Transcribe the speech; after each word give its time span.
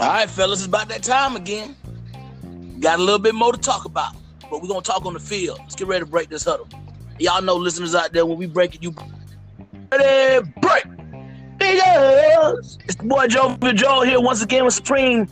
All 0.00 0.06
right, 0.06 0.30
fellas, 0.30 0.60
it's 0.60 0.66
about 0.66 0.88
that 0.88 1.02
time 1.02 1.36
again. 1.36 1.76
Got 2.80 3.00
a 3.00 3.02
little 3.02 3.18
bit 3.18 3.34
more 3.34 3.52
to 3.52 3.58
talk 3.58 3.84
about, 3.84 4.14
but 4.50 4.62
we're 4.62 4.68
gonna 4.68 4.80
talk 4.80 5.04
on 5.04 5.12
the 5.12 5.20
field. 5.20 5.58
Let's 5.58 5.74
get 5.74 5.88
ready 5.88 6.02
to 6.02 6.10
break 6.10 6.30
this 6.30 6.42
huddle. 6.42 6.66
Y'all 7.18 7.42
know 7.42 7.54
listeners 7.54 7.94
out 7.94 8.10
there 8.14 8.24
when 8.24 8.38
we 8.38 8.46
break 8.46 8.74
it, 8.74 8.82
you 8.82 8.94
ready 9.92 10.50
break. 10.62 10.86
Eagles! 11.60 12.78
It's 12.84 12.94
the 12.94 13.04
boy 13.04 13.26
Joe 13.26 13.58
Joe 13.74 14.00
here 14.00 14.22
once 14.22 14.42
again 14.42 14.64
with 14.64 14.72
Supreme 14.72 15.28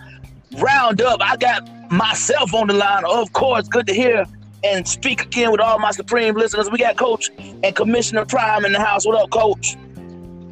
Roundup. 0.58 1.22
I 1.22 1.38
got 1.38 1.90
myself 1.90 2.52
on 2.52 2.66
the 2.66 2.74
line, 2.74 3.06
of 3.06 3.32
course. 3.32 3.68
Good 3.68 3.86
to 3.86 3.94
hear 3.94 4.26
and 4.64 4.86
speak 4.86 5.22
again 5.22 5.50
with 5.50 5.62
all 5.62 5.78
my 5.78 5.92
Supreme 5.92 6.34
listeners. 6.34 6.70
We 6.70 6.76
got 6.76 6.98
Coach 6.98 7.30
and 7.38 7.74
Commissioner 7.74 8.26
Prime 8.26 8.66
in 8.66 8.72
the 8.72 8.80
house. 8.80 9.06
What 9.06 9.18
up, 9.18 9.30
Coach? 9.30 9.76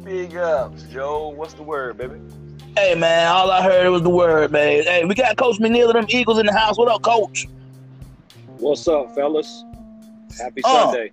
Big 0.03 0.35
ups, 0.35 0.85
Joe. 0.91 1.27
What's 1.27 1.53
the 1.53 1.61
word, 1.61 1.99
baby? 1.99 2.15
Hey 2.77 2.93
man, 2.93 3.27
all 3.27 3.49
I 3.49 3.63
heard 3.63 3.89
was 3.89 4.03
the 4.03 4.09
word, 4.11 4.51
man. 4.51 4.83
Hey, 4.83 5.03
we 5.03 5.15
got 5.15 5.35
Coach 5.35 5.57
McNeil 5.57 5.87
of 5.87 5.93
them 5.93 6.05
Eagles 6.09 6.37
in 6.37 6.45
the 6.45 6.53
house. 6.53 6.77
What 6.77 6.87
up, 6.89 7.01
Coach? 7.01 7.47
What's 8.59 8.87
up, 8.87 9.15
fellas? 9.15 9.63
Happy 10.39 10.61
Oh. 10.63 10.91
Sunday. 10.91 11.11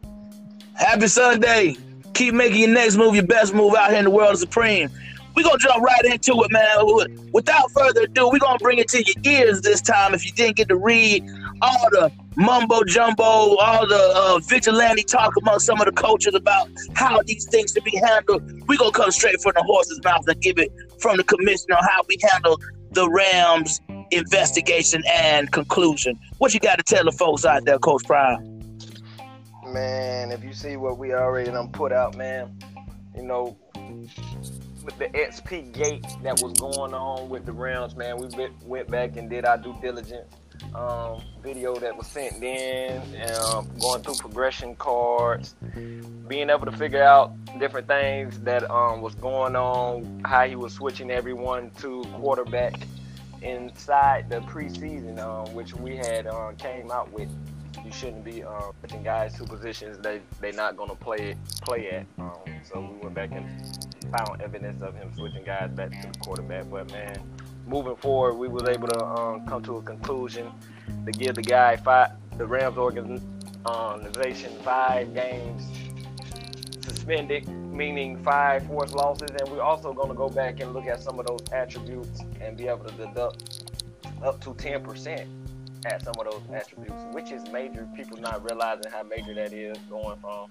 Happy 0.74 1.06
Sunday. 1.06 1.76
Keep 2.12 2.34
making 2.34 2.60
your 2.60 2.68
next 2.68 2.96
move 2.96 3.14
your 3.14 3.24
best 3.24 3.54
move 3.54 3.74
out 3.76 3.88
here 3.88 3.98
in 4.00 4.04
the 4.04 4.10
world 4.10 4.32
of 4.34 4.38
Supreme. 4.38 4.90
We're 5.34 5.42
gonna 5.42 5.58
jump 5.58 5.82
right 5.82 6.04
into 6.04 6.42
it, 6.42 6.52
man. 6.52 7.28
Without 7.32 7.70
further 7.72 8.02
ado, 8.02 8.28
we're 8.30 8.38
gonna 8.38 8.58
bring 8.58 8.78
it 8.78 8.88
to 8.88 9.02
your 9.02 9.14
ears 9.24 9.60
this 9.62 9.80
time. 9.80 10.14
If 10.14 10.24
you 10.24 10.32
didn't 10.32 10.56
get 10.56 10.68
to 10.68 10.76
read 10.76 11.28
all 11.60 11.88
the 11.90 12.12
mumbo 12.36 12.84
jumbo, 12.84 13.22
all 13.22 13.86
the 13.86 14.12
uh, 14.14 14.38
vigilante 14.40 15.02
talk 15.02 15.32
among 15.40 15.58
some 15.58 15.80
of 15.80 15.86
the 15.86 15.92
coaches 15.92 16.34
about 16.34 16.68
how 16.94 17.20
these 17.22 17.46
things 17.46 17.72
should 17.72 17.84
be 17.84 17.96
handled, 17.96 18.42
we're 18.68 18.78
gonna 18.78 18.92
come 18.92 19.10
straight 19.10 19.40
from 19.40 19.52
the 19.56 19.62
horse's 19.62 20.00
mouth 20.04 20.26
and 20.28 20.40
give 20.40 20.58
it 20.58 20.70
from 21.00 21.16
the 21.16 21.24
commissioner 21.24 21.76
how 21.80 22.02
we 22.08 22.16
handle 22.32 22.60
the 22.92 23.10
Rams 23.10 23.80
investigation 24.12 25.02
and 25.10 25.50
conclusion. 25.50 26.18
What 26.38 26.54
you 26.54 26.60
got 26.60 26.76
to 26.76 26.82
tell 26.84 27.04
the 27.04 27.12
folks 27.12 27.44
out 27.44 27.64
there, 27.64 27.78
Coach 27.78 28.04
Prime? 28.04 28.60
Man, 29.66 30.30
if 30.30 30.44
you 30.44 30.52
see 30.52 30.76
what 30.76 30.98
we 30.98 31.12
already 31.12 31.50
done 31.50 31.70
put 31.70 31.92
out, 31.92 32.16
man, 32.16 32.56
you 33.16 33.22
know, 33.22 33.56
with 34.84 34.98
the 34.98 35.06
XP 35.06 35.72
gate 35.72 36.04
that 36.22 36.40
was 36.42 36.52
going 36.54 36.92
on 36.94 37.28
with 37.30 37.46
the 37.46 37.52
Rams, 37.52 37.96
man, 37.96 38.18
we 38.18 38.26
went- 38.36 38.62
went 38.66 38.90
back 38.90 39.16
and 39.16 39.30
did 39.30 39.44
our 39.46 39.56
due 39.56 39.74
diligence. 39.80 40.30
Um, 40.74 41.20
video 41.42 41.74
that 41.76 41.96
was 41.96 42.06
sent 42.06 42.42
in, 42.42 43.02
um, 43.42 43.68
going 43.80 44.02
through 44.02 44.14
progression 44.14 44.76
cards, 44.76 45.54
being 46.28 46.48
able 46.48 46.64
to 46.66 46.72
figure 46.72 47.02
out 47.02 47.32
different 47.58 47.88
things 47.88 48.38
that 48.40 48.68
um, 48.70 49.00
was 49.02 49.14
going 49.16 49.56
on, 49.56 50.22
how 50.24 50.46
he 50.46 50.54
was 50.54 50.72
switching 50.72 51.10
everyone 51.10 51.70
to 51.80 52.04
quarterback 52.16 52.74
inside 53.42 54.30
the 54.30 54.40
preseason, 54.42 55.18
um, 55.18 55.52
which 55.54 55.74
we 55.74 55.96
had 55.96 56.26
um, 56.28 56.54
came 56.56 56.90
out 56.90 57.12
with. 57.12 57.28
You 57.84 57.92
shouldn't 57.92 58.24
be 58.24 58.42
um, 58.44 58.72
putting 58.80 59.02
guys 59.02 59.34
to 59.34 59.44
positions 59.44 59.98
they 59.98 60.20
they 60.40 60.52
not 60.52 60.76
gonna 60.76 60.94
play 60.94 61.36
play 61.62 61.90
at. 61.90 62.06
Um, 62.18 62.32
so 62.62 62.80
we 62.80 63.02
went 63.02 63.14
back 63.14 63.30
and 63.32 63.93
found 64.16 64.40
evidence 64.42 64.82
of 64.82 64.94
him 64.94 65.10
switching 65.14 65.44
guys 65.44 65.70
back 65.70 65.90
to 66.00 66.08
the 66.12 66.18
quarterback. 66.18 66.70
But 66.70 66.90
man, 66.92 67.16
moving 67.66 67.96
forward, 67.96 68.34
we 68.34 68.48
was 68.48 68.68
able 68.68 68.88
to 68.88 69.04
um, 69.04 69.46
come 69.46 69.62
to 69.64 69.78
a 69.78 69.82
conclusion 69.82 70.50
to 71.04 71.12
give 71.12 71.34
the 71.34 71.42
guy 71.42 71.76
five, 71.76 72.12
the 72.36 72.46
Rams 72.46 72.76
organ, 72.76 73.20
organization 73.66 74.52
five 74.62 75.14
games 75.14 75.62
suspended, 76.84 77.48
meaning 77.48 78.22
five 78.22 78.66
forced 78.66 78.94
losses, 78.94 79.30
and 79.30 79.48
we're 79.50 79.62
also 79.62 79.92
going 79.92 80.08
to 80.08 80.14
go 80.14 80.28
back 80.28 80.60
and 80.60 80.74
look 80.74 80.86
at 80.86 81.02
some 81.02 81.18
of 81.18 81.26
those 81.26 81.40
attributes 81.52 82.20
and 82.40 82.56
be 82.56 82.68
able 82.68 82.84
to 82.84 82.94
deduct 82.94 83.72
up 84.22 84.40
to 84.42 84.50
10% 84.54 85.26
at 85.84 86.02
some 86.02 86.14
of 86.18 86.24
those 86.24 86.42
attributes, 86.52 86.94
which 87.12 87.30
is 87.30 87.48
major. 87.50 87.88
People 87.96 88.18
not 88.20 88.44
realizing 88.44 88.90
how 88.90 89.02
major 89.02 89.34
that 89.34 89.52
is, 89.52 89.76
going 89.90 90.18
from 90.20 90.48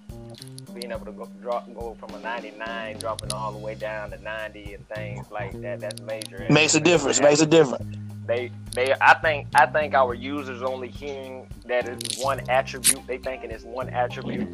being 0.74 0.92
able 0.92 1.06
to 1.06 1.12
go, 1.12 1.30
drop, 1.42 1.72
go 1.74 1.96
from 2.00 2.14
a 2.16 2.20
99, 2.20 2.98
dropping 3.00 3.32
all 3.34 3.52
the 3.52 3.58
way 3.58 3.76
down 3.76 4.12
to 4.12 4.22
90 4.22 4.74
and 4.74 4.88
things 4.90 5.30
like 5.32 5.60
that. 5.62 5.80
That's 5.80 6.02
major. 6.02 6.46
Makes 6.50 6.76
a 6.76 6.80
difference. 6.80 7.22
Makes 7.22 7.42
a 7.42 7.46
difference. 7.46 7.98
They, 8.26 8.52
they, 8.74 8.94
I 9.02 9.16
think, 9.16 9.48
I 9.54 9.66
think 9.66 9.94
our 9.94 10.14
users 10.14 10.62
only 10.62 10.88
hearing 10.88 11.48
that 11.66 11.88
it's 11.88 12.24
one 12.24 12.40
attribute. 12.50 13.06
They 13.06 13.18
thinking 13.18 13.52
it's 13.52 13.66
one 13.66 13.90
attribute. 13.90 14.50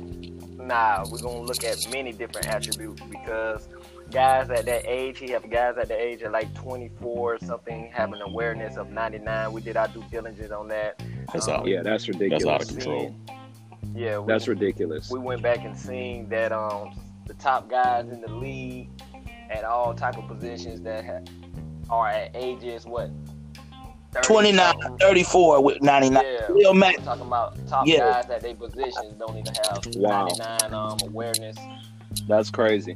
Nah, 0.57 1.05
we're 1.09 1.19
gonna 1.19 1.41
look 1.41 1.63
at 1.63 1.77
many 1.91 2.11
different 2.11 2.47
attributes 2.47 3.01
because 3.03 3.67
guys 4.11 4.49
at 4.49 4.65
that 4.65 4.83
age, 4.87 5.19
he 5.19 5.29
have 5.31 5.49
guys 5.49 5.77
at 5.77 5.87
the 5.87 5.99
age 5.99 6.21
of 6.21 6.31
like 6.31 6.53
24 6.55 7.39
something 7.39 7.89
having 7.93 8.21
awareness 8.21 8.77
of 8.77 8.89
99. 8.91 9.51
We 9.51 9.61
did 9.61 9.77
our 9.77 9.87
due 9.87 10.03
diligence 10.11 10.51
on 10.51 10.67
that. 10.69 11.01
That's 11.33 11.47
Um, 11.47 11.55
out. 11.61 11.65
Yeah, 11.67 11.81
that's 11.83 12.07
ridiculous. 12.07 12.43
That's 12.43 12.71
ridiculous. 12.71 12.87
out 12.87 13.09
of 13.09 13.15
control. 13.15 13.95
Yeah, 13.95 14.19
we, 14.19 14.27
That's 14.31 14.47
ridiculous. 14.47 15.09
we 15.09 15.19
went 15.19 15.41
back 15.41 15.63
and 15.65 15.77
seen 15.77 16.29
that 16.29 16.51
um 16.51 16.93
the 17.25 17.33
top 17.35 17.69
guys 17.69 18.09
in 18.09 18.21
the 18.21 18.27
league 18.31 18.89
at 19.49 19.63
all 19.63 19.93
type 19.95 20.17
of 20.17 20.27
positions 20.27 20.81
that 20.81 21.03
ha- 21.05 21.23
are 21.89 22.07
at 22.09 22.31
ages 22.35 22.85
what 22.85 23.09
30 24.11 24.27
29, 24.27 24.97
34 24.99 25.63
with 25.63 25.81
99. 25.81 26.23
Yeah, 26.23 26.47
Lil 26.51 26.73
Mac, 26.73 26.97
we're 26.97 27.03
talking 27.05 27.25
about 27.25 27.55
top 27.67 27.87
Yeah. 27.87 27.99
guys 28.21 28.29
at 28.29 28.41
their 28.41 28.53
positions 28.55 29.13
don't 29.17 29.37
even 29.37 29.53
have 29.55 29.83
Wow. 29.95 30.27
99 30.27 30.73
um 30.73 30.97
awareness. 31.03 31.57
That's 32.27 32.49
crazy. 32.51 32.95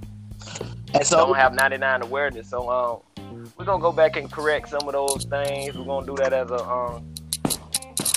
And 0.93 1.05
so 1.05 1.17
don't 1.17 1.35
have 1.35 1.53
99 1.53 2.01
awareness. 2.03 2.49
So 2.49 2.69
um, 2.69 3.51
we're 3.57 3.65
gonna 3.65 3.81
go 3.81 3.91
back 3.91 4.15
and 4.15 4.31
correct 4.31 4.69
some 4.69 4.87
of 4.87 4.93
those 4.93 5.25
things. 5.25 5.75
We're 5.77 5.85
gonna 5.85 6.05
do 6.05 6.15
that 6.17 6.33
as 6.33 6.49
a 6.51 6.63
um 6.63 7.13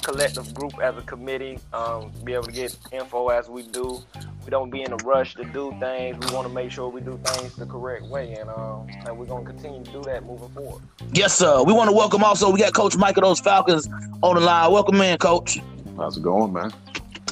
collective 0.03 0.55
group, 0.55 0.79
as 0.81 0.97
a 0.97 1.03
committee. 1.03 1.59
Um, 1.73 2.13
be 2.23 2.35
able 2.35 2.45
to 2.45 2.53
get 2.53 2.77
info 2.93 3.29
as 3.29 3.49
we 3.49 3.63
do. 3.65 4.01
We 4.45 4.51
don't 4.51 4.71
be 4.71 4.83
in 4.83 4.93
a 4.93 4.97
rush 4.99 5.35
to 5.35 5.45
do 5.45 5.75
things. 5.81 6.17
We 6.25 6.33
want 6.33 6.47
to 6.47 6.55
make 6.55 6.71
sure 6.71 6.89
we 6.89 7.01
do 7.01 7.19
things 7.25 7.57
the 7.57 7.67
correct 7.67 8.05
way, 8.05 8.35
and 8.35 8.49
um, 8.49 8.87
and 9.05 9.19
we're 9.19 9.27
gonna 9.27 9.45
continue 9.45 9.83
to 9.83 9.91
do 9.91 10.03
that 10.03 10.25
moving 10.25 10.49
forward. 10.51 10.83
yes, 11.13 11.37
sir. 11.37 11.63
We 11.65 11.73
want 11.73 11.91
to 11.91 11.97
welcome 11.97 12.23
also. 12.23 12.51
We 12.51 12.61
got 12.61 12.73
Coach 12.73 12.97
Mike 12.97 13.17
of 13.17 13.25
those 13.25 13.41
Falcons 13.41 13.89
on 14.23 14.37
the 14.37 14.41
line. 14.41 14.71
Welcome 14.71 15.01
in, 15.01 15.19
Coach. 15.19 15.59
How's 15.97 16.17
it 16.17 16.23
going, 16.23 16.53
man? 16.53 16.73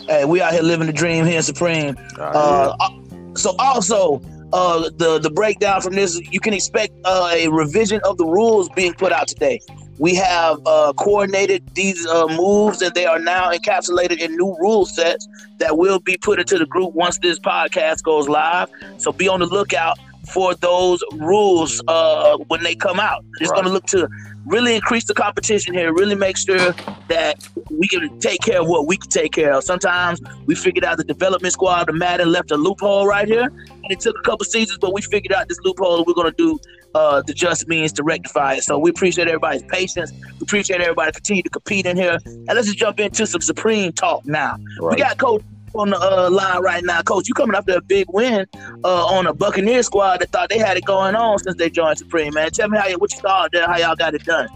Hey, 0.09 0.25
we 0.25 0.43
out 0.43 0.53
here 0.53 0.63
living 0.63 0.87
the 0.87 0.93
dream 0.93 1.25
here 1.25 1.41
Supreme. 1.43 1.97
Uh, 2.19 2.75
uh, 2.81 2.89
so 3.37 3.55
also, 3.59 4.21
uh, 4.55 4.91
the 4.99 5.19
the 5.19 5.31
breakdown 5.31 5.83
from 5.83 5.95
this, 5.95 6.21
you 6.31 6.41
can 6.41 6.55
expect 6.55 6.93
uh, 7.05 7.31
a 7.35 7.49
revision 7.49 8.01
of 8.05 8.19
the 8.19 8.27
rules 8.27 8.71
being 8.77 8.95
put 8.95 9.13
out 9.13 9.29
today. 9.29 9.61
We 9.99 10.15
have 10.17 10.59
uh, 10.67 10.93
coordinated 10.95 11.63
these 11.75 12.07
uh, 12.07 12.27
moves, 12.29 12.83
and 12.83 12.95
they 12.95 13.07
are 13.07 13.19
now 13.19 13.53
encapsulated 13.53 14.19
in 14.19 14.37
new 14.37 14.57
rule 14.61 14.87
sets 14.87 15.29
that 15.59 15.79
will 15.79 16.01
be 16.01 16.17
put 16.19 16.41
into 16.41 16.59
the 16.59 16.67
group 16.67 16.95
once 16.95 17.19
this 17.23 17.39
podcast 17.41 18.03
goes 18.05 18.29
live. 18.29 18.69
So 18.99 19.13
be 19.13 19.29
on 19.29 19.41
the 19.41 19.47
lookout 19.47 19.99
for 20.33 20.55
those 20.55 21.03
rules 21.13 21.83
uh, 21.89 22.39
when 22.49 22.63
they 22.63 22.75
come 22.75 22.99
out. 23.01 23.25
It's 23.41 23.51
Right. 23.51 23.57
going 23.63 23.67
to 23.67 23.73
look 23.73 23.87
to 23.89 24.09
really 24.47 24.75
increase 24.75 25.05
the 25.05 25.15
competition 25.15 25.75
here, 25.75 25.93
really 25.93 26.15
make 26.15 26.37
sure 26.37 26.73
that 27.09 27.49
we 27.71 27.89
can 27.89 28.19
take 28.21 28.41
care 28.41 28.61
of 28.61 28.69
what 28.69 28.87
we 28.87 28.97
can 28.97 29.11
take 29.11 29.33
care 29.33 29.53
of. 29.53 29.65
Sometimes 29.65 30.21
we 30.47 30.55
figured 30.55 30.85
out 30.85 30.97
the 30.97 31.05
development 31.05 31.53
squad 31.53 31.89
of 31.89 31.95
Madden 31.95 32.31
left 32.31 32.51
a 32.51 32.57
loophole 32.57 33.07
right 33.07 33.29
here, 33.29 33.45
and 33.45 33.91
it 33.91 34.01
took 34.01 34.17
a 34.19 34.23
couple 34.23 34.45
seasons, 34.45 34.79
but 34.79 34.93
we 34.93 35.03
figured 35.03 35.33
out 35.33 35.49
this 35.49 35.59
loophole. 35.65 35.99
and 35.99 36.07
We're 36.07 36.15
going 36.15 36.31
to 36.31 36.37
do 36.37 36.59
uh, 36.95 37.23
the 37.27 37.35
just 37.35 37.67
means 37.69 37.93
to 37.93 38.03
rectify 38.03 38.55
it. 38.55 38.63
So 38.63 38.79
we 38.79 38.91
appreciate 38.91 39.29
everybody's 39.29 39.65
patience. 39.65 40.13
We 40.13 40.43
appreciate 40.43 40.81
everybody 40.81 41.13
continue 41.13 41.43
to 41.43 41.51
compete 41.51 41.87
in 41.87 41.97
here, 41.97 42.19
and 42.25 42.47
let's 42.47 42.67
just 42.67 42.79
jump 42.79 43.01
into 43.01 43.27
some 43.27 43.41
Supreme 43.41 43.93
talk 43.93 44.25
now. 44.27 44.59
We 44.81 44.97
got 44.97 45.19
Coach 45.19 45.43
on 45.75 45.91
the 45.91 45.99
uh, 45.99 46.31
line 46.31 46.63
right 46.63 46.85
now. 46.85 47.03
Coach, 47.03 47.29
you 47.29 47.35
coming 47.35 47.57
after 47.57 47.77
a 47.77 47.83
big 47.83 48.07
win 48.13 48.47
uh, 48.85 49.07
on 49.07 49.27
a 49.27 49.35
Buccaneer 49.35 49.83
squad 49.83 50.21
that 50.21 50.31
thought 50.31 50.49
they 50.49 50.59
had 50.59 50.77
it 50.77 50.85
going 50.85 51.15
on 51.15 51.39
since 51.39 51.57
they 51.57 51.69
joined 51.71 51.99
Supreme, 51.99 52.33
man. 52.35 52.51
Tell 52.51 52.69
me 52.69 52.79
how 52.79 52.87
you, 52.89 52.97
what 52.99 53.13
you 53.13 53.21
thought 53.21 53.51
there, 53.53 53.67
how 53.67 53.77
y'all 53.79 53.97
got 53.97 54.15
it 54.15 54.25
done. 54.25 54.49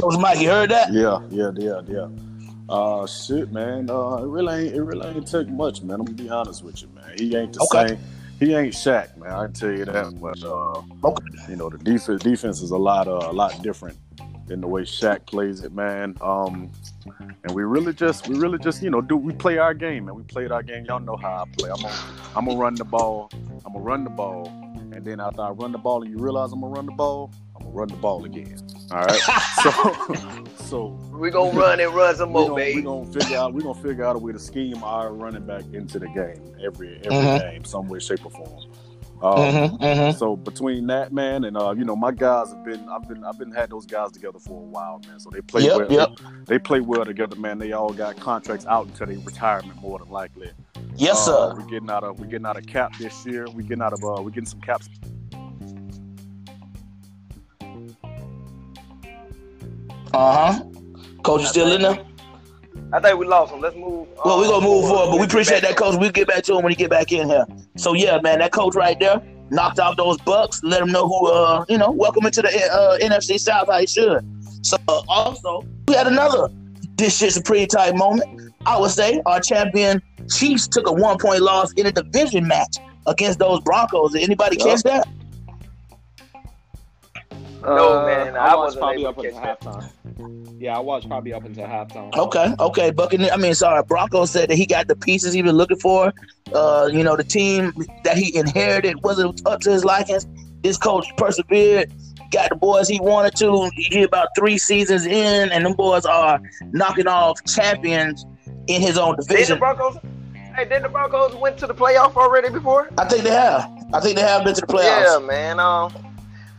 Coach 0.00 0.18
Mike, 0.18 0.40
you 0.40 0.48
heard 0.48 0.70
that? 0.70 0.92
Yeah, 0.92 1.20
yeah, 1.30 1.50
yeah, 1.56 1.80
yeah. 1.86 2.08
Uh, 2.68 3.06
shit, 3.06 3.52
man. 3.52 3.88
Uh, 3.88 4.16
it 4.16 4.26
really 4.26 4.66
ain't. 4.66 4.74
It 4.74 4.82
really 4.82 5.06
ain't 5.06 5.26
take 5.30 5.48
much, 5.48 5.82
man. 5.82 6.00
I'm 6.00 6.06
gonna 6.06 6.16
be 6.16 6.28
honest 6.28 6.64
with 6.64 6.82
you, 6.82 6.88
man. 6.88 7.16
He 7.16 7.36
ain't 7.36 7.52
the 7.52 7.60
Okay. 7.72 7.88
same. 7.94 7.98
He 8.40 8.54
ain't 8.54 8.74
Shaq, 8.74 9.16
man. 9.16 9.30
I 9.30 9.44
can 9.44 9.52
tell 9.52 9.70
you 9.70 9.84
that. 9.84 10.20
But 10.20 10.42
uh, 10.42 10.82
Okay. 11.06 11.24
you 11.48 11.56
know, 11.56 11.68
the 11.68 11.78
defense 11.78 12.22
defense 12.22 12.62
is 12.62 12.70
a 12.70 12.76
lot 12.76 13.06
uh, 13.06 13.30
a 13.30 13.32
lot 13.32 13.62
different 13.62 13.98
than 14.46 14.60
the 14.60 14.66
way 14.66 14.82
Shaq 14.82 15.26
plays 15.26 15.62
it, 15.64 15.72
man. 15.72 16.16
Um, 16.20 16.70
and 17.44 17.52
we 17.54 17.62
really 17.62 17.92
just 17.92 18.28
we 18.28 18.36
really 18.36 18.58
just 18.58 18.82
you 18.82 18.90
know 18.90 19.00
do 19.00 19.16
we 19.16 19.32
play 19.32 19.58
our 19.58 19.74
game, 19.74 20.08
and 20.08 20.16
We 20.16 20.22
played 20.22 20.52
our 20.52 20.62
game. 20.62 20.84
Y'all 20.84 21.00
know 21.00 21.16
how 21.16 21.44
I 21.44 21.44
play. 21.56 21.70
I'm 21.70 21.80
gonna 21.80 21.94
I'm 22.36 22.44
gonna 22.46 22.58
run 22.58 22.74
the 22.74 22.84
ball. 22.84 23.30
I'm 23.64 23.72
gonna 23.72 23.78
run 23.84 24.04
the 24.04 24.10
ball, 24.10 24.46
and 24.92 25.04
then 25.04 25.20
after 25.20 25.42
I 25.42 25.50
run 25.50 25.72
the 25.72 25.78
ball, 25.78 26.02
and 26.02 26.10
you 26.10 26.18
realize 26.18 26.52
I'm 26.52 26.60
gonna 26.60 26.72
run 26.74 26.86
the 26.86 26.92
ball, 26.92 27.30
I'm 27.56 27.62
gonna 27.64 27.74
run 27.74 27.88
the 27.88 27.96
ball 27.96 28.24
again. 28.24 28.58
All 28.90 28.98
right. 28.98 29.20
so 29.62 30.44
so 30.64 30.86
We 31.12 31.30
gonna 31.30 31.58
run 31.58 31.80
and 31.80 31.94
run 31.94 32.14
some 32.16 32.32
more, 32.32 32.48
gonna, 32.50 32.64
we 32.74 32.82
gonna 32.82 33.06
figure 33.12 33.36
out 33.38 33.54
we're 33.54 33.62
gonna 33.62 33.82
figure 33.82 34.04
out 34.04 34.16
a 34.16 34.18
way 34.18 34.32
to 34.32 34.38
scheme 34.38 34.82
our 34.84 35.12
running 35.12 35.46
back 35.46 35.64
into 35.72 35.98
the 35.98 36.08
game 36.08 36.54
every 36.64 36.96
every 36.98 37.10
Mhm. 37.10 37.40
game, 37.52 37.64
some 37.64 37.88
way, 37.88 37.98
shape, 37.98 38.24
or 38.26 38.30
form. 38.30 38.70
Um, 39.22 39.38
Mm-hmm, 39.38 39.82
mm-hmm. 39.82 40.18
So 40.18 40.36
between 40.36 40.86
that 40.88 41.12
man 41.12 41.44
and 41.44 41.56
uh, 41.56 41.72
you 41.76 41.84
know 41.84 41.96
my 41.96 42.10
guys 42.12 42.50
have 42.50 42.64
been 42.64 42.86
I've 42.88 43.08
been 43.08 43.24
I've 43.24 43.38
been 43.38 43.50
had 43.52 43.70
those 43.70 43.86
guys 43.86 44.12
together 44.12 44.38
for 44.38 44.60
a 44.60 44.66
while, 44.66 45.00
man. 45.08 45.18
So 45.20 45.30
they 45.30 45.40
play 45.40 45.62
Yep, 45.62 45.88
well. 45.88 45.92
yep. 45.92 46.08
They 46.46 46.58
play 46.58 46.80
well 46.80 47.04
together, 47.04 47.36
man. 47.36 47.58
They 47.58 47.72
all 47.72 47.92
got 47.92 48.16
contracts 48.16 48.66
out 48.66 48.86
until 48.86 49.06
their 49.06 49.18
retirement, 49.18 49.80
more 49.80 49.98
than 49.98 50.10
likely. 50.10 50.50
Yes, 50.96 51.26
Uh, 51.28 51.50
sir. 51.52 51.54
we're 51.58 51.66
getting 51.70 51.90
out 51.90 52.04
of 52.04 52.18
we're 52.20 52.26
getting 52.26 52.46
out 52.46 52.56
of 52.58 52.66
cap 52.66 52.92
this 52.98 53.24
year. 53.24 53.46
We're 53.46 53.62
getting 53.62 53.82
out 53.82 53.92
of 53.92 54.04
uh, 54.04 54.20
we're 54.22 54.30
getting 54.30 54.46
some 54.46 54.60
caps. 54.60 54.88
Uh 60.12 60.52
huh. 60.52 60.64
Coach, 61.22 61.40
you 61.42 61.46
still 61.48 61.72
in 61.72 61.82
there? 61.82 61.98
I 62.92 63.00
think 63.00 63.18
we 63.18 63.26
lost 63.26 63.52
him. 63.52 63.60
Let's 63.60 63.76
move. 63.76 64.08
Well, 64.24 64.38
we're 64.38 64.48
gonna 64.48 64.64
move 64.64 64.86
forward, 64.86 65.12
but 65.12 65.18
we 65.18 65.26
appreciate 65.26 65.62
that 65.62 65.76
coach. 65.76 65.96
We'll 65.98 66.10
get 66.10 66.28
back 66.28 66.44
to 66.44 66.56
him 66.56 66.62
when 66.62 66.70
he 66.70 66.76
get 66.76 66.90
back 66.90 67.12
in 67.12 67.28
here. 67.28 67.44
So 67.76 67.94
yeah, 67.94 68.20
man, 68.22 68.38
that 68.38 68.52
coach 68.52 68.74
right 68.74 68.98
there 68.98 69.20
knocked 69.50 69.80
off 69.80 69.96
those 69.96 70.18
bucks. 70.18 70.62
Let 70.62 70.82
him 70.82 70.90
know 70.90 71.06
who, 71.06 71.26
uh, 71.26 71.64
you 71.68 71.78
know, 71.78 71.90
welcome 71.90 72.26
into 72.26 72.42
the 72.42 72.48
uh, 72.48 72.98
NFC 72.98 73.38
South 73.38 73.68
how 73.68 73.78
he 73.78 73.86
should. 73.86 74.24
So 74.62 74.76
uh, 74.88 75.02
also, 75.08 75.62
we 75.88 75.94
had 75.94 76.06
another 76.06 76.48
this 76.96 77.18
shit's 77.18 77.36
a 77.36 77.42
pretty 77.42 77.66
tight 77.66 77.96
moment. 77.96 78.52
I 78.66 78.78
would 78.78 78.90
say 78.90 79.20
our 79.26 79.40
champion 79.40 80.00
Chiefs 80.30 80.68
took 80.68 80.88
a 80.88 80.92
one 80.92 81.18
point 81.18 81.42
loss 81.42 81.72
in 81.72 81.86
a 81.86 81.92
division 81.92 82.46
match 82.46 82.76
against 83.06 83.38
those 83.38 83.60
Broncos. 83.60 84.12
Did 84.12 84.22
anybody 84.22 84.56
catch 84.56 84.82
that? 84.84 85.06
No, 87.64 88.04
man, 88.06 88.36
I 88.36 88.48
I 88.48 88.54
watched 88.56 88.76
wasn't 88.78 88.82
probably 88.82 89.06
up 89.06 89.18
until 89.18 89.40
catch 89.40 89.60
halftime. 89.60 90.56
Yeah, 90.60 90.76
I 90.76 90.80
watched 90.80 91.08
probably 91.08 91.32
up 91.32 91.44
until 91.44 91.66
halftime. 91.66 92.14
Okay, 92.14 92.54
okay. 92.60 92.90
Buccaneers. 92.90 93.30
I 93.32 93.36
mean, 93.36 93.54
sorry. 93.54 93.82
Broncos 93.82 94.30
said 94.30 94.50
that 94.50 94.56
he 94.56 94.66
got 94.66 94.88
the 94.88 94.96
pieces 94.96 95.32
he 95.32 95.42
was 95.42 95.52
looking 95.52 95.78
for. 95.78 96.12
Uh, 96.52 96.88
you 96.92 97.02
know, 97.02 97.16
the 97.16 97.24
team 97.24 97.72
that 98.04 98.16
he 98.16 98.36
inherited 98.36 99.02
wasn't 99.02 99.44
up 99.46 99.60
to 99.60 99.70
his 99.70 99.84
likings. 99.84 100.26
This 100.62 100.78
coach 100.78 101.06
persevered, 101.16 101.92
got 102.30 102.50
the 102.50 102.56
boys 102.56 102.88
he 102.88 103.00
wanted 103.00 103.36
to. 103.36 103.70
He 103.74 104.02
about 104.02 104.28
three 104.36 104.58
seasons 104.58 105.06
in, 105.06 105.50
and 105.52 105.64
them 105.64 105.72
boys 105.74 106.04
are 106.06 106.40
knocking 106.72 107.06
off 107.06 107.42
champions 107.44 108.24
in 108.66 108.80
his 108.80 108.96
own 108.98 109.16
Did 109.16 109.24
the 109.24 109.28
division. 109.34 109.58
Broncos? 109.58 109.98
Hey, 110.54 110.64
did 110.66 110.84
the 110.84 110.88
Broncos 110.88 111.34
went 111.34 111.58
to 111.58 111.66
the 111.66 111.74
playoff 111.74 112.14
already 112.16 112.48
before? 112.48 112.88
I 112.96 113.06
think 113.06 113.24
they 113.24 113.30
have. 113.30 113.70
I 113.92 114.00
think 114.00 114.16
they 114.16 114.22
have 114.22 114.44
been 114.44 114.54
to 114.54 114.60
the 114.60 114.66
playoffs. 114.66 115.20
Yeah, 115.20 115.26
man. 115.26 115.58
Um, 115.58 115.92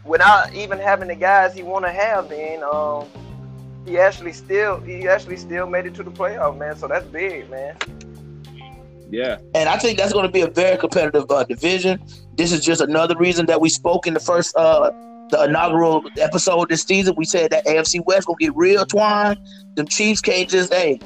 without 0.06 0.54
even 0.54 0.80
having 0.80 1.08
the 1.08 1.16
guys 1.16 1.54
he 1.54 1.64
want 1.64 1.86
to 1.86 1.92
have, 1.92 2.30
then 2.30 2.64
um, 2.64 3.08
he 3.86 3.98
actually 3.98 4.34
still 4.34 4.80
he 4.82 5.08
actually 5.08 5.38
still 5.38 5.68
made 5.68 5.86
it 5.86 5.94
to 5.96 6.04
the 6.04 6.12
playoff, 6.12 6.58
man. 6.58 6.76
So 6.76 6.88
that's 6.88 7.06
big, 7.08 7.50
man. 7.50 7.76
Yeah, 9.10 9.38
And 9.54 9.70
I 9.70 9.78
think 9.78 10.00
that's 10.00 10.14
going 10.14 10.26
to 10.26 10.32
be 10.32 10.42
a 10.42 10.48
very 10.48 10.78
competitive 10.78 11.30
uh, 11.30 11.44
division. 11.44 12.04
This 12.34 12.52
is 12.52 12.66
just 12.66 12.82
another 12.82 13.16
reason 13.18 13.46
that 13.46 13.62
we 13.62 13.70
spoke 13.70 14.08
in 14.08 14.16
the 14.16 14.20
first, 14.20 14.56
uh, 14.58 14.90
the 15.30 15.44
inaugural 15.44 16.04
episode 16.20 16.70
this 16.70 16.82
season. 16.82 17.14
We 17.16 17.26
said 17.26 17.52
that 17.52 17.66
AFC 17.66 18.04
West 18.06 18.28
gonna 18.28 18.38
get 18.40 18.56
real 18.56 18.86
twine. 18.86 19.38
The 19.76 19.86
Chiefs 19.86 20.22
can't 20.22 20.50
just, 20.50 20.74
hey, 20.74 21.00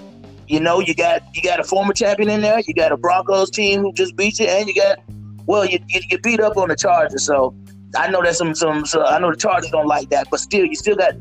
you 0.48 0.60
know, 0.60 0.80
you 0.80 0.96
got 0.96 1.22
you 1.36 1.42
got 1.42 1.60
a 1.60 1.64
former 1.64 1.94
champion 1.94 2.30
in 2.30 2.42
there. 2.42 2.62
You 2.66 2.74
got 2.74 2.92
a 2.92 2.98
Broncos 2.98 3.52
team 3.52 3.82
who 3.82 3.94
just 3.94 4.16
beat 4.16 4.40
you, 4.40 4.48
and 4.48 4.68
you 4.68 4.74
got, 4.74 5.00
well, 5.46 5.66
you 5.66 5.80
you, 5.90 6.02
you 6.10 6.20
beat 6.20 6.40
up 6.40 6.58
on 6.58 6.70
the 6.70 6.76
Chargers. 6.76 7.26
So 7.26 7.54
I 7.96 8.10
know 8.10 8.22
that 8.22 8.36
some 8.36 8.54
some 8.56 8.86
so 8.86 9.06
I 9.06 9.20
know 9.20 9.32
the 9.32 9.38
Chargers 9.38 9.72
don't 9.72 9.88
like 9.88 10.10
that, 10.10 10.28
but 10.30 10.40
still, 10.40 10.66
you 10.66 10.76
still 10.76 10.96
got 10.96 11.14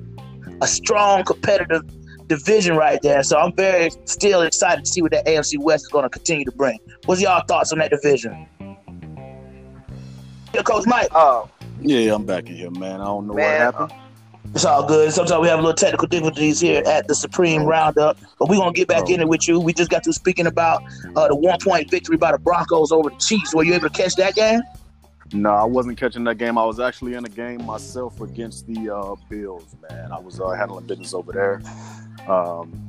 a 0.61 0.67
strong 0.67 1.25
competitive 1.25 1.83
division 2.29 2.77
right 2.77 3.01
there. 3.03 3.23
So 3.23 3.39
I'm 3.39 3.55
very 3.55 3.91
still 4.05 4.43
excited 4.43 4.85
to 4.85 4.91
see 4.91 5.01
what 5.01 5.13
that 5.13 5.27
AFC 5.27 5.59
West 5.59 5.85
is 5.87 5.89
going 5.89 6.03
to 6.03 6.11
continue 6.11 6.45
to 6.45 6.53
bring. 6.53 6.79
What's 7.07 7.23
y'all 7.23 7.43
thoughts 7.49 7.73
on 7.73 7.79
that 7.79 7.91
division? 7.91 8.47
Yeah, 10.55 10.63
Coach 10.63 10.87
Mike, 10.87 11.09
Uh, 11.15 11.43
Yeah, 11.81 11.99
yeah, 12.01 12.15
I'm 12.15 12.25
back 12.27 12.49
in 12.49 12.57
here, 12.57 12.71
man. 12.71 13.01
I 13.01 13.05
don't 13.05 13.27
know 13.27 13.35
Man, 13.35 13.67
what 13.67 13.75
happened. 13.75 14.01
it's 14.55 14.65
all 14.65 14.87
good. 14.87 15.13
Sometimes 15.13 15.41
we 15.43 15.49
have 15.49 15.59
a 15.59 15.63
little 15.63 15.75
technical 15.77 16.09
difficulties 16.09 16.59
here 16.61 16.83
at 16.87 17.07
the 17.07 17.15
Supreme 17.15 17.63
Roundup, 17.65 18.19
but 18.39 18.49
we're 18.49 18.57
going 18.57 18.73
to 18.73 18.79
get 18.79 18.89
back 18.89 19.05
Oh. 19.07 19.13
in 19.13 19.21
it 19.21 19.29
with 19.29 19.47
you. 19.47 19.61
We 19.61 19.73
just 19.73 19.91
got 19.91 20.03
to 20.05 20.13
speaking 20.13 20.47
about 20.47 20.83
uh, 21.17 21.29
the 21.29 21.37
one 21.37 21.59
point 21.63 21.91
victory 21.91 22.17
by 22.17 22.33
the 22.33 22.39
Broncos 22.39 22.91
over 22.93 23.11
the 23.11 23.17
Chiefs. 23.17 23.55
Were 23.55 23.63
you 23.65 23.75
able 23.75 23.89
to 23.89 23.95
catch 24.03 24.17
that 24.17 24.35
game? 24.35 24.61
No, 25.33 25.51
I 25.51 25.65
wasn't 25.65 25.99
catching 25.99 26.25
that 26.25 26.37
game. 26.37 26.57
I 26.57 26.65
was 26.65 26.81
actually 26.81 27.15
in 27.15 27.25
a 27.25 27.29
game 27.29 27.65
myself 27.65 28.21
against 28.21 28.67
the 28.67 28.95
uh, 28.95 29.15
Bills, 29.29 29.77
man. 29.91 30.11
I 30.11 30.19
was 30.19 30.41
uh, 30.41 30.51
handling 30.51 30.87
business 30.87 31.13
over 31.13 31.33
there. 31.33 31.61
Um, 32.27 32.85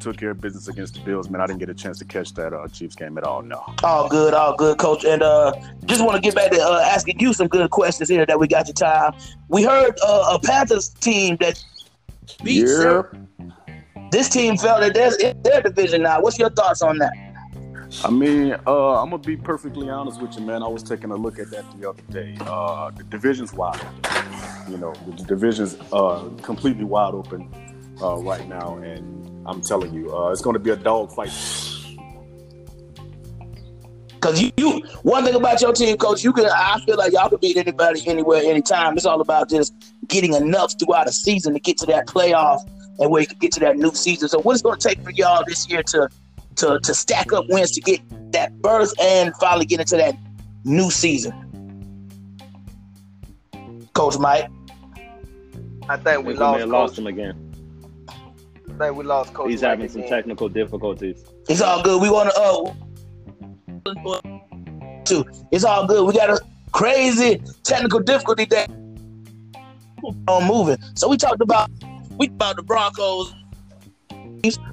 took 0.00 0.16
care 0.16 0.30
of 0.30 0.40
business 0.40 0.68
against 0.68 0.94
the 0.94 1.00
Bills, 1.00 1.28
man. 1.30 1.40
I 1.40 1.46
didn't 1.46 1.60
get 1.60 1.68
a 1.68 1.74
chance 1.74 1.98
to 1.98 2.04
catch 2.04 2.34
that 2.34 2.52
uh, 2.52 2.66
Chiefs 2.68 2.94
game 2.96 3.16
at 3.18 3.24
all. 3.24 3.42
No. 3.42 3.62
All 3.84 4.08
good, 4.08 4.34
all 4.34 4.56
good, 4.56 4.78
Coach. 4.78 5.04
And 5.04 5.22
uh, 5.22 5.52
just 5.86 6.04
want 6.04 6.16
to 6.16 6.20
get 6.20 6.34
back 6.34 6.50
to 6.50 6.60
uh, 6.60 6.80
asking 6.84 7.20
you 7.20 7.32
some 7.32 7.46
good 7.48 7.70
questions 7.70 8.08
here 8.08 8.26
that 8.26 8.38
we 8.38 8.48
got 8.48 8.66
your 8.66 8.74
time. 8.74 9.12
We 9.48 9.62
heard 9.62 9.96
uh, 10.04 10.34
a 10.34 10.38
Panthers 10.40 10.88
team 10.88 11.36
that 11.40 11.62
beat 12.42 12.66
Yeah. 12.66 13.02
this 14.10 14.28
team 14.28 14.56
felt 14.56 14.80
that 14.80 14.94
there's 14.94 15.16
in 15.16 15.40
their 15.42 15.62
division 15.62 16.02
now. 16.02 16.20
What's 16.20 16.38
your 16.38 16.50
thoughts 16.50 16.82
on 16.82 16.98
that? 16.98 17.12
I 18.04 18.10
mean, 18.10 18.52
uh, 18.66 19.02
I'm 19.02 19.10
gonna 19.10 19.18
be 19.18 19.36
perfectly 19.36 19.88
honest 19.88 20.20
with 20.20 20.38
you, 20.38 20.44
man. 20.44 20.62
I 20.62 20.68
was 20.68 20.82
taking 20.82 21.10
a 21.10 21.16
look 21.16 21.38
at 21.38 21.50
that 21.50 21.64
the 21.78 21.88
other 21.88 22.02
day. 22.10 22.36
Uh, 22.40 22.90
the 22.90 23.02
division's 23.04 23.52
wide. 23.52 23.80
open. 23.80 24.70
You 24.70 24.76
know, 24.76 24.92
the 25.06 25.24
division's 25.24 25.76
uh, 25.92 26.28
completely 26.42 26.84
wide 26.84 27.14
open 27.14 27.48
uh, 28.02 28.16
right 28.16 28.46
now, 28.46 28.76
and 28.76 29.46
I'm 29.46 29.62
telling 29.62 29.94
you, 29.94 30.14
uh, 30.14 30.30
it's 30.30 30.42
to 30.42 30.58
be 30.58 30.70
a 30.70 30.76
dogfight. 30.76 31.32
Because 34.08 34.42
you, 34.42 34.50
you, 34.56 34.82
one 35.02 35.24
thing 35.24 35.36
about 35.36 35.60
your 35.62 35.72
team, 35.72 35.96
Coach, 35.96 36.22
you 36.22 36.32
can. 36.32 36.46
I 36.46 36.80
feel 36.84 36.96
like 36.96 37.12
y'all 37.12 37.30
can 37.30 37.38
beat 37.38 37.56
anybody, 37.56 38.02
anywhere, 38.06 38.42
anytime. 38.42 38.96
It's 38.96 39.06
all 39.06 39.20
about 39.20 39.48
just 39.48 39.72
getting 40.08 40.34
enough 40.34 40.74
throughout 40.78 41.08
a 41.08 41.12
season 41.12 41.54
to 41.54 41.60
get 41.60 41.78
to 41.78 41.86
that 41.86 42.06
playoff 42.06 42.60
and 42.98 43.10
where 43.10 43.22
you 43.22 43.26
can 43.26 43.38
get 43.38 43.52
to 43.52 43.60
that 43.60 43.78
new 43.78 43.94
season. 43.94 44.28
So, 44.28 44.40
what 44.40 44.56
is 44.56 44.62
going 44.62 44.78
to 44.78 44.88
take 44.88 45.00
for 45.02 45.10
y'all 45.10 45.42
this 45.46 45.70
year 45.70 45.82
to 45.84 46.10
to 46.58 46.78
to 46.82 46.94
stack 46.94 47.32
up 47.32 47.46
wins 47.48 47.70
to 47.72 47.80
get 47.80 48.00
that 48.32 48.60
berth 48.60 48.92
and 49.00 49.34
finally 49.36 49.66
get 49.66 49.80
into 49.80 49.96
that 49.96 50.16
new 50.64 50.90
season? 50.90 51.32
Coach 53.94 54.18
Mike. 54.18 54.48
I 55.88 55.96
think 55.96 56.24
we 56.26 56.34
we 56.34 56.34
lost. 56.34 56.38
lost, 56.38 56.60
Coach. 56.60 56.68
lost 56.70 56.98
him 56.98 57.06
again. 57.06 57.54
I 58.08 58.72
think 58.78 58.96
we 58.96 59.04
lost 59.04 59.32
Coach. 59.34 59.50
He's 59.50 59.62
Mike 59.62 59.70
having 59.70 59.88
some 59.88 60.02
again. 60.02 60.10
technical 60.10 60.48
difficulties. 60.48 61.24
It's 61.48 61.60
all 61.62 61.82
good. 61.82 62.00
We 62.02 62.10
want 62.10 62.30
to. 62.30 62.40
Uh, 62.40 62.74
too. 65.04 65.24
It's 65.50 65.64
all 65.64 65.86
good. 65.86 66.06
We 66.06 66.12
got 66.12 66.30
a 66.30 66.40
crazy 66.72 67.40
technical 67.64 68.00
difficulty 68.00 68.44
that 68.46 68.70
on 70.28 70.46
moving. 70.46 70.76
So 70.94 71.08
we 71.08 71.16
talked 71.16 71.40
about 71.40 71.70
we 72.18 72.28
talked 72.28 72.34
about 72.36 72.56
the 72.56 72.62
Broncos. 72.62 73.34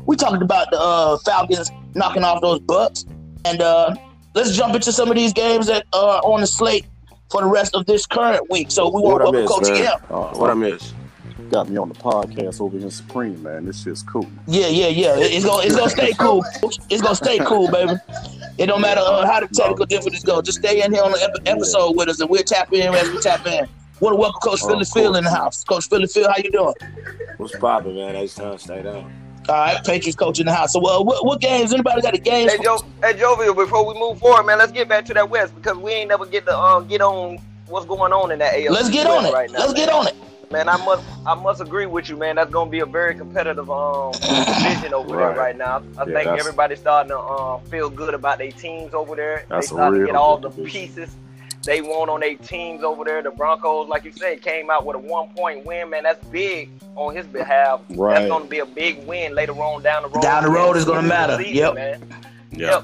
We 0.05 0.15
talked 0.15 0.41
about 0.41 0.69
the 0.71 0.79
uh, 0.79 1.17
Falcons 1.19 1.71
knocking 1.93 2.23
off 2.23 2.41
those 2.41 2.59
Bucks, 2.59 3.05
and 3.45 3.61
uh, 3.61 3.95
let's 4.33 4.55
jump 4.55 4.75
into 4.75 4.91
some 4.91 5.09
of 5.09 5.15
these 5.15 5.33
games 5.33 5.67
that 5.67 5.85
are 5.93 6.21
on 6.23 6.41
the 6.41 6.47
slate 6.47 6.85
for 7.31 7.41
the 7.41 7.47
rest 7.47 7.73
of 7.75 7.85
this 7.85 8.05
current 8.05 8.49
week. 8.49 8.69
So 8.71 8.85
we 8.89 9.01
want 9.01 9.13
What 9.13 9.21
I 9.23 9.25
to 9.25 9.45
welcome 9.45 9.65
Coach 9.65 9.69
man? 9.79 9.87
M. 9.87 9.99
Uh, 10.09 10.27
What 10.37 10.49
I 10.49 10.53
miss? 10.53 10.93
got 11.51 11.69
me 11.69 11.77
on 11.77 11.87
the 11.89 11.95
podcast 11.95 12.59
over 12.59 12.75
here 12.75 12.85
in 12.87 12.91
Supreme, 12.91 13.41
man. 13.43 13.65
This 13.65 13.83
shit's 13.83 14.01
cool. 14.01 14.25
Yeah, 14.47 14.67
yeah, 14.67 14.87
yeah. 14.87 15.15
It- 15.17 15.31
It's 15.33 15.45
gonna 15.45 15.63
it's 15.63 15.75
gonna 15.75 15.89
stay 15.91 16.11
cool. 16.19 16.43
It's 16.89 17.01
gonna 17.01 17.15
stay 17.15 17.37
cool, 17.39 17.69
baby. 17.69 17.93
It 18.57 18.65
don't 18.67 18.81
matter 18.81 19.01
uh, 19.03 19.25
how 19.27 19.41
the 19.41 19.47
technical 19.47 19.85
difficulties 19.85 20.23
go. 20.23 20.41
Just 20.41 20.59
stay 20.59 20.81
in 20.83 20.91
here 20.93 21.03
on 21.03 21.11
the 21.11 21.21
ep- 21.23 21.47
episode 21.47 21.95
with 21.97 22.09
us, 22.09 22.19
and 22.19 22.29
we'll 22.29 22.43
tap 22.43 22.73
in 22.73 22.93
as 22.93 23.09
we 23.11 23.19
tap 23.19 23.45
in. 23.45 23.67
Want 23.99 24.13
to 24.13 24.17
welcome 24.19 24.39
Coach 24.41 24.61
Oh, 24.63 24.69
Philly. 24.69 24.85
Phil 24.85 25.15
in 25.15 25.23
the 25.23 25.29
house. 25.29 25.63
Coach 25.63 25.87
Philly 25.87 26.07
Phil, 26.07 26.27
how 26.27 26.35
you 26.43 26.51
doing? 26.51 26.73
What's 27.37 27.55
poppin', 27.57 27.95
man? 27.95 28.15
I 28.15 28.23
just 28.23 28.37
trying 28.37 28.53
to 28.57 28.59
stay 28.59 28.81
down. 28.81 29.13
All 29.47 29.55
right, 29.55 29.83
Patriots 29.83 30.15
coach 30.15 30.39
in 30.39 30.45
the 30.47 30.53
house. 30.53 30.73
So, 30.73 30.79
uh, 30.79 31.03
what, 31.03 31.25
what 31.25 31.39
games? 31.39 31.73
Anybody 31.73 32.01
got 32.01 32.13
the 32.13 32.19
games? 32.19 32.51
Hey, 32.51 32.57
Joe, 32.63 32.77
hey, 33.03 33.13
Jovial, 33.13 33.53
before 33.53 33.85
we 33.85 33.99
move 33.99 34.19
forward, 34.19 34.43
man, 34.45 34.57
let's 34.57 34.71
get 34.71 34.87
back 34.89 35.05
to 35.05 35.13
that 35.13 35.29
West 35.29 35.53
because 35.55 35.77
we 35.77 35.91
ain't 35.91 36.09
never 36.09 36.25
get 36.25 36.45
to 36.47 36.57
um, 36.57 36.87
get 36.87 37.01
on 37.01 37.37
what's 37.67 37.85
going 37.85 38.11
on 38.11 38.31
in 38.31 38.39
that 38.39 38.55
AFC 38.55 38.69
Let's 38.69 38.89
get 38.89 39.07
West 39.07 39.17
on 39.19 39.25
it. 39.27 39.33
right 39.33 39.51
now. 39.51 39.59
Let's 39.59 39.73
man. 39.73 39.85
get 39.85 39.89
on 39.93 40.07
it. 40.07 40.15
Man, 40.51 40.69
I 40.69 40.77
must 40.77 41.03
I 41.25 41.35
must 41.35 41.61
agree 41.61 41.85
with 41.87 42.09
you, 42.09 42.17
man. 42.17 42.35
That's 42.35 42.51
gonna 42.51 42.69
be 42.69 42.79
a 42.79 42.85
very 42.85 43.15
competitive 43.15 43.69
um 43.69 44.21
division 44.45 44.93
over 44.93 45.17
there 45.17 45.27
Right. 45.29 45.37
right 45.37 45.57
now. 45.57 45.83
I 45.97 46.05
Yeah, 46.05 46.13
think 46.13 46.27
everybody's 46.39 46.79
starting 46.79 47.09
to 47.09 47.19
um, 47.19 47.61
feel 47.65 47.89
good 47.89 48.13
about 48.13 48.37
their 48.37 48.51
teams 48.51 48.93
over 48.93 49.15
there. 49.15 49.45
That's 49.49 49.67
they 49.67 49.73
starting 49.73 49.99
to 50.01 50.05
real 50.05 50.07
get 50.07 50.15
all 50.15 50.37
the 50.37 50.49
good 50.49 50.55
division. 50.57 50.81
pieces 50.81 51.17
they 51.65 51.81
want 51.81 52.09
on 52.09 52.19
their 52.21 52.35
teams 52.35 52.83
over 52.83 53.03
there. 53.03 53.21
The 53.21 53.31
Broncos, 53.31 53.87
like 53.89 54.05
you 54.05 54.11
said, 54.11 54.41
came 54.41 54.69
out 54.69 54.85
with 54.85 54.95
a 54.95 54.99
one 54.99 55.29
point 55.29 55.65
win, 55.65 55.89
man. 55.89 56.03
That's 56.03 56.23
big 56.27 56.69
on 56.95 57.15
his 57.15 57.25
behalf. 57.27 57.81
Right. 57.91 58.15
That's 58.19 58.29
gonna 58.29 58.45
be 58.45 58.59
a 58.59 58.65
big 58.65 59.05
win 59.05 59.33
later 59.35 59.53
on 59.53 59.81
down 59.83 60.03
the 60.03 60.09
road. 60.09 60.21
Down 60.21 60.43
the 60.43 60.49
road 60.49 60.77
is 60.77 60.85
gonna 60.85 60.99
End 60.99 61.11
of 61.11 61.11
the 61.11 61.27
matter. 61.27 61.43
season, 61.43 61.55
Yep. 61.57 61.73
man. 61.75 62.01
Yep. 62.51 62.83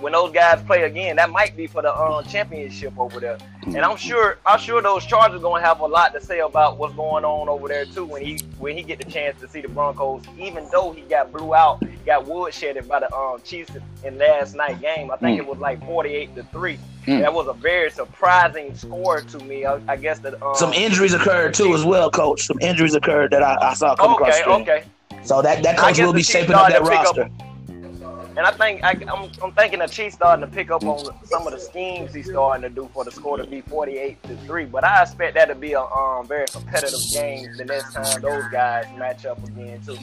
When 0.00 0.12
those 0.12 0.32
guys 0.32 0.60
play 0.62 0.82
again, 0.82 1.16
that 1.16 1.30
might 1.30 1.56
be 1.56 1.68
for 1.68 1.80
the 1.80 1.94
um, 1.96 2.24
championship 2.24 2.92
over 2.98 3.20
there. 3.20 3.38
And 3.64 3.78
I'm 3.78 3.96
sure, 3.96 4.38
I'm 4.44 4.58
sure 4.58 4.82
those 4.82 5.06
Chargers 5.06 5.40
gonna 5.40 5.64
have 5.64 5.80
a 5.80 5.86
lot 5.86 6.12
to 6.14 6.20
say 6.20 6.40
about 6.40 6.78
what's 6.78 6.94
going 6.94 7.24
on 7.24 7.48
over 7.48 7.68
there 7.68 7.84
too. 7.84 8.04
When 8.04 8.22
he 8.22 8.38
when 8.58 8.76
he 8.76 8.82
get 8.82 8.98
the 8.98 9.08
chance 9.10 9.40
to 9.40 9.48
see 9.48 9.60
the 9.60 9.68
Broncos, 9.68 10.22
even 10.38 10.66
though 10.72 10.92
he 10.92 11.02
got 11.02 11.32
blew 11.32 11.54
out, 11.54 11.82
got 12.04 12.24
woodshedded 12.24 12.88
by 12.88 13.00
the 13.00 13.14
um, 13.14 13.40
Chiefs 13.44 13.70
in 14.02 14.18
last 14.18 14.56
night 14.56 14.80
game. 14.80 15.10
I 15.12 15.16
think 15.16 15.38
Mm. 15.38 15.44
it 15.44 15.46
was 15.48 15.58
like 15.58 15.84
48 15.86 16.34
to 16.34 16.42
three. 16.44 16.78
Hmm. 17.06 17.20
That 17.20 17.34
was 17.34 17.46
a 17.48 17.52
very 17.52 17.90
surprising 17.90 18.74
score 18.74 19.20
to 19.20 19.38
me. 19.40 19.66
I, 19.66 19.78
I 19.88 19.96
guess 19.96 20.20
that 20.20 20.42
um, 20.42 20.54
Some 20.54 20.72
injuries 20.72 21.12
occurred 21.12 21.52
too 21.52 21.74
as 21.74 21.84
well, 21.84 22.10
coach. 22.10 22.42
Some 22.42 22.58
injuries 22.60 22.94
occurred 22.94 23.30
that 23.32 23.42
I, 23.42 23.56
I 23.60 23.74
saw 23.74 23.94
come 23.94 24.12
across 24.12 24.38
the 24.38 24.48
Okay, 24.48 24.62
okay. 24.62 24.84
So 25.22 25.42
that, 25.42 25.62
that 25.62 25.76
coach 25.76 25.98
will 25.98 26.12
be 26.12 26.22
shaping 26.22 26.54
up 26.54 26.68
that 26.68 26.82
pick 26.82 26.92
up- 26.92 27.16
roster. 27.16 27.30
And 28.36 28.44
I 28.44 28.50
think 28.50 28.82
I, 28.82 28.90
I'm, 29.12 29.30
I'm 29.40 29.52
thinking 29.52 29.78
the 29.78 29.86
Chiefs 29.86 30.16
starting 30.16 30.44
to 30.44 30.50
pick 30.52 30.68
up 30.68 30.82
on 30.82 31.04
some 31.24 31.46
of 31.46 31.52
the 31.52 31.60
schemes 31.60 32.12
he's 32.12 32.28
starting 32.28 32.62
to 32.62 32.68
do 32.68 32.90
for 32.92 33.04
the 33.04 33.12
score 33.12 33.36
to 33.36 33.46
be 33.46 33.60
48 33.60 34.20
to 34.24 34.36
three. 34.38 34.64
But 34.64 34.82
I 34.82 35.02
expect 35.02 35.34
that 35.34 35.46
to 35.46 35.54
be 35.54 35.74
a 35.74 35.80
um, 35.82 36.26
very 36.26 36.46
competitive 36.48 36.98
game 37.12 37.56
the 37.56 37.64
next 37.64 37.92
time 37.92 38.20
those 38.20 38.44
guys 38.50 38.86
match 38.98 39.24
up 39.24 39.38
again 39.46 39.80
too. 39.86 39.96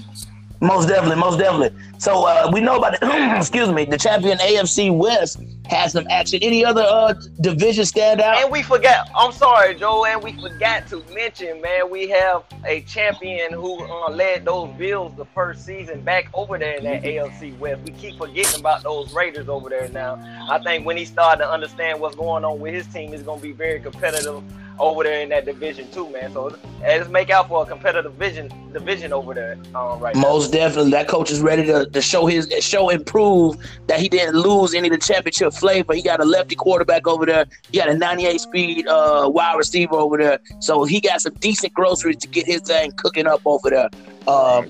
Most 0.61 0.87
definitely, 0.87 1.15
most 1.15 1.39
definitely. 1.39 1.75
So 1.97 2.25
uh, 2.25 2.51
we 2.53 2.61
know 2.61 2.75
about 2.77 2.99
the 2.99 3.35
excuse 3.37 3.71
me, 3.71 3.83
the 3.83 3.97
champion 3.97 4.37
AFC 4.37 4.95
West 4.95 5.41
has 5.65 5.93
some 5.93 6.05
action. 6.11 6.37
Any 6.43 6.63
other 6.63 6.83
uh, 6.83 7.15
division 7.41 7.83
stand 7.83 8.21
out? 8.21 8.37
And 8.43 8.51
we 8.51 8.61
forgot. 8.61 9.09
I'm 9.15 9.31
sorry, 9.31 9.73
Joe. 9.73 10.05
And 10.05 10.21
we 10.21 10.33
forgot 10.33 10.87
to 10.89 11.03
mention, 11.13 11.61
man, 11.61 11.89
we 11.89 12.09
have 12.09 12.43
a 12.63 12.81
champion 12.81 13.53
who 13.53 13.83
uh, 13.83 14.11
led 14.11 14.45
those 14.45 14.69
Bills 14.77 15.15
the 15.15 15.25
first 15.25 15.65
season 15.65 16.01
back 16.01 16.29
over 16.35 16.59
there 16.59 16.77
in 16.77 16.83
that 16.83 17.01
AFC 17.01 17.57
West. 17.57 17.81
We 17.81 17.93
keep 17.93 18.17
forgetting 18.19 18.59
about 18.59 18.83
those 18.83 19.11
Raiders 19.15 19.49
over 19.49 19.67
there 19.67 19.89
now. 19.89 20.19
I 20.47 20.59
think 20.59 20.85
when 20.85 20.95
he 20.95 21.05
started 21.05 21.43
to 21.43 21.49
understand 21.49 21.99
what's 21.99 22.15
going 22.15 22.45
on 22.45 22.59
with 22.59 22.75
his 22.75 22.85
team, 22.85 23.15
it's 23.15 23.23
going 23.23 23.39
to 23.39 23.43
be 23.43 23.51
very 23.51 23.79
competitive 23.79 24.43
over 24.81 25.03
there 25.03 25.21
in 25.21 25.29
that 25.29 25.45
division 25.45 25.89
too, 25.91 26.09
man. 26.09 26.33
So 26.33 26.57
let's 26.81 27.07
make 27.09 27.29
out 27.29 27.47
for 27.47 27.63
a 27.63 27.65
competitive 27.65 28.11
division 28.13 28.51
division 28.73 29.13
over 29.13 29.33
there 29.33 29.57
um, 29.75 29.99
right 29.99 30.15
now. 30.15 30.21
Most 30.21 30.51
definitely, 30.51 30.91
that 30.91 31.07
coach 31.07 31.29
is 31.29 31.39
ready 31.39 31.65
to, 31.67 31.85
to 31.85 32.01
show 32.01 32.25
his 32.25 32.51
show 32.59 32.89
and 32.89 33.05
prove 33.05 33.57
that 33.87 33.99
he 33.99 34.09
didn't 34.09 34.35
lose 34.35 34.73
any 34.73 34.87
of 34.87 34.93
the 34.93 34.97
championship 34.97 35.53
flavor. 35.53 35.93
He 35.93 36.01
got 36.01 36.19
a 36.19 36.25
lefty 36.25 36.55
quarterback 36.55 37.07
over 37.07 37.25
there. 37.25 37.45
He 37.71 37.77
got 37.77 37.89
a 37.89 37.97
98 37.97 38.41
speed 38.41 38.87
uh, 38.87 39.29
wide 39.31 39.55
receiver 39.55 39.95
over 39.95 40.17
there. 40.17 40.39
So 40.59 40.83
he 40.83 40.99
got 40.99 41.21
some 41.21 41.33
decent 41.35 41.73
groceries 41.73 42.17
to 42.17 42.27
get 42.27 42.47
his 42.47 42.61
thing 42.61 42.91
cooking 42.93 43.27
up 43.27 43.41
over 43.45 43.69
there. 43.69 43.89
Um, 44.27 44.69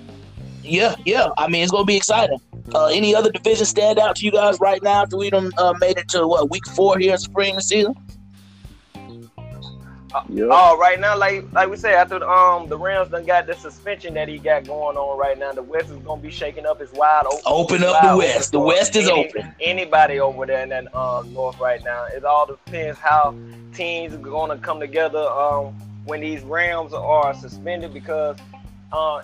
yeah, 0.63 0.95
yeah. 1.05 1.29
I 1.37 1.47
mean, 1.47 1.63
it's 1.63 1.71
gonna 1.71 1.85
be 1.85 1.97
exciting. 1.97 2.39
Uh, 2.73 2.85
any 2.87 3.15
other 3.15 3.31
division 3.31 3.65
stand 3.65 3.99
out 3.99 4.17
to 4.17 4.25
you 4.25 4.31
guys 4.31 4.59
right 4.59 4.81
now? 4.83 5.05
Do 5.05 5.17
we 5.17 5.29
done 5.29 5.51
uh, 5.57 5.73
made 5.79 5.97
it 5.97 6.07
to 6.09 6.27
what 6.27 6.49
week 6.49 6.65
four 6.67 6.97
here 6.99 7.13
in 7.13 7.17
spring 7.17 7.59
season? 7.59 7.95
Yep. 10.29 10.49
Oh, 10.51 10.77
right 10.77 10.99
now, 10.99 11.17
like 11.17 11.51
like 11.53 11.69
we 11.69 11.77
said, 11.77 11.93
after 11.93 12.19
the, 12.19 12.29
um 12.29 12.67
the 12.67 12.77
Rams 12.77 13.09
done 13.09 13.25
got 13.25 13.47
the 13.47 13.53
suspension 13.55 14.13
that 14.15 14.27
he 14.27 14.37
got 14.37 14.65
going 14.65 14.97
on 14.97 15.17
right 15.17 15.37
now, 15.37 15.51
the 15.53 15.63
West 15.63 15.89
is 15.89 15.97
gonna 15.97 16.21
be 16.21 16.29
shaking 16.29 16.65
up. 16.65 16.81
It's 16.81 16.91
wide 16.93 17.23
open. 17.25 17.41
Open 17.45 17.83
up 17.83 18.01
the 18.01 18.17
West. 18.17 18.51
The 18.51 18.59
West 18.59 18.95
is 18.95 19.07
any- 19.07 19.27
open. 19.27 19.55
Anybody 19.61 20.19
over 20.19 20.45
there 20.45 20.63
in 20.63 20.69
that 20.69 20.93
um 20.95 21.33
North 21.33 21.59
right 21.59 21.83
now. 21.83 22.05
It 22.05 22.25
all 22.25 22.45
depends 22.45 22.99
how 22.99 23.35
teams 23.73 24.13
are 24.13 24.17
gonna 24.17 24.57
come 24.57 24.79
together 24.79 25.19
um 25.29 25.67
when 26.05 26.19
these 26.21 26.41
Rams 26.43 26.93
are 26.93 27.33
suspended 27.33 27.93
because 27.93 28.37
uh 28.91 29.21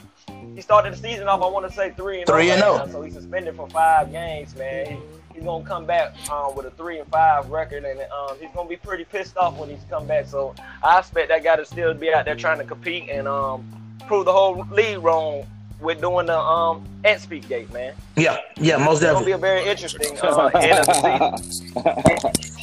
he 0.55 0.61
started 0.61 0.93
the 0.93 0.97
season 0.97 1.27
off. 1.27 1.41
I 1.41 1.47
want 1.47 1.67
to 1.67 1.73
say 1.73 1.91
three 1.91 2.19
and 2.19 2.27
Three 2.27 2.49
and 2.51 2.61
oh 2.63 2.67
oh. 2.73 2.77
right 2.77 2.87
now, 2.87 2.91
so 2.93 3.01
he's 3.01 3.13
suspended 3.13 3.55
for 3.55 3.69
five 3.69 4.11
games, 4.11 4.55
man. 4.55 5.01
He, 5.37 5.41
he's 5.41 5.45
gonna 5.45 5.63
come 5.63 5.85
back 5.85 6.13
um, 6.31 6.55
with 6.55 6.65
a 6.65 6.71
three 6.71 6.99
and 6.99 7.07
five 7.09 7.49
record, 7.49 7.85
and 7.85 7.99
um, 7.99 8.37
he's 8.39 8.49
gonna 8.53 8.69
be 8.69 8.75
pretty 8.75 9.05
pissed 9.05 9.37
off 9.37 9.57
when 9.57 9.69
he's 9.69 9.83
come 9.89 10.07
back. 10.07 10.25
So 10.27 10.55
I 10.83 10.99
expect 10.99 11.29
that 11.29 11.43
guy 11.43 11.55
to 11.55 11.65
still 11.65 11.93
be 11.93 12.13
out 12.13 12.25
there 12.25 12.35
trying 12.35 12.59
to 12.59 12.63
compete 12.63 13.09
and 13.09 13.27
um, 13.27 13.65
prove 14.07 14.25
the 14.25 14.33
whole 14.33 14.65
league 14.71 14.99
wrong 14.99 15.45
with 15.79 16.01
doing 16.01 16.25
the 16.25 16.37
um 16.37 16.83
XP 17.03 17.47
gate, 17.47 17.71
man. 17.71 17.93
Yeah, 18.15 18.37
yeah, 18.57 18.77
most 18.77 19.01
definitely. 19.01 19.05
It's 19.05 19.09
gonna 19.09 19.25
be 19.25 19.31
a 19.31 19.37
very 19.37 19.69
interesting 19.69 20.17
uh, 20.21 20.45
end 20.55 20.79
of 20.79 20.85
the 20.85 21.47
season. 21.51 22.53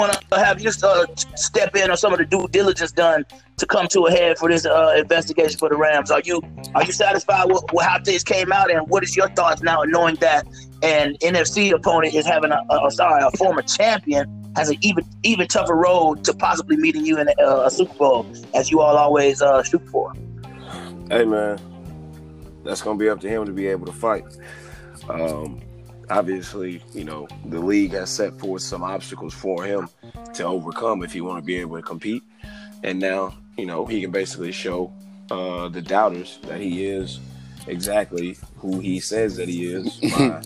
want 0.00 0.18
to 0.30 0.38
have 0.38 0.60
you 0.60 0.70
uh, 0.82 1.06
step 1.36 1.76
in 1.76 1.90
on 1.90 1.96
some 1.96 2.12
of 2.12 2.18
the 2.18 2.24
due 2.24 2.48
diligence 2.48 2.90
done 2.90 3.24
to 3.58 3.66
come 3.66 3.86
to 3.88 4.06
a 4.06 4.10
head 4.10 4.38
for 4.38 4.48
this 4.48 4.64
uh, 4.64 4.94
investigation 4.96 5.58
for 5.58 5.68
the 5.68 5.76
Rams. 5.76 6.10
Are 6.10 6.22
you 6.24 6.42
are 6.74 6.82
you 6.82 6.92
satisfied 6.92 7.44
with, 7.44 7.62
with 7.72 7.84
how 7.84 8.02
things 8.02 8.24
came 8.24 8.52
out, 8.52 8.70
and 8.70 8.88
what 8.88 9.04
is 9.04 9.14
your 9.14 9.28
thoughts 9.28 9.62
now, 9.62 9.82
knowing 9.82 10.16
that 10.16 10.46
an 10.82 11.16
NFC 11.20 11.72
opponent 11.72 12.14
is 12.14 12.26
having 12.26 12.50
a, 12.52 12.60
a 12.70 12.90
sorry 12.90 13.22
a 13.22 13.30
former 13.36 13.62
champion 13.62 14.40
has 14.56 14.68
an 14.70 14.76
even 14.80 15.04
even 15.22 15.46
tougher 15.46 15.76
road 15.76 16.24
to 16.24 16.34
possibly 16.34 16.76
meeting 16.76 17.04
you 17.04 17.18
in 17.18 17.28
a, 17.28 17.46
a 17.66 17.70
Super 17.70 17.94
Bowl, 17.94 18.26
as 18.54 18.70
you 18.70 18.80
all 18.80 18.96
always 18.96 19.42
uh, 19.42 19.62
shoot 19.62 19.86
for. 19.88 20.12
Hey 21.10 21.24
man, 21.24 21.58
that's 22.64 22.82
gonna 22.82 22.98
be 22.98 23.08
up 23.08 23.20
to 23.20 23.28
him 23.28 23.44
to 23.46 23.52
be 23.52 23.66
able 23.66 23.86
to 23.86 23.92
fight. 23.92 24.24
Um, 25.08 25.60
obviously, 26.08 26.82
you 26.92 27.04
know 27.04 27.28
the 27.46 27.60
league 27.60 27.92
has 27.92 28.10
set 28.10 28.38
forth 28.38 28.62
some 28.62 28.82
obstacles 28.82 29.34
for 29.34 29.64
him 29.64 29.88
to 30.34 30.44
overcome 30.44 31.02
if 31.02 31.12
he 31.12 31.20
want 31.20 31.38
to 31.38 31.44
be 31.44 31.56
able 31.56 31.76
to 31.76 31.82
compete, 31.82 32.22
and 32.82 32.98
now 32.98 33.36
you 33.56 33.66
know 33.66 33.86
he 33.86 34.00
can 34.00 34.10
basically 34.10 34.52
show 34.52 34.92
uh, 35.30 35.68
the 35.68 35.82
doubters 35.82 36.38
that 36.42 36.60
he 36.60 36.86
is 36.86 37.20
exactly 37.66 38.36
who 38.56 38.80
he 38.80 38.98
says 38.98 39.36
that 39.36 39.48
he 39.48 39.66
is 39.66 39.96
by 40.16 40.42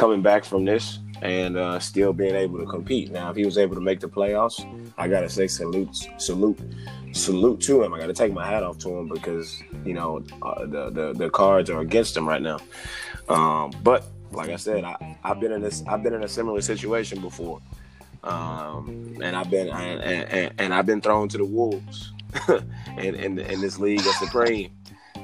coming 0.00 0.22
back 0.22 0.46
from 0.46 0.64
this 0.64 0.98
and 1.20 1.58
uh, 1.58 1.78
still 1.78 2.14
being 2.14 2.34
able 2.34 2.58
to 2.58 2.64
compete. 2.64 3.10
Now, 3.12 3.28
if 3.28 3.36
he 3.36 3.44
was 3.44 3.58
able 3.58 3.74
to 3.74 3.82
make 3.82 4.00
the 4.00 4.08
playoffs, 4.08 4.64
I 4.96 5.08
gotta 5.08 5.28
say 5.28 5.46
salute, 5.46 5.94
salute, 6.16 6.58
salute 7.12 7.60
to 7.60 7.82
him. 7.82 7.92
I 7.92 7.98
gotta 7.98 8.14
take 8.14 8.32
my 8.32 8.46
hat 8.46 8.62
off 8.62 8.78
to 8.78 8.88
him 8.88 9.08
because 9.08 9.62
you 9.84 9.92
know 9.92 10.24
uh, 10.40 10.64
the, 10.64 10.88
the 10.88 11.12
the 11.12 11.28
cards 11.28 11.68
are 11.68 11.80
against 11.80 12.16
him 12.16 12.26
right 12.26 12.40
now. 12.40 12.60
Um, 13.28 13.72
but 13.82 14.06
like 14.32 14.48
I 14.48 14.56
said, 14.56 14.84
I, 14.84 15.18
I've 15.22 15.38
been 15.38 15.52
in 15.52 15.60
this, 15.60 15.84
I've 15.86 16.02
been 16.02 16.14
in 16.14 16.24
a 16.24 16.28
similar 16.28 16.62
situation 16.62 17.20
before, 17.20 17.60
um, 18.24 19.18
and 19.22 19.36
I've 19.36 19.50
been 19.50 19.68
and, 19.68 20.00
and, 20.00 20.54
and 20.56 20.72
I've 20.72 20.86
been 20.86 21.02
thrown 21.02 21.28
to 21.28 21.36
the 21.36 21.44
wolves 21.44 22.14
in, 22.96 23.14
in 23.16 23.38
in 23.38 23.60
this 23.60 23.78
league 23.78 24.00
of 24.00 24.14
supreme. 24.14 24.70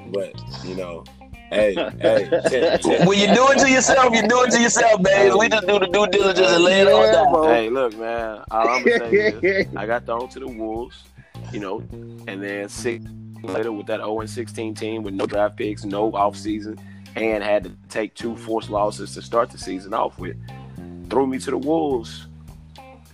But 0.08 0.34
you 0.66 0.74
know, 0.74 1.04
hey, 1.50 1.74
hey, 2.00 2.28
t- 2.48 2.78
t- 2.82 3.04
When 3.06 3.18
you 3.18 3.26
do 3.34 3.48
it 3.50 3.58
to 3.58 3.70
yourself, 3.70 4.14
you 4.14 4.22
do 4.26 4.42
it 4.44 4.50
to 4.52 4.60
yourself, 4.60 5.00
man. 5.00 5.36
We 5.38 5.48
just 5.48 5.66
do 5.66 5.78
the 5.78 5.86
due 5.86 6.06
diligence 6.06 6.48
and 6.48 6.64
lay 6.64 6.80
it 6.80 6.88
on 6.88 7.12
down. 7.12 7.44
Hey, 7.48 7.68
look, 7.70 7.96
man. 7.96 8.42
All 8.50 8.68
I'm 8.68 8.84
gonna 8.84 8.98
say 8.98 9.10
is 9.42 9.66
I 9.76 9.86
got 9.86 10.06
thrown 10.06 10.28
to 10.30 10.40
the 10.40 10.48
wolves, 10.48 11.04
you 11.52 11.60
know, 11.60 11.80
and 12.26 12.42
then 12.42 12.68
six 12.68 13.04
later 13.42 13.72
with 13.72 13.86
that 13.86 14.00
0 14.00 14.24
16 14.24 14.74
team 14.74 15.02
with 15.02 15.14
no 15.14 15.26
draft 15.26 15.56
picks, 15.56 15.84
no 15.84 16.12
off 16.12 16.36
season, 16.36 16.78
and 17.14 17.42
had 17.42 17.64
to 17.64 17.72
take 17.88 18.14
two 18.14 18.36
forced 18.36 18.70
losses 18.70 19.14
to 19.14 19.22
start 19.22 19.50
the 19.50 19.58
season 19.58 19.94
off 19.94 20.18
with. 20.18 20.36
Threw 21.08 21.26
me 21.26 21.38
to 21.38 21.50
the 21.52 21.58
wolves, 21.58 22.26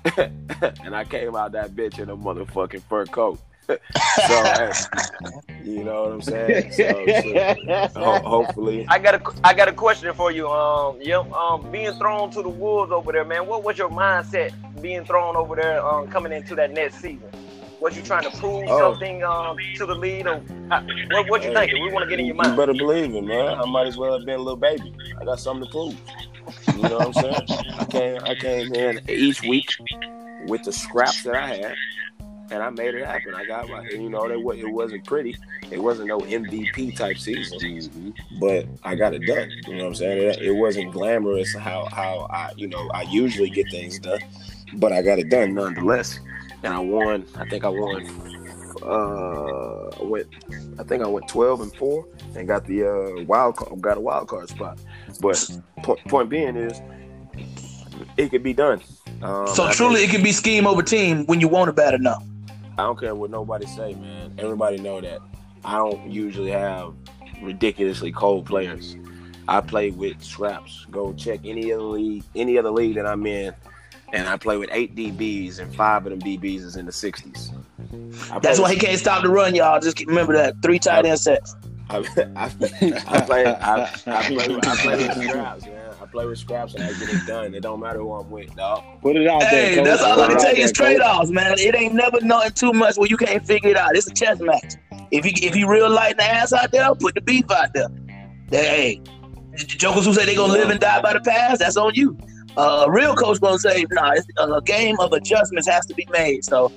and 0.17 0.95
I 0.95 1.05
came 1.05 1.37
out 1.37 1.53
that 1.53 1.73
bitch 1.73 1.99
in 1.99 2.09
a 2.09 2.17
motherfucking 2.17 2.83
fur 2.89 3.07
coat. 3.07 3.39
So, 3.67 3.79
hey, 4.29 4.73
you 5.65 5.85
know 5.85 6.03
what 6.05 6.13
I'm 6.13 6.23
saying? 6.23 6.73
So, 6.73 7.07
so, 7.93 8.01
ho- 8.01 8.19
hopefully, 8.29 8.87
I 8.89 8.99
got 8.99 9.15
a 9.15 9.23
I 9.45 9.55
got 9.55 9.69
a 9.69 9.73
question 9.73 10.13
for 10.15 10.33
you. 10.33 10.49
Um, 10.49 10.99
yeah, 11.01 11.19
um, 11.19 11.71
being 11.71 11.93
thrown 11.95 12.31
to 12.33 12.43
the 12.43 12.49
wolves 12.49 12.93
over 12.93 13.13
there, 13.13 13.25
man. 13.25 13.47
What 13.47 13.63
was 13.63 13.79
your 13.79 13.91
mindset 13.91 14.53
being 14.83 15.05
thrown 15.05 15.37
over 15.37 15.55
there, 15.57 15.85
um, 15.85 16.09
coming 16.09 16.33
into 16.33 16.55
that 16.57 16.73
next 16.73 16.97
season? 16.97 17.31
Was 17.81 17.97
you 17.97 18.03
trying 18.03 18.23
to 18.31 18.37
prove 18.39 18.65
Oh. 18.69 18.79
something 18.79 19.25
um 19.25 19.57
to 19.77 19.87
the 19.87 19.95
lead, 19.95 20.27
or 20.27 20.37
what? 20.39 21.29
What 21.29 21.45
you 21.45 21.53
thinking? 21.53 21.83
We 21.83 21.93
want 21.93 22.05
to 22.05 22.11
get 22.11 22.21
in 22.21 22.27
your 22.27 22.35
mind. 22.37 22.53
You 22.53 22.57
better 22.57 22.75
believe 22.75 23.15
it, 23.15 23.23
man. 23.23 23.59
I 23.61 23.65
might 23.67 23.87
as 23.87 23.97
well 23.97 24.17
have 24.17 24.25
been 24.27 24.39
a 24.41 24.43
little 24.43 24.57
baby. 24.57 24.95
I 25.21 25.25
got 25.25 25.41
something 25.41 25.65
to 25.67 25.71
prove. 25.71 25.97
You 26.77 26.83
know 26.89 26.99
what 26.99 27.07
I'm 27.09 27.13
saying? 27.13 27.47
I 27.79 27.85
came, 27.87 28.21
I 28.25 28.35
came 28.35 28.75
in 28.75 29.01
each 29.09 29.43
week 29.43 29.69
with 30.47 30.63
the 30.65 30.73
scraps 30.73 31.23
that 31.25 31.35
I 31.35 31.47
had, 31.57 31.75
and 32.53 32.63
I 32.63 32.69
made 32.69 32.95
it 32.95 33.07
happen. 33.07 33.35
I 33.35 33.47
got 33.47 33.69
my, 33.69 33.83
you 33.89 34.11
know, 34.11 34.25
it, 34.27 34.59
it 34.59 34.71
wasn't 34.71 35.05
pretty. 35.05 35.35
It 35.71 35.83
wasn't 35.83 36.09
no 36.09 36.19
MVP 36.21 36.95
type 36.97 37.17
season, 37.17 38.15
but 38.39 38.67
I 38.85 38.95
got 38.95 39.15
it 39.15 39.27
done. 39.27 39.51
You 39.67 39.77
know 39.77 39.85
what 39.85 39.89
I'm 39.89 39.95
saying? 39.95 40.29
It, 40.31 40.43
it 40.43 40.53
wasn't 40.53 40.93
glamorous 40.93 41.55
how 41.57 41.87
how 41.87 42.27
I, 42.31 42.53
you 42.57 42.69
know, 42.69 42.89
I 42.93 43.03
usually 43.03 43.49
get 43.49 43.71
things 43.71 43.99
done, 43.99 44.21
but 44.75 44.93
I 44.93 45.01
got 45.01 45.19
it 45.19 45.31
done 45.31 45.55
nonetheless. 45.55 46.21
And 46.63 46.73
I 46.75 46.79
won. 46.79 47.25
I 47.37 47.49
think 47.49 47.65
I 47.65 47.69
won. 47.69 48.07
Uh, 48.83 49.89
I 50.01 50.03
went. 50.03 50.29
I 50.79 50.83
think 50.83 51.03
I 51.03 51.07
went 51.07 51.27
12 51.29 51.61
and 51.63 51.75
four 51.75 52.07
and 52.37 52.47
got 52.47 52.67
the 52.67 52.85
uh, 52.85 53.25
wild 53.25 53.57
card, 53.57 53.81
got 53.81 53.97
a 53.97 54.01
wild 54.01 54.29
card 54.29 54.49
spot. 54.49 54.79
But 55.21 55.51
point, 55.83 56.05
point 56.07 56.29
being 56.29 56.57
is, 56.57 56.81
it 58.17 58.31
could 58.31 58.43
be 58.43 58.53
done. 58.53 58.81
Um, 59.23 59.47
So 59.49 59.65
I 59.65 59.73
truly, 59.73 60.01
think- 60.01 60.11
it 60.11 60.17
can 60.17 60.23
be 60.23 60.33
scheme 60.33 60.67
over 60.67 60.83
team 60.83 61.25
when 61.27 61.41
you 61.41 61.49
want 61.49 61.71
it 61.71 61.77
bad 61.77 61.95
enough. 61.95 62.23
I 62.79 62.85
don't 62.85 62.99
care 62.99 63.15
what 63.15 63.31
nobody 63.31 63.67
say, 63.67 63.95
man. 63.95 64.35
Everybody 64.39 64.79
know 64.79 65.01
that 65.01 65.21
I 65.65 65.77
don't 65.77 66.11
usually 66.11 66.51
have 66.51 66.95
ridiculously 67.43 68.13
cold 68.13 68.47
players. 68.47 68.97
I 69.49 69.61
play 69.61 69.91
with 69.91 70.23
scraps. 70.23 70.87
Go 70.91 71.13
check 71.13 71.41
any 71.45 71.73
other 71.73 71.83
league, 71.83 72.25
any 72.35 72.59
other 72.59 72.71
league 72.71 72.95
that 72.95 73.07
I'm 73.07 73.27
in, 73.27 73.55
and 74.13 74.29
I 74.29 74.37
play 74.37 74.57
with 74.57 74.71
eight 74.73 74.95
DBs, 74.95 75.59
and 75.59 75.75
five 75.75 76.07
of 76.07 76.11
them 76.11 76.21
DBs 76.21 76.61
is 76.61 76.77
in 76.77 76.87
the 76.87 76.93
60s. 76.93 77.53
That's 78.43 78.59
why 78.59 78.73
he 78.73 78.79
can't 78.79 78.99
stop 78.99 79.23
the 79.23 79.29
run, 79.29 79.55
y'all. 79.55 79.81
Just 79.81 80.01
remember 80.07 80.35
that 80.35 80.63
three 80.63 80.79
tight 80.79 81.05
end 81.05 81.19
sets. 81.19 81.55
I, 81.91 81.99
I, 82.37 82.45
I 83.07 83.21
play. 83.21 83.47
I, 83.47 83.83
I 83.83 83.87
play. 83.87 84.59
I 84.63 84.77
play 84.77 84.97
with 84.97 85.29
scraps, 85.29 85.67
man. 85.67 85.92
I 86.13 86.15
play 86.15 86.27
with 86.27 86.39
scraps 86.39 86.75
and 86.75 86.85
I 86.85 86.93
get 86.93 87.09
it 87.09 87.27
done. 87.27 87.55
It 87.55 87.63
don't 87.63 87.81
matter 87.81 88.01
who 88.01 88.13
I'm 88.13 88.31
with, 88.31 88.55
dog. 88.55 88.85
Put 89.01 89.17
it 89.17 89.27
out 89.27 89.41
there. 89.41 89.49
Hey, 89.49 89.77
coach. 89.77 89.85
that's 89.87 90.03
all 90.03 90.21
I 90.21 90.27
can 90.27 90.37
it 90.37 90.41
tell 90.41 90.55
you 90.55 90.65
is 90.65 90.73
trade 90.73 91.01
offs, 91.01 91.31
man. 91.31 91.55
It 91.59 91.75
ain't 91.75 91.95
never 91.95 92.21
nothing 92.21 92.53
too 92.53 92.73
much 92.75 92.97
where 92.99 93.09
you 93.09 93.17
can't 93.17 93.47
figure 93.47 93.71
it 93.71 93.79
out. 93.79 93.97
It's 93.97 94.11
a 94.11 94.13
chess 94.13 94.39
match. 94.39 94.75
If 95.11 95.25
you 95.25 95.33
if 95.37 95.57
you 95.57 95.71
real 95.71 95.89
light 95.89 96.13
in 96.13 96.17
the 96.19 96.25
ass 96.25 96.53
out 96.53 96.71
there, 96.71 96.95
put 96.95 97.15
the 97.15 97.23
beef 97.23 97.51
out 97.51 97.73
there. 97.73 97.89
Hey, 98.51 99.01
jokers 99.57 100.05
who 100.05 100.13
say 100.13 100.27
they 100.27 100.35
gonna 100.35 100.53
live 100.53 100.69
and 100.69 100.79
die 100.79 101.01
by 101.01 101.15
the 101.15 101.21
past, 101.21 101.61
that's 101.61 101.79
on 101.79 101.95
you. 101.95 102.15
Uh, 102.59 102.85
a 102.87 102.91
real 102.91 103.15
coach 103.15 103.41
gonna 103.41 103.59
say, 103.59 103.87
nah, 103.93 104.13
it's, 104.13 104.27
a 104.39 104.61
game 104.61 105.01
of 105.01 105.15
adjustments 105.15 105.67
has 105.67 105.87
to 105.87 105.95
be 105.95 106.07
made. 106.13 106.45
So 106.45 106.71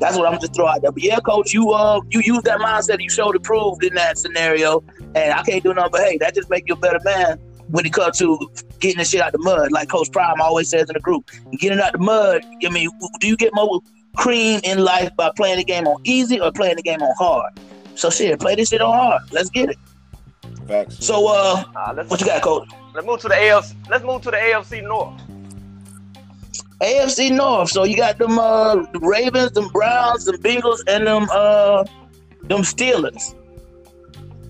that's 0.00 0.18
what 0.18 0.30
I'm 0.30 0.38
just 0.38 0.54
throw 0.54 0.66
out 0.66 0.82
there. 0.82 0.92
But 0.92 1.02
yeah, 1.02 1.18
coach, 1.20 1.54
you 1.54 1.70
uh 1.70 2.02
you 2.10 2.20
use 2.22 2.42
that 2.42 2.58
mindset, 2.58 3.00
you 3.00 3.08
showed 3.08 3.36
it 3.36 3.42
proved 3.42 3.84
in 3.84 3.94
that 3.94 4.18
scenario, 4.18 4.84
and 5.14 5.32
I 5.32 5.42
can't 5.44 5.62
do 5.62 5.72
nothing 5.72 5.92
but 5.92 6.02
hey, 6.02 6.18
that 6.18 6.34
just 6.34 6.50
make 6.50 6.64
you 6.66 6.74
a 6.74 6.78
better 6.78 7.00
man 7.04 7.38
when 7.72 7.86
it 7.86 7.92
comes 7.92 8.18
to 8.18 8.38
getting 8.80 8.98
the 8.98 9.04
shit 9.04 9.20
out 9.20 9.32
the 9.32 9.38
mud, 9.38 9.72
like 9.72 9.88
Coach 9.88 10.12
Prime 10.12 10.40
always 10.40 10.68
says 10.68 10.88
in 10.88 10.94
the 10.94 11.00
group. 11.00 11.30
Getting 11.58 11.80
out 11.80 11.92
the 11.92 11.98
mud, 11.98 12.42
I 12.64 12.68
mean, 12.68 12.90
do 13.18 13.26
you 13.26 13.36
get 13.36 13.52
more 13.54 13.80
cream 14.16 14.60
in 14.62 14.78
life 14.84 15.10
by 15.16 15.30
playing 15.36 15.56
the 15.56 15.64
game 15.64 15.86
on 15.86 16.00
easy 16.04 16.38
or 16.38 16.52
playing 16.52 16.76
the 16.76 16.82
game 16.82 17.02
on 17.02 17.14
hard? 17.18 17.52
So 17.94 18.10
shit, 18.10 18.38
play 18.38 18.54
this 18.54 18.68
shit 18.68 18.82
on 18.82 18.92
hard. 18.92 19.22
Let's 19.32 19.48
get 19.50 19.70
it. 19.70 19.78
Facts. 20.68 21.04
So 21.04 21.26
uh 21.26 21.64
Uh, 21.74 22.04
what 22.04 22.20
you 22.20 22.26
got, 22.26 22.42
coach? 22.42 22.68
let's 22.94 23.06
move 23.06 23.20
to 23.20 23.28
the 23.28 23.34
AFC. 23.34 23.74
Let's 23.88 24.04
move 24.04 24.22
to 24.22 24.30
the 24.30 24.36
AFC 24.36 24.82
North. 24.86 25.20
AFC 26.80 27.30
North. 27.34 27.70
So 27.70 27.84
you 27.84 27.96
got 27.96 28.18
them 28.18 28.38
uh 28.38 28.76
the 28.92 28.98
Ravens, 29.00 29.52
them 29.52 29.68
Browns, 29.68 30.26
them 30.26 30.36
Bengals, 30.36 30.80
and 30.86 31.06
them 31.06 31.26
uh 31.32 31.84
them 32.42 32.60
Steelers. 32.62 33.34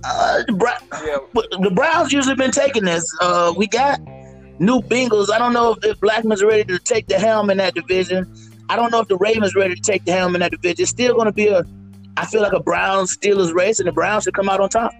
Uh, 0.04 0.42
the, 0.46 0.52
Bra- 0.52 0.78
Yeah, 1.04 1.18
the 1.60 1.70
Browns 1.74 2.12
usually 2.12 2.34
been 2.34 2.50
taking 2.50 2.84
this. 2.84 3.04
Uh, 3.20 3.54
we 3.56 3.66
got 3.66 4.00
new 4.58 4.80
Bengals. 4.82 5.30
I 5.30 5.38
don't 5.38 5.52
know 5.52 5.72
if, 5.72 5.84
if 5.84 6.00
Blackman's 6.00 6.42
ready 6.42 6.64
to 6.64 6.78
take 6.78 7.06
the 7.08 7.18
helm 7.18 7.50
in 7.50 7.58
that 7.58 7.74
division. 7.74 8.32
I 8.68 8.76
don't 8.76 8.90
know 8.90 9.00
if 9.00 9.08
the 9.08 9.16
Ravens 9.16 9.54
ready 9.54 9.74
to 9.74 9.80
take 9.80 10.04
the 10.04 10.12
helm 10.12 10.34
in 10.34 10.40
that 10.40 10.50
division. 10.50 10.82
It's 10.82 10.90
still 10.90 11.14
going 11.14 11.26
to 11.26 11.32
be 11.32 11.48
a, 11.48 11.64
I 12.16 12.26
feel 12.26 12.42
like 12.42 12.52
a 12.52 12.60
Browns 12.60 13.16
Steelers 13.16 13.54
race, 13.54 13.78
and 13.80 13.86
the 13.86 13.92
Browns 13.92 14.24
should 14.24 14.34
come 14.34 14.48
out 14.48 14.60
on 14.60 14.68
top. 14.68 14.92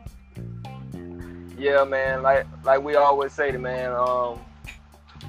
yeah, 1.59 1.85
man. 1.85 2.23
Like 2.23 2.47
like 2.65 2.83
we 2.83 2.97
always 2.97 3.33
say, 3.33 3.51
to 3.53 3.59
man. 3.59 3.93
Um, 3.93 4.41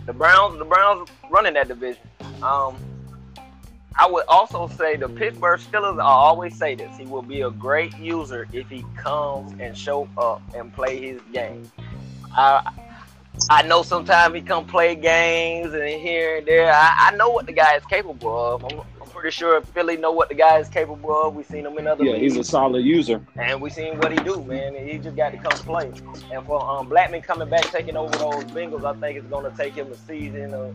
the 0.06 0.14
Browns, 0.14 0.58
the 0.60 0.66
Browns 0.66 1.10
running 1.30 1.54
that 1.54 1.68
division. 1.68 2.02
Um, 2.42 2.76
I 3.96 4.10
would 4.10 4.26
also 4.28 4.68
say 4.68 4.96
the 4.96 5.08
Pittsburgh 5.08 5.60
Steelers. 5.60 6.00
I 6.00 6.06
always 6.06 6.58
say 6.58 6.76
this: 6.76 6.96
he 6.98 7.06
will 7.06 7.22
be 7.22 7.42
a 7.42 7.52
great 7.52 7.98
user 7.98 8.48
if 8.52 8.70
he 8.70 8.84
comes 8.98 9.54
and 9.60 9.78
show 9.78 10.10
up 10.18 10.42
and 10.56 10.74
play 10.74 11.00
his 11.00 11.22
game. 11.32 11.72
I 12.36 12.72
I 13.50 13.64
know 13.64 13.84
sometimes 13.84 14.36
he 14.36 14.42
come 14.42 14.66
play 14.66 14.96
games 14.96 15.74
and 15.74 15.84
here 15.84 16.38
and 16.38 16.48
there. 16.48 16.72
I, 16.72 17.10
I 17.12 17.16
know 17.16 17.30
what 17.30 17.46
the 17.46 17.52
guy 17.52 17.76
is 17.76 17.86
capable 17.86 18.54
of. 18.54 18.64
I'm, 18.64 18.82
pretty 19.24 19.36
sure 19.38 19.62
Philly 19.62 19.96
know 19.96 20.12
what 20.12 20.28
the 20.28 20.36
guy 20.36 20.58
is 20.58 20.68
capable 20.68 21.16
of. 21.16 21.34
We've 21.34 21.46
seen 21.46 21.66
him 21.66 21.78
in 21.78 21.88
other 21.88 22.04
Yeah, 22.04 22.12
leagues. 22.12 22.34
he's 22.34 22.38
a 22.46 22.52
solid 22.52 22.84
user. 22.84 23.22
And 23.38 23.62
we 23.62 23.70
seen 23.70 23.98
what 23.98 24.12
he 24.12 24.18
do, 24.18 24.44
man. 24.44 24.76
He 24.76 24.98
just 24.98 25.16
got 25.16 25.30
to 25.30 25.38
come 25.38 25.54
play. 25.60 25.94
And 26.34 26.46
for 26.46 26.62
um, 26.62 26.90
Blackman 26.90 27.22
coming 27.22 27.50
back, 27.50 27.64
taking 27.72 27.96
over 27.96 28.12
those 28.18 28.44
Bengals, 28.52 28.84
I 28.84 29.00
think 29.00 29.18
it's 29.18 29.28
going 29.28 29.50
to 29.50 29.58
take 29.58 29.76
him 29.76 29.90
a 29.90 29.96
season, 29.96 30.54
a, 30.54 30.74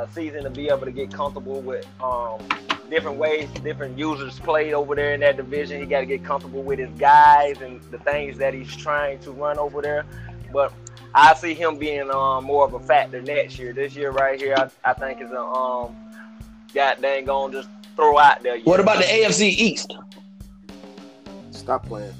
a 0.00 0.08
season 0.14 0.44
to 0.44 0.50
be 0.50 0.68
able 0.70 0.86
to 0.86 0.92
get 0.92 1.12
comfortable 1.12 1.60
with 1.60 1.86
um, 2.02 2.40
different 2.88 3.18
ways, 3.18 3.50
different 3.62 3.98
users 3.98 4.40
play 4.40 4.72
over 4.72 4.94
there 4.94 5.12
in 5.12 5.20
that 5.20 5.36
division. 5.36 5.78
He 5.78 5.84
got 5.84 6.00
to 6.00 6.06
get 6.06 6.24
comfortable 6.24 6.62
with 6.62 6.78
his 6.78 6.98
guys 6.98 7.60
and 7.60 7.82
the 7.90 7.98
things 7.98 8.38
that 8.38 8.54
he's 8.54 8.74
trying 8.74 9.18
to 9.18 9.30
run 9.30 9.58
over 9.58 9.82
there. 9.82 10.06
But 10.50 10.72
I 11.14 11.34
see 11.34 11.52
him 11.52 11.76
being 11.76 12.10
um, 12.10 12.44
more 12.44 12.64
of 12.64 12.72
a 12.72 12.80
factor 12.80 13.20
next 13.20 13.58
year. 13.58 13.74
This 13.74 13.94
year 13.94 14.10
right 14.10 14.40
here, 14.40 14.54
I, 14.56 14.70
I 14.90 14.94
think 14.94 15.20
is 15.20 15.30
a 15.32 15.42
um, 15.42 15.94
god 16.72 17.02
dang 17.02 17.24
going 17.26 17.52
just 17.52 17.68
throw 17.96 18.18
out 18.18 18.42
there. 18.42 18.60
What 18.60 18.80
about 18.80 18.98
the 18.98 19.04
AFC 19.04 19.42
East? 19.48 19.94
Stop 21.50 21.86
playing. 21.86 22.14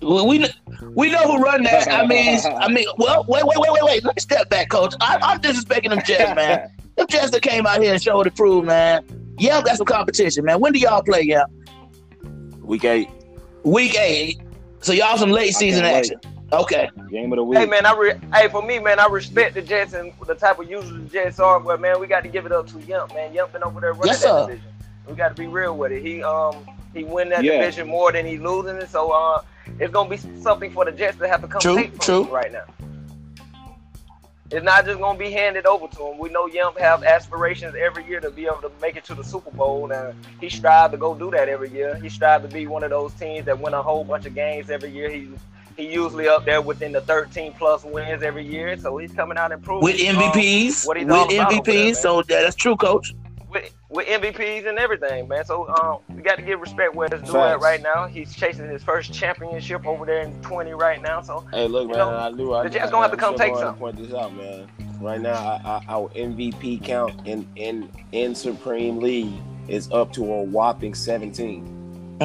We 0.00 0.22
we 0.22 0.46
we 0.94 1.10
know 1.10 1.22
who 1.22 1.42
run 1.42 1.64
that. 1.64 1.88
I 1.90 2.06
mean, 2.06 2.38
I 2.60 2.68
mean, 2.68 2.86
well, 2.98 3.24
wait, 3.26 3.44
wait, 3.44 3.58
wait, 3.58 3.72
wait, 3.72 3.82
wait. 3.82 4.04
Let 4.04 4.16
me 4.16 4.20
step 4.20 4.48
back, 4.48 4.68
coach. 4.68 4.94
I, 5.00 5.18
I'm 5.20 5.40
disrespecting 5.40 5.90
them 5.90 6.00
Jets, 6.06 6.34
man. 6.36 6.70
Them 6.96 7.06
Jets 7.08 7.30
that 7.30 7.42
came 7.42 7.66
out 7.66 7.82
here 7.82 7.92
and 7.92 8.02
showed 8.02 8.26
the 8.26 8.30
prove, 8.30 8.64
man. 8.64 9.04
Yeah, 9.38 9.62
got 9.62 9.76
some 9.76 9.86
competition, 9.86 10.44
man. 10.44 10.60
When 10.60 10.72
do 10.72 10.78
y'all 10.78 11.02
play, 11.02 11.22
yeah? 11.22 11.44
Week 12.62 12.84
eight. 12.84 13.08
Week 13.64 13.96
eight. 13.96 14.40
So 14.80 14.92
y'all 14.92 15.16
some 15.16 15.30
late 15.30 15.54
season 15.54 15.82
can't 15.82 15.96
action. 15.96 16.20
Okay. 16.52 16.90
Game 17.10 17.32
of 17.32 17.36
the 17.36 17.44
week. 17.44 17.58
Hey 17.58 17.66
man, 17.66 17.84
I 17.84 17.94
re- 17.96 18.18
hey 18.32 18.48
for 18.48 18.62
me, 18.62 18.78
man, 18.78 18.98
I 18.98 19.06
respect 19.06 19.54
the 19.54 19.62
Jets 19.62 19.92
and 19.92 20.12
the 20.26 20.34
type 20.34 20.58
of 20.58 20.68
users 20.70 20.90
the 20.92 21.08
Jets 21.08 21.38
are, 21.40 21.60
but 21.60 21.80
man, 21.80 22.00
we 22.00 22.06
got 22.06 22.22
to 22.22 22.28
give 22.28 22.46
it 22.46 22.52
up 22.52 22.66
to 22.68 22.80
Yump, 22.80 23.12
man. 23.14 23.34
Yump 23.34 23.52
been 23.52 23.62
over 23.62 23.80
there 23.80 23.92
running 23.92 24.06
Yes, 24.06 24.20
that 24.22 24.28
sir. 24.28 24.46
division. 24.46 24.70
We 25.06 25.14
got 25.14 25.28
to 25.28 25.34
be 25.34 25.46
real 25.46 25.76
with 25.76 25.92
it. 25.92 26.02
He 26.02 26.22
um 26.22 26.66
he 26.94 27.04
win 27.04 27.28
that 27.30 27.44
Yeah. 27.44 27.58
division 27.58 27.88
more 27.88 28.12
than 28.12 28.24
he 28.24 28.38
losing 28.38 28.76
it, 28.76 28.88
so 28.88 29.10
uh 29.10 29.42
it's 29.78 29.92
gonna 29.92 30.08
be 30.08 30.16
something 30.40 30.70
for 30.72 30.84
the 30.86 30.92
Jets 30.92 31.18
to 31.18 31.28
have 31.28 31.42
to 31.42 31.48
come 31.48 31.60
True, 31.60 31.76
take 31.76 31.90
from 31.90 31.98
true. 32.00 32.24
right 32.34 32.50
now. 32.50 32.64
It's 34.50 34.64
not 34.64 34.86
just 34.86 34.98
gonna 34.98 35.18
be 35.18 35.30
handed 35.30 35.66
over 35.66 35.86
to 35.88 36.06
him. 36.06 36.16
We 36.18 36.30
know 36.30 36.46
Yump 36.46 36.78
have 36.78 37.04
aspirations 37.04 37.74
every 37.78 38.06
year 38.06 38.20
to 38.20 38.30
be 38.30 38.46
able 38.46 38.62
to 38.62 38.70
make 38.80 38.96
it 38.96 39.04
to 39.04 39.14
the 39.14 39.22
Super 39.22 39.50
Bowl, 39.50 39.92
and 39.92 40.14
he 40.40 40.48
strive 40.48 40.92
to 40.92 40.96
go 40.96 41.14
do 41.14 41.30
that 41.32 41.50
every 41.50 41.68
year. 41.68 41.96
He 41.96 42.08
strive 42.08 42.40
to 42.42 42.48
be 42.48 42.66
one 42.66 42.82
of 42.82 42.88
those 42.88 43.12
teams 43.14 43.44
that 43.44 43.58
win 43.60 43.74
a 43.74 43.82
whole 43.82 44.04
bunch 44.04 44.24
of 44.24 44.34
games 44.34 44.70
every 44.70 44.90
year. 44.90 45.10
He 45.10 45.28
he 45.78 45.86
usually 45.90 46.28
up 46.28 46.44
there 46.44 46.60
within 46.60 46.90
the 46.92 47.00
13 47.02 47.54
plus 47.54 47.84
wins 47.84 48.22
every 48.24 48.44
year, 48.44 48.76
so 48.76 48.98
he's 48.98 49.12
coming 49.12 49.38
out 49.38 49.52
and 49.52 49.62
proving 49.62 49.84
With 49.84 50.00
um, 50.08 50.16
MVPs. 50.16 50.84
what 50.86 50.96
he's 50.96 51.06
with 51.06 51.14
all 51.14 51.32
about 51.32 51.52
over 51.52 51.62
there. 51.62 51.74
MVPs. 51.92 51.96
so 51.96 52.18
yeah, 52.28 52.42
that's 52.42 52.56
true, 52.56 52.74
coach. 52.76 53.14
with, 53.48 53.72
with 53.88 54.06
MVPs 54.08 54.68
and 54.68 54.76
everything, 54.76 55.28
man. 55.28 55.44
So 55.44 55.68
um, 55.68 55.98
we 56.16 56.20
got 56.20 56.34
to 56.36 56.42
give 56.42 56.60
respect 56.60 56.96
where 56.96 57.06
it's 57.10 57.30
due 57.30 57.38
at 57.38 57.60
right 57.60 57.80
now. 57.80 58.06
He's 58.08 58.34
chasing 58.34 58.68
his 58.68 58.82
first 58.82 59.12
championship 59.14 59.86
over 59.86 60.04
there 60.04 60.22
in 60.22 60.32
20 60.42 60.72
right 60.72 61.00
now. 61.00 61.22
So 61.22 61.46
Hey, 61.52 61.68
look, 61.68 61.84
You 61.84 61.88
man. 61.94 61.98
know, 61.98 62.10
I 62.16 62.30
knew. 62.30 62.52
I, 62.54 62.64
the 62.64 62.70
Jets 62.70 62.88
I- 62.88 62.90
gonna 62.90 63.02
have 63.02 63.12
to 63.12 63.16
come 63.16 63.36
take 63.36 63.54
some. 63.56 63.76
Point 63.76 63.96
this 63.96 64.12
out, 64.12 64.34
man. 64.34 64.66
Right 65.00 65.20
now, 65.20 65.32
I, 65.34 65.60
I, 65.64 65.84
our 65.88 66.08
MVP 66.08 66.82
count 66.82 67.24
in 67.24 67.46
in 67.54 67.88
in 68.10 68.34
Supreme 68.34 68.98
League 68.98 69.32
is 69.68 69.88
up 69.92 70.12
to 70.14 70.24
a 70.24 70.42
whopping 70.42 70.92
17. 70.92 72.18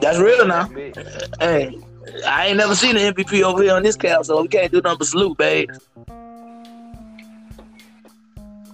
That's 0.00 0.18
real 0.18 0.46
now. 0.46 0.68
Hey, 1.40 1.76
I 2.26 2.48
ain't 2.48 2.56
never 2.56 2.74
seen 2.74 2.96
an 2.96 3.14
MVP 3.14 3.42
over 3.42 3.62
here 3.62 3.74
on 3.74 3.82
this 3.82 3.96
cap, 3.96 4.24
so 4.24 4.40
we 4.42 4.48
can't 4.48 4.70
do 4.70 4.80
nothing 4.80 4.98
but 4.98 5.06
salute, 5.06 5.38
babe. 5.38 5.70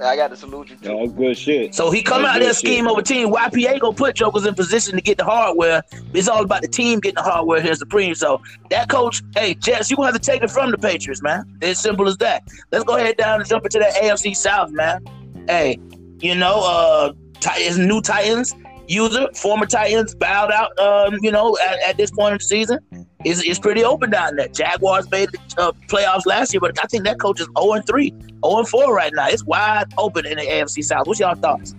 I 0.05 0.17
got 0.17 0.29
to 0.29 0.37
salute 0.37 0.71
you 0.71 0.77
too. 0.77 0.91
Yeah, 0.91 0.97
that's 1.01 1.13
good 1.13 1.39
shit. 1.39 1.75
So 1.75 1.91
he 1.93 2.03
come 2.03 2.23
That's 2.23 2.35
out 2.37 2.39
there 2.41 2.49
good 2.49 2.57
scheme 2.57 2.85
shit. 2.85 2.91
over 2.91 3.03
team. 3.03 3.29
YPA 3.29 3.79
gonna 3.79 3.95
put 3.95 4.17
jokers 4.17 4.45
in 4.47 4.55
position 4.55 4.97
to 4.97 5.01
get 5.01 5.17
the 5.17 5.25
hardware. 5.25 5.83
It's 6.13 6.27
all 6.27 6.43
about 6.43 6.63
the 6.63 6.69
team 6.69 6.99
getting 6.99 7.17
the 7.17 7.23
hardware 7.23 7.61
here, 7.61 7.75
Supreme. 7.77 8.17
So 8.17 8.43
that 8.71 8.89
coach, 8.89 9.23
hey 9.37 9.55
Jets, 9.55 9.91
you 9.91 9.97
gonna 9.97 10.11
have 10.11 10.21
to 10.21 10.31
take 10.31 10.43
it 10.43 10.51
from 10.51 10.73
the 10.73 10.79
Patriots, 10.79 11.23
man. 11.23 11.45
It's 11.63 11.79
simple 11.81 12.09
as 12.09 12.17
that. 12.19 12.43
Let's 12.73 12.85
go 12.85 12.97
ahead 12.97 13.17
down 13.17 13.41
and 13.41 13.49
jump 13.49 13.65
into 13.65 13.79
that 13.79 13.95
AFC 13.95 14.35
South, 14.35 14.71
man. 14.73 15.05
Hey, 15.49 15.79
you 16.19 16.35
know, 16.35 16.63
uh, 16.65 17.13
Titans, 17.39 17.79
new 17.79 18.01
Titans 18.01 18.55
user, 18.93 19.29
former 19.35 19.67
Titans 19.67 20.15
bowed 20.15 20.53
out. 20.53 20.79
Um, 20.79 21.19
you 21.23 21.31
know, 21.31 21.57
at, 21.59 21.81
at 21.81 21.97
this 21.97 22.11
point 22.11 22.33
in 22.33 22.39
the 22.39 22.45
season, 22.45 22.79
it's, 23.25 23.43
it's 23.43 23.59
pretty 23.59 23.85
open 23.85 24.11
down 24.11 24.37
there. 24.37 24.49
Jaguars 24.49 25.11
made 25.11 25.31
the 25.31 25.39
uh, 25.59 25.73
playoffs 25.89 26.27
last 26.27 26.53
year, 26.53 26.61
but 26.61 26.79
I 26.83 26.87
think 26.87 27.05
that 27.05 27.21
coach 27.21 27.41
is 27.41 27.49
0 27.59 27.73
and 27.73 27.87
3, 27.87 28.11
0 28.11 28.35
and 28.43 28.69
4 28.69 28.95
right 28.95 29.13
now. 29.15 29.29
It's 29.29 29.45
wide 29.45 29.93
open 29.99 30.27
in 30.27 30.39
the 30.39 30.45
AFC 30.45 30.85
South. 30.85 31.07
What's 31.07 31.21
y'all 31.21 31.35
thoughts? 31.35 31.75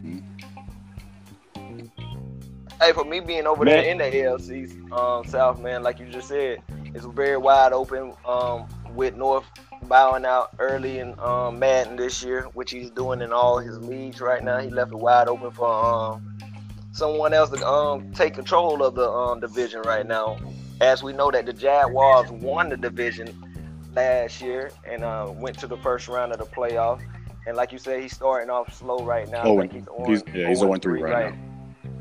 Hey, 2.81 2.91
for 2.91 3.05
me 3.05 3.19
being 3.19 3.47
over 3.47 3.63
there 3.63 3.83
in 3.83 3.97
the 3.97 4.05
AFC 4.05 4.91
um, 4.91 5.25
South, 5.25 5.61
man, 5.61 5.83
like 5.83 5.99
you 5.99 6.07
just 6.07 6.27
said, 6.27 6.61
it's 6.93 7.05
very 7.05 7.37
wide 7.37 7.71
open 7.71 8.13
um, 8.27 8.67
with 8.93 9.15
North 9.15 9.45
bowing 9.83 10.25
out 10.25 10.53
early 10.59 10.99
in 10.99 11.17
um, 11.19 11.59
Madden 11.59 11.95
this 11.95 12.23
year, 12.23 12.43
which 12.53 12.71
he's 12.71 12.89
doing 12.89 13.21
in 13.21 13.31
all 13.31 13.57
his 13.57 13.79
leagues 13.79 14.21
right 14.21 14.43
now. 14.43 14.59
He 14.59 14.69
left 14.69 14.91
it 14.91 14.97
wide 14.97 15.27
open 15.27 15.51
for 15.51 15.67
um, 15.67 16.37
someone 16.93 17.33
else 17.33 17.49
to 17.49 17.67
um, 17.67 18.11
take 18.13 18.33
control 18.35 18.83
of 18.83 18.95
the 18.95 19.09
um, 19.09 19.39
division 19.39 19.81
right 19.81 20.05
now. 20.07 20.37
As 20.79 21.03
we 21.03 21.11
know 21.13 21.31
that 21.31 21.45
the 21.45 21.53
Jaguars 21.53 22.31
won 22.31 22.69
the 22.69 22.77
division 22.77 23.27
last 23.95 24.41
year 24.41 24.71
and 24.89 25.03
uh, 25.03 25.31
went 25.35 25.57
to 25.59 25.67
the 25.67 25.77
first 25.77 26.07
round 26.07 26.31
of 26.31 26.39
the 26.39 26.45
playoffs. 26.45 27.01
And 27.45 27.57
like 27.57 27.71
you 27.71 27.77
said, 27.77 28.01
he's 28.01 28.13
starting 28.13 28.49
off 28.49 28.73
slow 28.73 28.99
right 29.03 29.29
now. 29.29 29.43
Oh, 29.43 29.61
he's, 29.61 29.87
on, 29.87 30.09
he's- 30.09 30.23
yeah, 30.33 30.47
he's 30.47 30.61
0-3 30.61 31.01
right 31.01 31.35
now. 31.35 31.39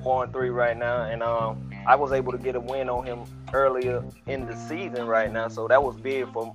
Four 0.02 0.24
and 0.24 0.32
three 0.32 0.50
right 0.50 0.76
now, 0.76 1.02
and 1.02 1.22
um, 1.22 1.70
I 1.86 1.94
was 1.94 2.10
able 2.10 2.32
to 2.32 2.38
get 2.38 2.56
a 2.56 2.60
win 2.60 2.88
on 2.88 3.06
him 3.06 3.20
earlier 3.52 4.02
in 4.26 4.46
the 4.46 4.56
season 4.56 5.06
right 5.06 5.30
now, 5.32 5.46
so 5.46 5.68
that 5.68 5.80
was 5.80 5.94
big 5.96 6.32
for 6.32 6.52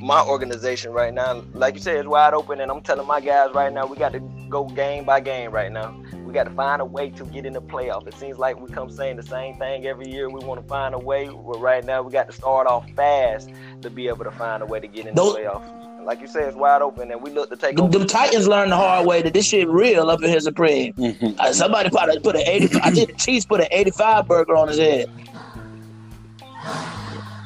my 0.00 0.22
organization 0.24 0.92
right 0.92 1.12
now. 1.12 1.42
Like 1.52 1.74
you 1.74 1.80
said, 1.80 1.96
it's 1.96 2.08
wide 2.08 2.32
open, 2.32 2.60
and 2.62 2.70
I'm 2.70 2.80
telling 2.80 3.06
my 3.06 3.20
guys 3.20 3.50
right 3.54 3.70
now, 3.70 3.84
we 3.84 3.98
got 3.98 4.12
to 4.12 4.20
go 4.48 4.64
game 4.64 5.04
by 5.04 5.20
game 5.20 5.50
right 5.50 5.70
now. 5.70 6.02
We 6.28 6.34
got 6.34 6.44
to 6.44 6.50
find 6.50 6.82
a 6.82 6.84
way 6.84 7.08
to 7.08 7.24
get 7.24 7.46
in 7.46 7.54
the 7.54 7.62
playoff. 7.62 8.06
It 8.06 8.12
seems 8.12 8.36
like 8.38 8.60
we 8.60 8.68
come 8.70 8.90
saying 8.90 9.16
the 9.16 9.22
same 9.22 9.54
thing 9.56 9.86
every 9.86 10.10
year. 10.10 10.28
We 10.28 10.44
want 10.44 10.60
to 10.60 10.66
find 10.68 10.94
a 10.94 10.98
way. 10.98 11.24
But 11.28 11.58
right 11.58 11.82
now, 11.82 12.02
we 12.02 12.12
got 12.12 12.26
to 12.26 12.34
start 12.34 12.66
off 12.66 12.86
fast 12.90 13.48
to 13.80 13.88
be 13.88 14.08
able 14.08 14.24
to 14.24 14.30
find 14.32 14.62
a 14.62 14.66
way 14.66 14.78
to 14.78 14.86
get 14.86 15.06
in 15.06 15.14
the 15.14 15.22
Those- 15.22 15.36
playoff. 15.36 16.04
Like 16.04 16.20
you 16.20 16.26
said, 16.26 16.44
it's 16.44 16.54
wide 16.56 16.82
open, 16.82 17.10
and 17.10 17.22
we 17.22 17.30
look 17.30 17.48
to 17.48 17.56
take 17.56 17.76
Them, 17.76 17.86
over. 17.86 17.98
them 18.00 18.06
Titans 18.06 18.46
learned 18.46 18.72
the 18.72 18.76
hard 18.76 19.06
way 19.06 19.22
that 19.22 19.32
this 19.32 19.46
shit 19.46 19.68
real 19.68 20.10
up 20.10 20.22
in 20.22 20.28
here 20.28 20.40
Supreme. 20.40 20.92
Mhm. 20.94 21.38
Uh, 21.38 21.50
somebody 21.52 21.88
probably 21.88 22.18
put 22.20 22.36
an 22.36 22.42
80. 22.46 22.78
I 22.82 22.90
think 22.90 23.08
the 23.08 23.14
Chiefs 23.16 23.46
put 23.46 23.60
an 23.62 23.68
85 23.70 24.28
burger 24.28 24.54
on 24.54 24.68
his 24.68 24.76
head. 24.78 25.10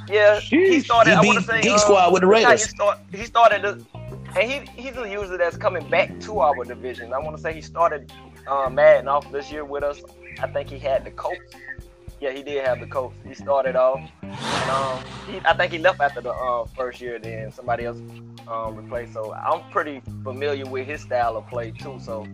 Yeah, 0.08 0.40
he 0.40 0.56
Sheesh. 0.80 0.84
started. 0.86 1.10
He 1.10 1.16
I 1.16 1.20
want 1.22 1.38
to 1.38 1.40
beat 1.44 1.50
say 1.50 1.60
Geek 1.62 1.72
uh, 1.72 1.78
Squad 1.78 2.12
with 2.12 2.22
the 2.22 2.28
Titans 2.28 2.44
Raiders. 2.50 2.70
Start, 2.70 2.98
he 3.12 3.24
started, 3.24 3.62
to, 3.62 3.86
and 4.40 4.50
he 4.50 4.60
he's 4.80 4.96
a 4.96 5.08
user 5.08 5.38
that's 5.38 5.56
coming 5.56 5.88
back 5.88 6.18
to 6.20 6.40
our 6.40 6.64
division. 6.64 7.12
I 7.12 7.18
want 7.18 7.36
to 7.36 7.42
say 7.42 7.52
he 7.54 7.62
started 7.62 8.12
uh, 8.46 8.68
Madden 8.70 9.08
off 9.08 9.30
this 9.30 9.50
year 9.50 9.64
with 9.64 9.82
us. 9.82 10.02
I 10.40 10.46
think 10.46 10.68
he 10.68 10.78
had 10.78 11.04
the 11.04 11.10
Colts. 11.10 11.54
Yeah, 12.20 12.30
he 12.30 12.42
did 12.42 12.64
have 12.64 12.80
the 12.80 12.86
Colts. 12.86 13.16
He 13.26 13.34
started 13.34 13.74
off, 13.74 14.00
and 14.22 14.70
um, 14.70 15.04
he, 15.28 15.40
I 15.44 15.54
think 15.54 15.72
he 15.72 15.78
left 15.78 16.00
after 16.00 16.20
the 16.20 16.32
uh, 16.32 16.66
first 16.76 17.00
year. 17.00 17.18
Then 17.18 17.50
somebody 17.50 17.84
else 17.84 17.98
um, 18.48 18.76
replaced. 18.76 19.12
So 19.12 19.32
I'm 19.34 19.68
pretty 19.70 20.02
familiar 20.22 20.64
with 20.64 20.86
his 20.86 21.00
style 21.00 21.36
of 21.36 21.46
play 21.48 21.72
too. 21.72 21.98
So 22.00 22.26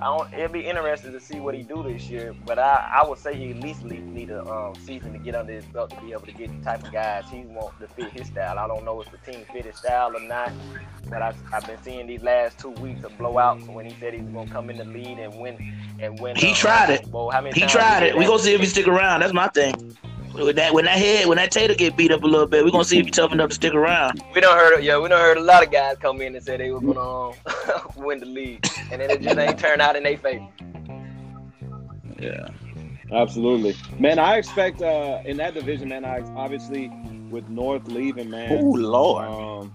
I 0.00 0.04
don't, 0.04 0.32
it'll 0.34 0.52
be 0.52 0.60
interesting 0.60 1.12
to 1.12 1.20
see 1.20 1.40
what 1.40 1.54
he 1.54 1.62
do 1.62 1.82
this 1.82 2.10
year. 2.10 2.34
But 2.44 2.58
I, 2.58 3.00
I 3.02 3.08
would 3.08 3.18
say 3.18 3.34
he 3.34 3.50
at 3.52 3.60
least 3.60 3.82
need, 3.84 4.30
a 4.30 4.44
um, 4.44 4.74
season 4.74 5.12
to 5.12 5.18
get 5.18 5.34
under 5.34 5.52
his 5.52 5.64
belt 5.66 5.90
to 5.90 6.00
be 6.00 6.12
able 6.12 6.26
to 6.26 6.32
get 6.32 6.48
the 6.48 6.64
type 6.64 6.84
of 6.84 6.92
guys 6.92 7.24
he 7.30 7.40
wants 7.42 7.78
to 7.80 7.88
fit 7.88 8.10
his 8.10 8.26
style. 8.26 8.58
I 8.58 8.66
don't 8.66 8.84
know 8.84 9.00
if 9.00 9.10
the 9.10 9.18
team 9.18 9.44
fit 9.52 9.64
his 9.64 9.76
style 9.76 10.14
or 10.14 10.20
not. 10.20 10.52
But 11.08 11.22
I've, 11.22 11.36
I've 11.52 11.66
been 11.66 11.82
seeing 11.82 12.06
these 12.06 12.22
last 12.22 12.58
two 12.58 12.70
weeks 12.70 13.04
of 13.04 13.12
blowouts 13.12 13.72
when 13.72 13.86
he 13.86 13.96
said 13.98 14.12
he 14.12 14.20
was 14.20 14.32
gonna 14.32 14.50
come 14.50 14.70
in 14.70 14.76
the 14.76 14.84
lead 14.84 15.18
and 15.18 15.34
win 15.40 15.74
and 16.00 16.18
win. 16.20 16.36
He 16.36 16.50
uh, 16.50 16.54
tried 16.54 16.90
it. 16.90 17.10
Bowl. 17.10 17.30
How 17.30 17.40
many 17.40 17.58
He 17.58 17.66
tried 17.66 18.02
it. 18.02 18.16
We 18.16 18.26
gonna 18.26 18.38
see 18.38 18.52
if 18.52 18.60
he 18.60 18.66
stick 18.66 18.88
around. 18.88 19.20
That's 19.20 19.32
my 19.32 19.48
thing. 19.48 19.96
When 20.36 20.56
that 20.56 20.74
when 20.74 20.84
that 20.84 20.98
head 20.98 21.26
when 21.26 21.36
that 21.36 21.50
Tater 21.50 21.74
get 21.74 21.96
beat 21.96 22.12
up 22.12 22.22
a 22.22 22.26
little 22.26 22.46
bit, 22.46 22.64
we're 22.64 22.70
gonna 22.70 22.84
see 22.84 22.98
if 22.98 23.06
he 23.06 23.10
tough 23.10 23.32
enough 23.32 23.48
to 23.48 23.54
stick 23.54 23.74
around. 23.74 24.22
We 24.34 24.40
don't 24.40 24.56
heard 24.56 24.82
yeah, 24.82 24.98
we 24.98 25.08
don't 25.08 25.20
heard 25.20 25.38
a 25.38 25.42
lot 25.42 25.64
of 25.64 25.70
guys 25.70 25.96
come 25.98 26.20
in 26.20 26.34
and 26.34 26.44
say 26.44 26.56
they 26.56 26.70
were 26.70 26.80
gonna 26.80 27.30
um, 27.30 27.34
win 27.96 28.20
the 28.20 28.26
league, 28.26 28.66
and 28.90 29.00
then 29.00 29.10
it 29.10 29.22
just 29.22 29.38
ain't 29.38 29.58
turned 29.58 29.80
out 29.80 29.96
in 29.96 30.02
their 30.02 30.18
favor. 30.18 30.46
Yeah. 32.18 32.48
Absolutely, 33.12 33.76
man. 34.00 34.18
I 34.18 34.36
expect 34.36 34.82
uh 34.82 35.20
in 35.24 35.36
that 35.36 35.54
division, 35.54 35.88
man. 35.88 36.04
I 36.04 36.20
obviously 36.34 36.90
with 37.30 37.48
North 37.48 37.86
leaving, 37.88 38.30
man. 38.30 38.58
Oh 38.60 38.70
Lord. 38.70 39.26
Um, 39.26 39.72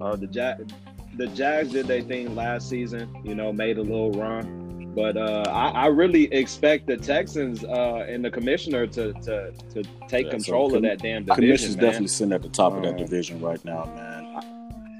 uh, 0.00 0.16
the 0.16 0.26
Jag, 0.26 0.70
the 1.16 1.26
Jags 1.28 1.70
did 1.72 1.86
their 1.86 2.02
thing 2.02 2.34
last 2.34 2.68
season. 2.68 3.14
You 3.24 3.34
know, 3.34 3.52
made 3.52 3.78
a 3.78 3.82
little 3.82 4.12
run, 4.12 4.63
but 4.94 5.16
uh, 5.16 5.44
I, 5.48 5.68
I 5.70 5.86
really 5.86 6.24
expect 6.32 6.86
the 6.86 6.96
Texans 6.96 7.64
uh, 7.64 8.06
and 8.08 8.24
the 8.24 8.30
commissioner 8.30 8.86
to 8.88 9.12
to, 9.12 9.52
to 9.72 9.82
take 10.08 10.26
Yeah, 10.26 10.30
control 10.32 10.70
so 10.70 10.76
of 10.76 10.82
that 10.82 10.98
damn 11.00 11.24
Commission's 11.24 11.74
division, 11.74 11.76
man. 11.76 11.84
definitely 11.84 12.08
sitting 12.08 12.32
at 12.32 12.42
the 12.42 12.48
top 12.48 12.74
of 12.74 12.82
that 12.82 12.90
Um, 12.92 12.96
division 12.96 13.40
right 13.40 13.62
now, 13.64 13.84
man. 13.94 14.10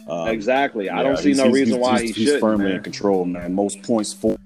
Um, 0.07 0.29
exactly. 0.29 0.91
I 0.91 0.99
yeah, 0.99 1.03
don't 1.03 1.19
see 1.19 1.33
no 1.33 1.49
reason 1.51 1.77
he's- 1.77 1.81
why 1.81 2.01
he's, 2.03 2.15
he 2.17 2.25
he's 2.27 2.37
firmly 2.37 2.67
Man. 2.67 2.77
in 2.77 2.83
control, 2.83 3.25
man. 3.25 3.55
Most 3.55 3.83
points 3.83 4.13
for, 4.13 4.37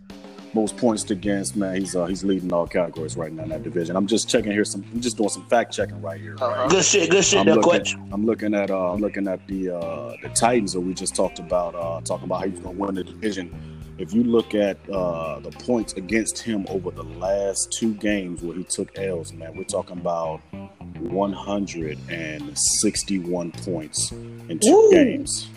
most 0.54 0.76
points 0.76 1.10
against, 1.10 1.56
man. 1.56 1.80
He's 1.80 1.96
uh, 1.96 2.06
he's 2.06 2.22
leading 2.22 2.52
all 2.52 2.66
categories 2.66 3.16
right 3.16 3.32
now 3.32 3.42
in 3.42 3.48
that 3.48 3.64
division. 3.64 3.96
I'm 3.96 4.06
just 4.06 4.28
checking 4.28 4.52
here. 4.52 4.64
Some, 4.64 4.84
I'm 4.94 5.00
just 5.00 5.16
doing 5.16 5.28
some 5.30 5.44
fact 5.46 5.72
checking 5.74 6.00
right 6.00 6.20
here. 6.20 6.36
Uh-huh. 6.40 6.62
Right? 6.62 6.70
Good 6.70 6.84
shit, 6.84 7.10
good 7.10 7.24
shit 7.24 7.40
I'm 7.40 7.46
there, 7.46 7.56
looking, 7.56 8.08
I'm 8.12 8.24
looking 8.24 8.54
at 8.54 8.70
uh, 8.70 8.92
I'm 8.92 9.00
looking 9.00 9.26
at 9.26 9.44
the 9.48 9.70
uh, 9.76 10.14
the 10.22 10.28
Titans 10.28 10.72
that 10.74 10.80
we 10.80 10.94
just 10.94 11.16
talked 11.16 11.40
about, 11.40 11.74
uh, 11.74 12.00
talking 12.02 12.26
about 12.26 12.42
how 12.42 12.48
he's 12.48 12.60
going 12.60 12.76
to 12.76 12.80
win 12.80 12.94
the 12.94 13.02
division. 13.04 13.50
If 13.98 14.14
you 14.14 14.22
look 14.22 14.54
at 14.54 14.78
uh, 14.88 15.40
the 15.40 15.50
points 15.50 15.94
against 15.94 16.38
him 16.38 16.64
over 16.68 16.92
the 16.92 17.02
last 17.02 17.72
two 17.72 17.94
games 17.94 18.40
where 18.42 18.56
he 18.56 18.62
took 18.62 18.96
L's, 18.96 19.32
man, 19.32 19.56
we're 19.56 19.64
talking 19.64 19.98
about 19.98 20.40
161 20.52 23.52
points 23.52 24.12
in 24.12 24.60
two 24.60 24.68
Ooh. 24.70 24.90
games. 24.92 25.48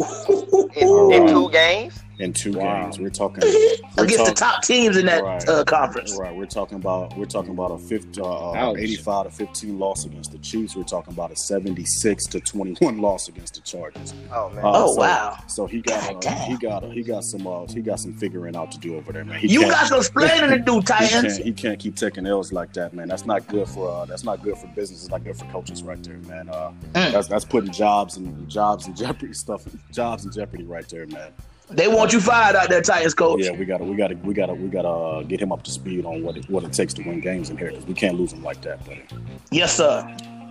In, 0.75 0.87
All 0.87 1.13
in 1.13 1.27
two 1.27 1.51
games, 1.51 2.01
In 2.21 2.33
two 2.33 2.51
Wow. 2.53 2.83
games, 2.83 2.99
we're 2.99 3.09
talking. 3.09 3.43
we're 3.97 4.03
Against 4.03 4.25
the 4.25 4.33
top 4.33 4.61
teams 4.63 4.95
in 4.95 5.07
that 5.07 5.23
Right. 5.23 5.47
uh, 5.49 5.63
conference. 5.63 6.15
Right, 6.19 6.35
we're 6.35 6.45
talking 6.45 6.77
about 6.77 7.17
we're 7.17 7.25
talking 7.25 7.51
about 7.51 7.71
a 7.71 7.77
50, 7.79 8.21
uh, 8.21 8.73
85 8.77 9.25
to 9.25 9.31
15 9.31 9.79
loss 9.79 10.05
against 10.05 10.31
the 10.31 10.37
Chiefs. 10.37 10.75
We're 10.75 10.83
talking 10.83 11.13
about 11.13 11.31
a 11.31 11.35
76 11.35 12.25
to 12.27 12.39
21 12.39 12.97
loss 13.01 13.27
against 13.27 13.55
the 13.55 13.61
Chargers. 13.61 14.13
oh 14.33 14.49
man, 14.49 14.63
Uh, 14.63 14.71
Oh 14.73 14.93
so- 14.93 14.99
wow. 15.01 15.37
So 15.47 15.65
he 15.65 15.81
got 15.81 16.25
uh, 16.25 16.31
he 16.45 16.57
got 16.57 16.83
uh, 16.83 16.89
he 16.89 17.01
got 17.01 17.23
some 17.23 17.47
uh, 17.47 17.65
he 17.67 17.81
got 17.81 17.99
some 17.99 18.13
figuring 18.13 18.55
out 18.55 18.71
to 18.73 18.77
do 18.77 18.95
over 18.97 19.11
there, 19.11 19.25
man. 19.25 19.39
He 19.39 19.47
You 19.47 19.61
can't- 19.61 19.71
got 19.71 19.87
some 19.87 19.97
explaining 19.99 20.49
to 20.51 20.59
do, 20.59 20.75
he 20.75 20.81
Titans. 20.83 21.33
can't, 21.37 21.45
he 21.45 21.51
can't 21.53 21.79
keep 21.79 21.95
taking 21.95 22.27
L's 22.27 22.51
like 22.53 22.71
that, 22.73 22.93
man. 22.93 23.07
That's 23.07 23.25
not 23.25 23.47
good 23.47 23.67
for 23.67 23.89
uh, 23.89 24.05
that's 24.05 24.23
not 24.23 24.43
good 24.43 24.57
for 24.59 24.67
business. 24.67 25.01
It's 25.01 25.09
not 25.09 25.23
good 25.23 25.37
for 25.37 25.45
coaches, 25.45 25.81
right 25.83 26.01
there, 26.03 26.17
man. 26.27 26.49
Uh, 26.49 26.71
Mm. 26.93 27.11
That's 27.13 27.27
that's 27.27 27.45
putting 27.45 27.71
jobs 27.71 28.17
and 28.17 28.47
jobs 28.49 28.85
and 28.85 28.95
jeopardy 28.95 29.33
stuff, 29.33 29.63
jobs 29.91 30.25
in 30.25 30.31
jeopardy, 30.31 30.65
right 30.65 30.87
there, 30.89 31.07
man. 31.07 31.31
They 31.73 31.87
want 31.87 32.11
you 32.11 32.19
fired 32.19 32.55
out 32.55 32.69
there, 32.69 32.81
Titans 32.81 33.13
coach. 33.13 33.43
Yeah, 33.43 33.51
we 33.51 33.65
gotta 33.65 33.83
we 33.83 33.95
gotta 33.95 34.15
we 34.15 34.33
gotta 34.33 34.53
we 34.53 34.67
gotta 34.67 34.89
uh, 34.89 35.23
get 35.23 35.39
him 35.39 35.51
up 35.51 35.63
to 35.63 35.71
speed 35.71 36.05
on 36.05 36.21
what 36.21 36.37
it, 36.37 36.49
what 36.49 36.63
it 36.63 36.73
takes 36.73 36.93
to 36.95 37.03
win 37.03 37.21
games 37.21 37.49
in 37.49 37.57
here 37.57 37.69
because 37.69 37.85
we 37.85 37.93
can't 37.93 38.17
lose 38.19 38.33
him 38.33 38.43
like 38.43 38.61
that, 38.61 38.85
buddy. 38.85 39.03
Yes, 39.51 39.75
sir. 39.77 40.03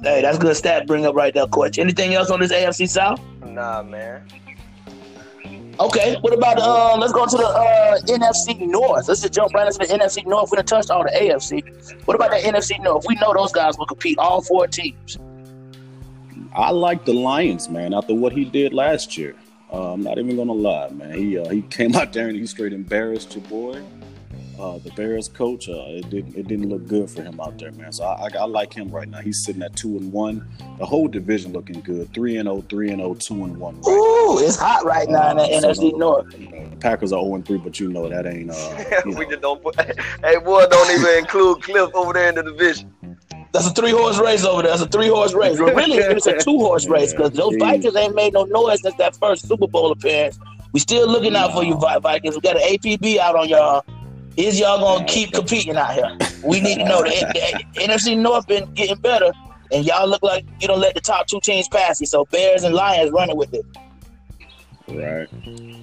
Hey, 0.02 0.22
that's 0.22 0.38
good 0.38 0.56
stat. 0.56 0.86
Bring 0.86 1.04
up 1.04 1.14
right 1.14 1.34
there, 1.34 1.46
coach. 1.46 1.78
Anything 1.78 2.14
else 2.14 2.30
on 2.30 2.40
this 2.40 2.52
AFC 2.52 2.88
South? 2.88 3.20
nah, 3.44 3.82
man. 3.82 4.22
Okay, 5.78 6.16
what 6.20 6.32
about 6.32 6.58
uh? 6.58 6.96
Let's 6.98 7.12
go 7.12 7.26
to 7.26 7.36
the 7.36 7.46
uh, 7.46 7.98
NFC 8.00 8.60
North. 8.66 9.08
Let's 9.08 9.22
just 9.22 9.32
jump 9.32 9.52
right 9.54 9.66
into 9.66 9.78
the 9.78 9.86
NFC 9.86 10.26
North. 10.26 10.50
We 10.50 10.56
done 10.56 10.66
touched 10.66 10.90
all 10.90 11.04
the 11.04 11.10
AFC. 11.10 12.06
What 12.06 12.14
about 12.14 12.30
the 12.30 12.36
NFC 12.36 12.82
North? 12.82 13.04
We 13.08 13.14
know 13.16 13.32
those 13.34 13.52
guys 13.52 13.78
will 13.78 13.86
compete 13.86 14.18
all 14.18 14.42
four 14.42 14.66
teams. 14.66 15.18
I 16.54 16.70
like 16.70 17.04
the 17.04 17.14
Lions, 17.14 17.68
man. 17.68 17.94
After 17.94 18.14
what 18.14 18.32
he 18.32 18.44
did 18.44 18.74
last 18.74 19.16
year, 19.16 19.34
uh, 19.72 19.92
I'm 19.92 20.02
not 20.02 20.18
even 20.18 20.36
gonna 20.36 20.52
lie, 20.52 20.88
man. 20.90 21.12
He 21.12 21.38
uh, 21.38 21.48
he 21.48 21.62
came 21.62 21.94
out 22.00 22.12
there 22.12 22.28
and 22.28 22.36
he 22.36 22.46
straight 22.46 22.72
embarrassed 22.72 23.34
your 23.34 23.44
boy, 23.44 23.82
uh, 24.58 24.78
the 24.78 24.90
Bears 24.92 25.28
coach. 25.28 25.68
Uh, 25.68 25.84
it 25.88 26.10
didn't 26.10 26.34
it 26.36 26.48
didn't 26.48 26.68
look 26.68 26.86
good 26.86 27.10
for 27.10 27.22
him 27.22 27.40
out 27.40 27.58
there, 27.58 27.70
man. 27.72 27.92
So 27.92 28.04
I, 28.04 28.26
I, 28.26 28.38
I 28.40 28.44
like 28.44 28.72
him 28.72 28.88
right 28.90 29.08
now. 29.08 29.20
He's 29.20 29.44
sitting 29.44 29.62
at 29.62 29.76
two 29.76 29.96
and 29.96 30.12
one. 30.12 30.46
The 30.78 30.86
whole 30.86 31.08
division 31.08 31.52
looking 31.52 31.80
good. 31.82 32.12
Three 32.14 32.36
and 32.38 32.46
0, 32.48 32.62
3 32.68 32.90
and 32.90 33.00
0, 33.00 33.14
2 33.14 33.44
and 33.44 33.56
one. 33.58 33.80
Right 33.82 33.92
Ooh, 33.92 34.38
it's 34.44 34.56
hot 34.56 34.84
right 34.84 35.08
now 35.08 35.30
in 35.32 35.36
the 35.36 35.42
Uh, 35.44 35.60
NFC 35.74 35.96
North. 35.96 36.32
you 36.38 36.48
know, 36.50 36.70
Packers 36.80 37.12
are 37.12 37.22
0 37.22 37.34
and 37.34 37.46
3, 37.46 37.58
but 37.58 37.78
you 37.78 37.92
know 37.92 38.08
that 38.08 38.26
ain't. 38.26 38.50
Uh, 38.50 38.84
you 39.04 39.12
we 39.16 39.24
know, 39.24 39.30
just 39.30 39.42
don't 39.42 39.62
put. 39.62 39.76
Hey, 40.24 40.38
boy, 40.38 40.66
don't 40.70 40.90
even 40.98 41.18
include 41.18 41.62
Cliff 41.62 41.90
over 41.94 42.12
there 42.14 42.28
in 42.30 42.34
the 42.36 42.42
division. 42.42 42.92
That's 43.52 43.66
a 43.66 43.70
three 43.70 43.90
horse 43.90 44.18
race 44.20 44.44
over 44.44 44.62
there. 44.62 44.70
That's 44.70 44.82
a 44.82 44.86
three 44.88 45.08
horse 45.08 45.34
race. 45.34 45.58
Well, 45.58 45.74
really, 45.74 45.96
it's 45.98 46.26
a 46.26 46.38
two 46.44 46.58
horse 46.58 46.86
race 46.86 47.12
because 47.12 47.32
those 47.32 47.54
Jeez. 47.54 47.58
Vikings 47.60 47.96
ain't 47.96 48.14
made 48.14 48.32
no 48.32 48.44
noise 48.44 48.80
since 48.82 48.94
that 48.96 49.16
first 49.16 49.48
Super 49.48 49.66
Bowl 49.66 49.90
appearance. 49.90 50.38
We 50.72 50.78
still 50.78 51.08
looking 51.08 51.34
out 51.34 51.52
for 51.52 51.64
you, 51.64 51.74
Vi- 51.76 51.98
Vikings. 51.98 52.36
We 52.36 52.40
got 52.42 52.56
an 52.56 52.62
APB 52.62 53.18
out 53.18 53.34
on 53.34 53.48
y'all. 53.48 53.84
Is 54.36 54.60
y'all 54.60 54.78
gonna 54.78 55.04
keep 55.06 55.32
competing 55.32 55.76
out 55.76 55.92
here? 55.92 56.16
We 56.44 56.60
need 56.60 56.76
to 56.78 56.84
know. 56.84 57.02
The, 57.02 57.64
the 57.74 57.80
NFC 57.82 58.16
North 58.16 58.46
been 58.46 58.72
getting 58.74 58.96
better, 58.98 59.32
and 59.72 59.84
y'all 59.84 60.08
look 60.08 60.22
like 60.22 60.46
you 60.60 60.68
don't 60.68 60.78
let 60.80 60.94
the 60.94 61.00
top 61.00 61.26
two 61.26 61.40
teams 61.40 61.66
pass 61.68 62.00
you. 62.00 62.06
So 62.06 62.24
Bears 62.26 62.62
and 62.62 62.72
Lions 62.72 63.10
running 63.10 63.36
with 63.36 63.52
it. 63.52 63.66
right. 64.88 65.28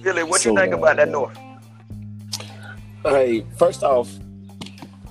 Billy, 0.02 0.22
what 0.22 0.40
So, 0.40 0.50
you 0.50 0.56
think 0.56 0.72
uh, 0.72 0.78
about 0.78 0.96
that 0.96 1.08
uh, 1.08 1.12
North? 1.12 1.38
Hey, 3.04 3.44
first 3.58 3.82
off, 3.82 4.10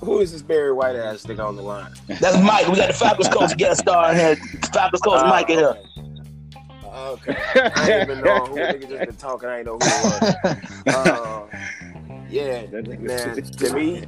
who 0.00 0.20
is 0.20 0.32
this 0.32 0.42
Barry 0.42 0.72
White 0.72 0.96
ass 0.96 1.24
nigga 1.24 1.44
on 1.46 1.56
the 1.56 1.62
line? 1.62 1.92
That's 2.06 2.36
Mike. 2.42 2.68
We 2.68 2.76
got 2.76 2.88
the 2.88 2.94
Falcons 2.94 3.28
coach 3.28 3.56
guest 3.56 3.80
star 3.80 4.10
in 4.12 4.16
here. 4.16 4.36
Falcons 4.72 5.00
coach 5.02 5.22
Uh, 5.22 5.28
Mike 5.28 5.50
in 5.50 5.58
here. 5.58 5.76
Okay. 6.86 7.32
okay. 7.32 7.70
I 7.76 7.90
ain't 7.90 8.10
even 8.10 8.24
know 8.24 8.46
who 8.46 8.56
nigga 8.56 8.80
just 8.88 9.06
been 9.06 9.16
talking. 9.16 9.48
I 9.48 9.58
ain't 9.58 9.66
know 9.66 9.78
who 9.78 9.86
it 9.86 10.04
was. 10.04 10.56
Uh, 10.94 11.46
yeah, 12.30 12.66
man. 12.70 13.08
said- 13.34 13.58
To 13.58 13.72
me, 13.74 14.04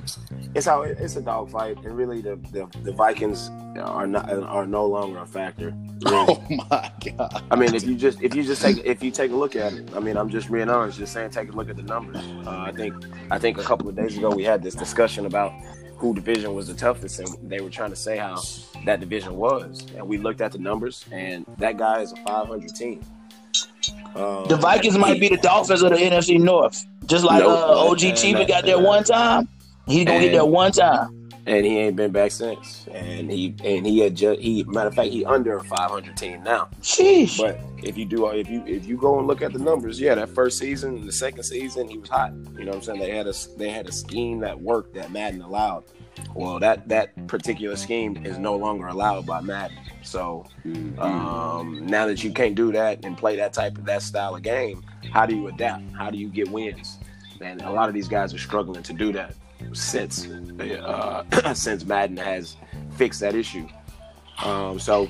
it's 0.54 0.66
how 0.66 0.82
it's 0.82 1.16
a 1.16 1.22
dogfight, 1.22 1.76
and 1.84 1.96
really 1.96 2.20
the, 2.20 2.36
the 2.52 2.66
the 2.82 2.92
Vikings 2.92 3.50
are 3.78 4.06
not 4.06 4.30
are 4.30 4.66
no 4.66 4.86
longer 4.86 5.18
a 5.18 5.26
factor. 5.26 5.74
Really. 6.02 6.26
Oh 6.28 6.42
my 6.70 6.90
god. 7.16 7.44
I 7.50 7.56
mean, 7.56 7.74
if 7.74 7.84
you 7.84 7.94
just 7.94 8.20
if 8.22 8.34
you 8.34 8.42
just 8.42 8.62
take 8.62 8.78
if 8.84 9.02
you 9.02 9.10
take 9.10 9.30
a 9.30 9.36
look 9.36 9.54
at 9.54 9.72
it, 9.72 9.90
I 9.94 10.00
mean, 10.00 10.16
I'm 10.16 10.28
just 10.28 10.50
being 10.50 10.68
honest, 10.68 10.98
just 10.98 11.12
saying, 11.12 11.30
take 11.30 11.50
a 11.50 11.52
look 11.52 11.68
at 11.68 11.76
the 11.76 11.82
numbers. 11.82 12.24
Uh, 12.46 12.64
I 12.66 12.72
think 12.72 12.94
I 13.30 13.38
think 13.38 13.58
a 13.58 13.62
couple 13.62 13.88
of 13.88 13.94
days 13.96 14.16
ago 14.18 14.30
we 14.30 14.42
had 14.44 14.62
this 14.62 14.74
discussion 14.74 15.26
about 15.26 15.52
who 15.96 16.14
division 16.14 16.54
was 16.54 16.66
the 16.68 16.74
toughest, 16.74 17.20
and 17.20 17.28
they 17.50 17.60
were 17.60 17.70
trying 17.70 17.90
to 17.90 17.96
say 17.96 18.16
how 18.16 18.40
that 18.86 19.00
division 19.00 19.36
was, 19.36 19.86
and 19.94 20.08
we 20.08 20.16
looked 20.16 20.40
at 20.40 20.50
the 20.52 20.58
numbers, 20.58 21.04
and 21.12 21.44
that 21.58 21.76
guy 21.76 22.00
is 22.00 22.12
a 22.12 22.16
500 22.16 22.74
team. 22.74 23.04
Um, 24.14 24.46
The 24.48 24.56
Vikings 24.56 24.96
might 24.98 25.20
be 25.20 25.28
the 25.28 25.36
Dolphins 25.36 25.82
of 25.82 25.90
the 25.90 25.96
NFC 25.98 26.40
North. 26.40 26.86
Just 27.06 27.24
like 27.24 27.40
Nope. 27.40 27.50
uh, 27.50 27.90
OG 27.90 28.02
And 28.04 28.16
Chief 28.16 28.48
got 28.48 28.64
there 28.64 28.78
one 28.78 29.04
time. 29.04 29.48
He's 29.90 30.04
gonna 30.04 30.18
get 30.20 30.26
and- 30.26 30.34
there 30.34 30.44
one 30.44 30.72
time. 30.72 31.16
and 31.46 31.64
he 31.64 31.78
ain't 31.78 31.96
been 31.96 32.12
back 32.12 32.30
since. 32.30 32.86
And 32.92 33.30
he 33.30 33.54
and 33.64 33.86
he 33.86 33.98
had 34.00 34.14
just 34.14 34.40
he 34.40 34.62
matter 34.64 34.88
of 34.88 34.94
fact 34.94 35.08
he 35.08 35.24
under 35.24 35.56
a 35.56 35.64
500 35.64 36.16
team 36.16 36.42
now. 36.44 36.68
Sheesh. 36.82 37.38
But 37.38 37.60
if 37.82 37.96
you 37.96 38.04
do 38.04 38.28
if 38.28 38.48
you 38.48 38.62
if 38.66 38.86
you 38.86 38.96
go 38.96 39.18
and 39.18 39.26
look 39.26 39.42
at 39.42 39.52
the 39.52 39.58
numbers, 39.58 40.00
yeah, 40.00 40.14
that 40.14 40.28
first 40.28 40.58
season, 40.58 41.06
the 41.06 41.12
second 41.12 41.42
season, 41.42 41.88
he 41.88 41.98
was 41.98 42.08
hot. 42.08 42.32
You 42.56 42.64
know 42.64 42.72
what 42.72 42.76
I'm 42.76 42.82
saying? 42.82 43.00
They 43.00 43.10
had 43.10 43.26
a 43.26 43.34
they 43.56 43.70
had 43.70 43.88
a 43.88 43.92
scheme 43.92 44.40
that 44.40 44.60
worked 44.60 44.94
that 44.94 45.10
Madden 45.10 45.42
allowed. 45.42 45.84
Well, 46.34 46.58
that 46.60 46.88
that 46.88 47.26
particular 47.26 47.76
scheme 47.76 48.24
is 48.26 48.38
no 48.38 48.54
longer 48.54 48.88
allowed 48.88 49.26
by 49.26 49.40
Madden. 49.40 49.78
So 50.02 50.44
um, 50.98 51.86
now 51.86 52.06
that 52.06 52.22
you 52.22 52.32
can't 52.32 52.54
do 52.54 52.70
that 52.72 53.04
and 53.04 53.16
play 53.16 53.36
that 53.36 53.52
type 53.52 53.78
of 53.78 53.86
that 53.86 54.02
style 54.02 54.34
of 54.34 54.42
game, 54.42 54.84
how 55.12 55.26
do 55.26 55.34
you 55.34 55.48
adapt? 55.48 55.82
How 55.92 56.10
do 56.10 56.18
you 56.18 56.28
get 56.28 56.50
wins? 56.50 56.98
And 57.40 57.62
a 57.62 57.70
lot 57.70 57.88
of 57.88 57.94
these 57.94 58.08
guys 58.08 58.34
are 58.34 58.38
struggling 58.38 58.82
to 58.82 58.92
do 58.92 59.12
that 59.12 59.34
since 59.72 60.26
uh, 60.28 61.54
since 61.54 61.84
Madden 61.84 62.16
has 62.16 62.56
fixed 62.96 63.20
that 63.20 63.34
issue. 63.34 63.66
Um, 64.44 64.78
so 64.78 65.08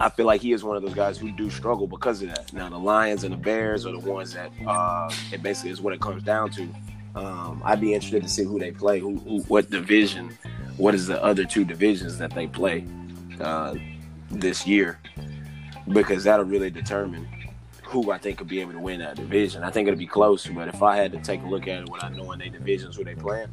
I 0.00 0.08
feel 0.08 0.26
like 0.26 0.40
he 0.40 0.52
is 0.52 0.64
one 0.64 0.76
of 0.76 0.82
those 0.82 0.94
guys 0.94 1.18
who 1.18 1.30
do 1.32 1.50
struggle 1.50 1.86
because 1.86 2.22
of 2.22 2.28
that. 2.28 2.52
Now 2.52 2.68
the 2.68 2.78
Lions 2.78 3.24
and 3.24 3.32
the 3.32 3.38
Bears 3.38 3.86
are 3.86 3.92
the 3.92 3.98
ones 3.98 4.32
that 4.34 4.50
uh, 4.66 5.10
it 5.32 5.42
basically 5.42 5.70
is 5.70 5.80
what 5.80 5.92
it 5.92 6.00
comes 6.00 6.22
down 6.22 6.50
to. 6.52 6.68
Um, 7.14 7.62
I'd 7.64 7.80
be 7.80 7.94
interested 7.94 8.22
to 8.22 8.28
see 8.28 8.42
who 8.42 8.58
they 8.58 8.72
play, 8.72 8.98
who, 8.98 9.16
who, 9.18 9.40
what 9.42 9.70
division, 9.70 10.36
what 10.76 10.94
is 10.94 11.06
the 11.06 11.22
other 11.22 11.44
two 11.44 11.64
divisions 11.64 12.18
that 12.18 12.32
they 12.32 12.48
play 12.48 12.84
uh, 13.40 13.76
this 14.30 14.66
year, 14.66 14.98
because 15.92 16.24
that'll 16.24 16.44
really 16.44 16.70
determine 16.70 17.28
who 17.86 18.10
I 18.10 18.18
think 18.18 18.38
could 18.38 18.48
be 18.48 18.60
able 18.60 18.72
to 18.72 18.78
win 18.78 19.00
that 19.00 19.16
division. 19.16 19.62
I 19.62 19.70
think 19.70 19.88
it'll 19.88 19.98
be 19.98 20.06
close, 20.06 20.46
but 20.46 20.68
if 20.68 20.82
I 20.82 20.96
had 20.96 21.12
to 21.12 21.18
take 21.18 21.42
a 21.42 21.46
look 21.46 21.68
at 21.68 21.82
it, 21.82 21.88
what 21.88 22.02
I 22.02 22.08
know 22.08 22.32
in 22.32 22.38
their 22.38 22.48
divisions, 22.48 22.96
who 22.96 23.04
they 23.04 23.14
playing, 23.14 23.48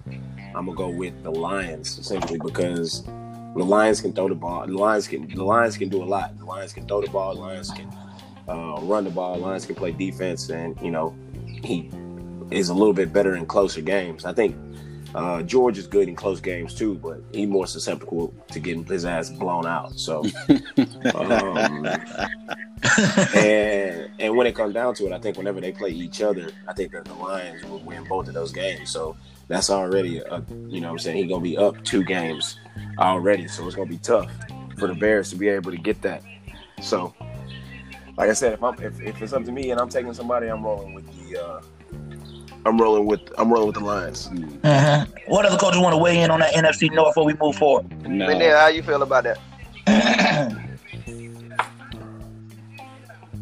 I'm 0.55 0.65
gonna 0.65 0.77
go 0.77 0.89
with 0.89 1.21
the 1.23 1.31
Lions 1.31 2.05
simply 2.05 2.37
because 2.37 3.03
the 3.03 3.63
Lions 3.63 4.01
can 4.01 4.13
throw 4.13 4.29
the 4.29 4.35
ball. 4.35 4.65
The 4.65 4.73
Lions 4.73 5.07
can 5.07 5.27
the 5.27 5.43
Lions 5.43 5.77
can 5.77 5.89
do 5.89 6.03
a 6.03 6.05
lot. 6.05 6.37
The 6.37 6.45
Lions 6.45 6.73
can 6.73 6.87
throw 6.87 7.01
the 7.01 7.09
ball. 7.09 7.35
The 7.35 7.41
Lions 7.41 7.71
can 7.71 7.91
uh, 8.47 8.79
run 8.81 9.03
the 9.03 9.09
ball. 9.09 9.35
The 9.35 9.41
Lions 9.41 9.65
can 9.65 9.75
play 9.75 9.91
defense, 9.91 10.49
and 10.49 10.79
you 10.81 10.91
know 10.91 11.15
he 11.45 11.89
is 12.49 12.69
a 12.69 12.73
little 12.73 12.93
bit 12.93 13.13
better 13.13 13.35
in 13.35 13.45
closer 13.45 13.81
games. 13.81 14.25
I 14.25 14.33
think 14.33 14.55
uh, 15.13 15.41
George 15.41 15.77
is 15.77 15.87
good 15.87 16.07
in 16.07 16.15
close 16.15 16.39
games 16.39 16.73
too, 16.73 16.95
but 16.95 17.21
he's 17.33 17.47
more 17.47 17.67
susceptible 17.67 18.33
to 18.51 18.59
getting 18.59 18.85
his 18.85 19.05
ass 19.05 19.29
blown 19.29 19.65
out. 19.65 19.97
So, 19.99 20.23
um, 21.15 21.87
and 23.35 24.09
and 24.19 24.35
when 24.35 24.47
it 24.47 24.55
comes 24.55 24.73
down 24.73 24.95
to 24.95 25.05
it, 25.05 25.13
I 25.13 25.19
think 25.19 25.37
whenever 25.37 25.61
they 25.61 25.71
play 25.71 25.89
each 25.89 26.21
other, 26.21 26.49
I 26.67 26.73
think 26.73 26.91
that 26.93 27.05
the 27.05 27.13
Lions 27.13 27.63
will 27.65 27.79
win 27.79 28.03
both 28.05 28.27
of 28.27 28.33
those 28.33 28.51
games. 28.51 28.89
So 28.89 29.15
that's 29.47 29.69
already 29.69 30.19
a, 30.19 30.43
you 30.67 30.81
know 30.81 30.87
what 30.87 30.93
I'm 30.93 30.99
saying 30.99 31.17
he's 31.17 31.29
gonna 31.29 31.41
be 31.41 31.57
up 31.57 31.83
two 31.83 32.03
games 32.03 32.57
already, 32.97 33.47
so 33.47 33.65
it's 33.67 33.75
gonna 33.75 33.89
be 33.89 33.97
tough 33.97 34.31
for 34.77 34.87
the 34.87 34.95
Bears 34.95 35.29
to 35.31 35.35
be 35.35 35.47
able 35.47 35.71
to 35.71 35.77
get 35.77 36.01
that. 36.01 36.23
So, 36.81 37.13
like 38.17 38.29
I 38.29 38.33
said, 38.33 38.53
if 38.53 38.63
I'm 38.63 38.73
if, 38.81 38.99
if 39.01 39.21
it's 39.21 39.33
up 39.33 39.45
to 39.45 39.51
me 39.51 39.71
and 39.71 39.79
I'm 39.79 39.89
taking 39.89 40.13
somebody, 40.13 40.47
I'm 40.47 40.63
rolling 40.63 40.93
with 40.93 41.29
the. 41.29 41.43
Uh, 41.43 41.61
I'm 42.63 42.79
rolling 42.79 43.07
with 43.07 43.21
I'm 43.37 43.51
rolling 43.51 43.67
with 43.67 43.75
the 43.75 43.83
Lions. 43.83 44.29
Uh-huh. 44.63 45.05
What 45.27 45.45
other 45.45 45.57
coaches 45.57 45.79
want 45.79 45.93
to 45.93 45.97
weigh 45.97 46.21
in 46.21 46.29
on 46.29 46.39
that 46.41 46.53
NFC 46.53 46.93
North 46.93 47.09
before 47.09 47.25
we 47.25 47.33
move 47.33 47.55
forward? 47.55 47.89
No. 48.07 48.29
And 48.29 48.39
then 48.39 48.55
how 48.55 48.67
you 48.67 48.83
feel 48.83 49.01
about 49.01 49.23
that? 49.23 49.39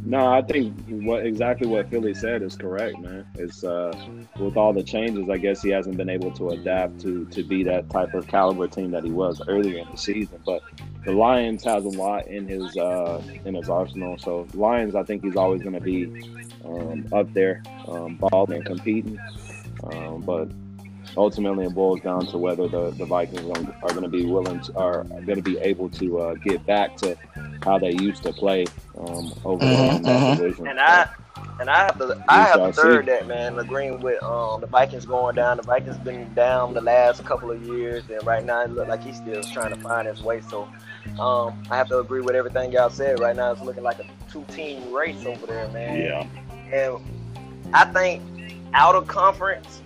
No, 0.10 0.26
I 0.26 0.42
think 0.42 0.74
what 0.88 1.24
exactly 1.24 1.68
what 1.68 1.88
Philly 1.92 2.16
said 2.16 2.42
is 2.42 2.56
correct, 2.56 2.98
man. 2.98 3.28
It's 3.36 3.64
uh, 3.64 3.94
with 4.40 4.58
all 4.58 4.74
the 4.74 4.82
changes, 4.82 5.30
I 5.30 5.38
guess 5.38 5.62
he 5.62 5.70
hasn't 5.70 5.98
been 5.98 6.10
able 6.10 6.32
to 6.32 6.50
adapt 6.50 7.00
to 7.02 7.26
to 7.26 7.44
be 7.44 7.62
that 7.66 7.92
type 7.92 8.16
of 8.16 8.28
caliber 8.28 8.68
team 8.68 8.90
that 8.90 9.04
he 9.04 9.12
was 9.12 9.40
earlier 9.48 9.78
in 9.78 9.88
the 9.92 9.98
season. 9.98 10.42
But 10.44 10.64
the 11.06 11.12
Lions 11.12 11.64
has 11.66 11.86
a 11.86 11.90
lot 11.90 12.26
in 12.26 12.48
his 12.48 12.76
uh, 12.76 13.22
in 13.46 13.54
his 13.54 13.70
arsenal. 13.70 14.18
So 14.18 14.48
Lions, 14.56 14.96
I 14.96 15.04
think 15.04 15.24
he's 15.24 15.36
always 15.36 15.62
going 15.62 15.76
to 15.76 15.80
be 15.80 16.06
um, 16.66 17.06
up 17.14 17.32
there, 17.36 17.62
um, 17.88 18.16
balling 18.16 18.58
and 18.58 18.66
competing. 18.66 19.20
Um, 19.84 20.22
but 20.22 20.50
ultimately, 21.18 21.66
it 21.66 21.74
boils 21.74 22.02
down 22.02 22.28
to 22.28 22.38
whether 22.38 22.68
the, 22.68 22.92
the 22.98 23.06
Vikings 23.06 23.50
are 23.82 23.92
going 23.92 24.04
to 24.04 24.10
be 24.10 24.26
willing 24.26 24.60
to, 24.62 24.74
are 24.76 25.06
going 25.26 25.38
to 25.38 25.44
be 25.44 25.58
able 25.60 25.90
to 25.92 26.20
uh, 26.20 26.36
get 26.36 26.66
back 26.66 26.96
to 26.98 27.18
how 27.64 27.80
they 27.80 27.92
used 27.92 28.24
to 28.24 28.34
play 28.34 28.72
um, 28.98 29.34
over 29.44 29.72
Mhm, 29.74 29.98
in 29.98 30.06
that 30.06 30.26
mhm. 30.26 30.26
division. 30.26 30.70
And 30.70 30.80
I 30.80 31.08
and 31.60 31.70
I 31.70 31.78
have 31.86 31.98
to 32.00 32.16
I 32.28 32.48
have 32.48 32.64
to 32.64 32.70
third 32.70 33.08
that 33.08 33.28
man, 33.28 33.58
agreeing 33.58 34.00
with 34.02 34.22
um 34.24 34.62
the 34.62 34.68
Vikings 34.68 35.06
going 35.06 35.36
down. 35.36 35.58
The 35.58 35.64
Vikings 35.64 35.98
been 35.98 36.34
down 36.34 36.74
the 36.74 36.82
last 36.82 37.24
couple 37.26 37.52
of 37.52 37.62
years, 37.62 38.10
and 38.10 38.24
right 38.26 38.44
now 38.44 38.64
it 38.64 38.72
look 38.72 38.88
like 38.88 39.04
he's 39.04 39.18
still 39.18 39.46
trying 39.46 39.72
to 39.72 39.78
find 39.78 40.08
his 40.08 40.22
way. 40.22 40.42
So 40.42 40.70
um 41.20 41.56
I 41.70 41.78
have 41.78 41.90
to 41.90 42.00
agree 42.00 42.22
with 42.22 42.36
everything 42.36 42.72
y'all 42.72 42.90
said. 42.90 43.20
Right 43.20 43.36
now 43.36 43.52
it's 43.52 43.62
looking 43.62 43.84
like 43.84 44.00
a 44.00 44.06
two 44.32 44.46
team 44.50 44.92
race 44.94 45.26
over 45.26 45.46
there, 45.48 45.68
man. 45.70 46.02
Yeah. 46.02 46.24
And 46.72 46.98
I 47.74 47.86
think 47.86 48.24
out 48.74 48.96
of 48.96 49.08
conference, 49.08 49.84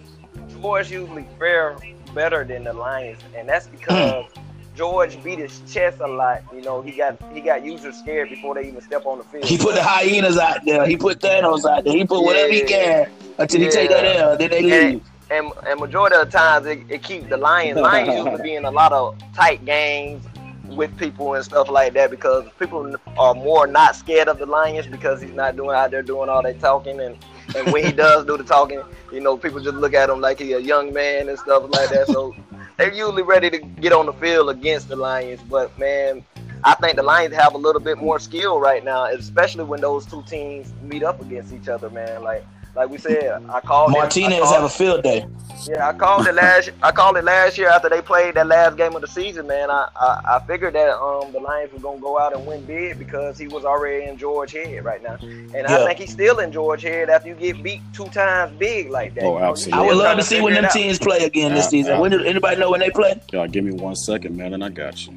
George 0.63 0.91
usually 0.91 1.27
fare 1.37 1.75
better 2.15 2.45
than 2.45 2.63
the 2.63 2.71
Lions, 2.71 3.19
and 3.35 3.49
that's 3.49 3.67
because 3.67 4.25
George 4.77 5.21
beat 5.21 5.37
his 5.37 5.61
chest 5.69 5.99
a 5.99 6.07
lot. 6.07 6.41
You 6.53 6.61
know, 6.61 6.81
he 6.81 6.93
got 6.93 7.21
he 7.33 7.41
got 7.41 7.65
users 7.65 7.97
scared 7.97 8.29
before 8.29 8.55
they 8.55 8.69
even 8.69 8.79
step 8.79 9.05
on 9.05 9.17
the 9.17 9.25
field. 9.25 9.43
He 9.43 9.57
put 9.57 9.75
the 9.75 9.83
hyenas 9.83 10.37
out 10.37 10.63
there. 10.65 10.87
He 10.87 10.95
put 10.95 11.19
Thanos 11.19 11.69
out 11.69 11.83
there. 11.83 11.93
He 11.93 12.05
put 12.05 12.23
whatever 12.23 12.53
he 12.53 12.61
can 12.61 13.09
until 13.37 13.59
he 13.59 13.69
take 13.69 13.89
that 13.89 14.05
L. 14.15 14.37
Then 14.37 14.51
they 14.51 14.61
leave. 14.61 15.03
and, 15.29 15.51
and 15.67 15.81
majority 15.81 16.15
of 16.15 16.31
the 16.31 16.37
times 16.37 16.65
it, 16.65 16.79
it 16.87 17.03
keeps 17.03 17.27
the 17.27 17.35
Lions. 17.35 17.77
Lions 17.77 18.13
usually 18.25 18.41
be 18.41 18.55
in 18.55 18.63
a 18.63 18.71
lot 18.71 18.93
of 18.93 19.21
tight 19.33 19.65
games 19.65 20.25
with 20.63 20.97
people 20.97 21.33
and 21.33 21.43
stuff 21.43 21.69
like 21.69 21.91
that 21.93 22.09
because 22.09 22.45
people 22.57 22.95
are 23.17 23.33
more 23.35 23.67
not 23.67 23.97
scared 23.97 24.29
of 24.29 24.39
the 24.39 24.45
Lions 24.45 24.87
because 24.87 25.21
he's 25.21 25.33
not 25.33 25.57
doing 25.57 25.75
out 25.75 25.91
there 25.91 26.01
doing 26.01 26.29
all 26.29 26.41
that 26.41 26.61
talking 26.61 27.01
and 27.01 27.17
and 27.55 27.71
when 27.71 27.85
he 27.85 27.91
does 27.91 28.25
do 28.25 28.37
the 28.37 28.43
talking, 28.43 28.81
you 29.11 29.19
know, 29.19 29.37
people 29.37 29.59
just 29.59 29.75
look 29.75 29.93
at 29.93 30.09
him 30.09 30.21
like 30.21 30.39
he 30.39 30.53
a 30.53 30.59
young 30.59 30.93
man 30.93 31.29
and 31.29 31.37
stuff 31.37 31.63
like 31.69 31.89
that. 31.89 32.07
So 32.07 32.35
they're 32.77 32.93
usually 32.93 33.23
ready 33.23 33.49
to 33.49 33.57
get 33.59 33.93
on 33.93 34.05
the 34.05 34.13
field 34.13 34.49
against 34.49 34.89
the 34.89 34.95
Lions. 34.95 35.41
But 35.49 35.77
man, 35.77 36.25
I 36.63 36.75
think 36.75 36.95
the 36.95 37.03
Lions 37.03 37.35
have 37.35 37.53
a 37.53 37.57
little 37.57 37.81
bit 37.81 37.97
more 37.97 38.19
skill 38.19 38.59
right 38.59 38.83
now, 38.83 39.05
especially 39.05 39.65
when 39.65 39.81
those 39.81 40.05
two 40.05 40.23
teams 40.23 40.73
meet 40.81 41.03
up 41.03 41.21
against 41.21 41.53
each 41.53 41.67
other, 41.67 41.89
man. 41.89 42.23
Like 42.23 42.45
like 42.75 42.89
we 42.89 42.97
said, 42.97 43.43
I 43.49 43.59
called 43.59 43.91
it- 43.91 43.97
I 43.97 43.99
Martinez 43.99 44.39
called- 44.39 44.55
have 44.55 44.63
a 44.63 44.69
field 44.69 45.03
day. 45.03 45.25
yeah, 45.69 45.87
I 45.87 45.93
called 45.93 46.27
it 46.27 46.33
last. 46.33 46.71
I 46.81 46.91
called 46.91 47.17
it 47.17 47.23
last 47.23 47.57
year 47.57 47.69
after 47.69 47.87
they 47.87 48.01
played 48.01 48.33
that 48.35 48.47
last 48.47 48.75
game 48.77 48.95
of 48.95 49.01
the 49.01 49.07
season. 49.07 49.47
Man, 49.47 49.69
I 49.69 49.87
I, 49.95 50.21
I 50.35 50.39
figured 50.47 50.73
that 50.73 50.97
um 50.97 51.31
the 51.31 51.39
Lions 51.39 51.71
were 51.71 51.79
gonna 51.79 51.99
go 51.99 52.19
out 52.19 52.35
and 52.35 52.45
win 52.45 52.65
big 52.65 52.97
because 52.97 53.37
he 53.37 53.47
was 53.47 53.63
already 53.63 54.05
in 54.05 54.17
George 54.17 54.51
Head 54.53 54.83
right 54.83 55.01
now, 55.03 55.17
and 55.21 55.51
Yeah. 55.53 55.83
I 55.83 55.85
think 55.85 55.99
he's 55.99 56.11
still 56.11 56.39
in 56.39 56.51
George 56.51 56.81
Head 56.81 57.09
after 57.09 57.29
you 57.29 57.35
get 57.35 57.61
beat 57.61 57.81
two 57.93 58.05
times 58.07 58.57
big 58.57 58.89
like 58.89 59.13
that. 59.15 59.23
Oh, 59.23 59.27
You 59.27 59.33
know, 59.33 59.39
you 59.39 59.45
absolutely. 59.51 59.79
I 59.83 59.87
would 59.87 59.97
love 60.03 60.17
to 60.17 60.23
see 60.23 60.41
when 60.41 60.53
them 60.55 60.67
teams 60.71 60.97
play 60.99 61.19
again 61.19 61.53
this 61.53 61.69
season. 61.69 61.93
yeah. 61.93 61.99
When 61.99 62.11
do 62.11 62.23
anybody 62.23 62.59
know 62.59 62.71
when 62.71 62.79
they 62.79 62.89
play? 62.89 63.21
Y'all 63.31 63.47
give 63.47 63.63
me 63.63 63.71
one 63.73 63.95
second, 63.95 64.35
man, 64.35 64.53
and 64.53 64.63
I 64.63 64.69
got 64.69 65.05
you. 65.05 65.13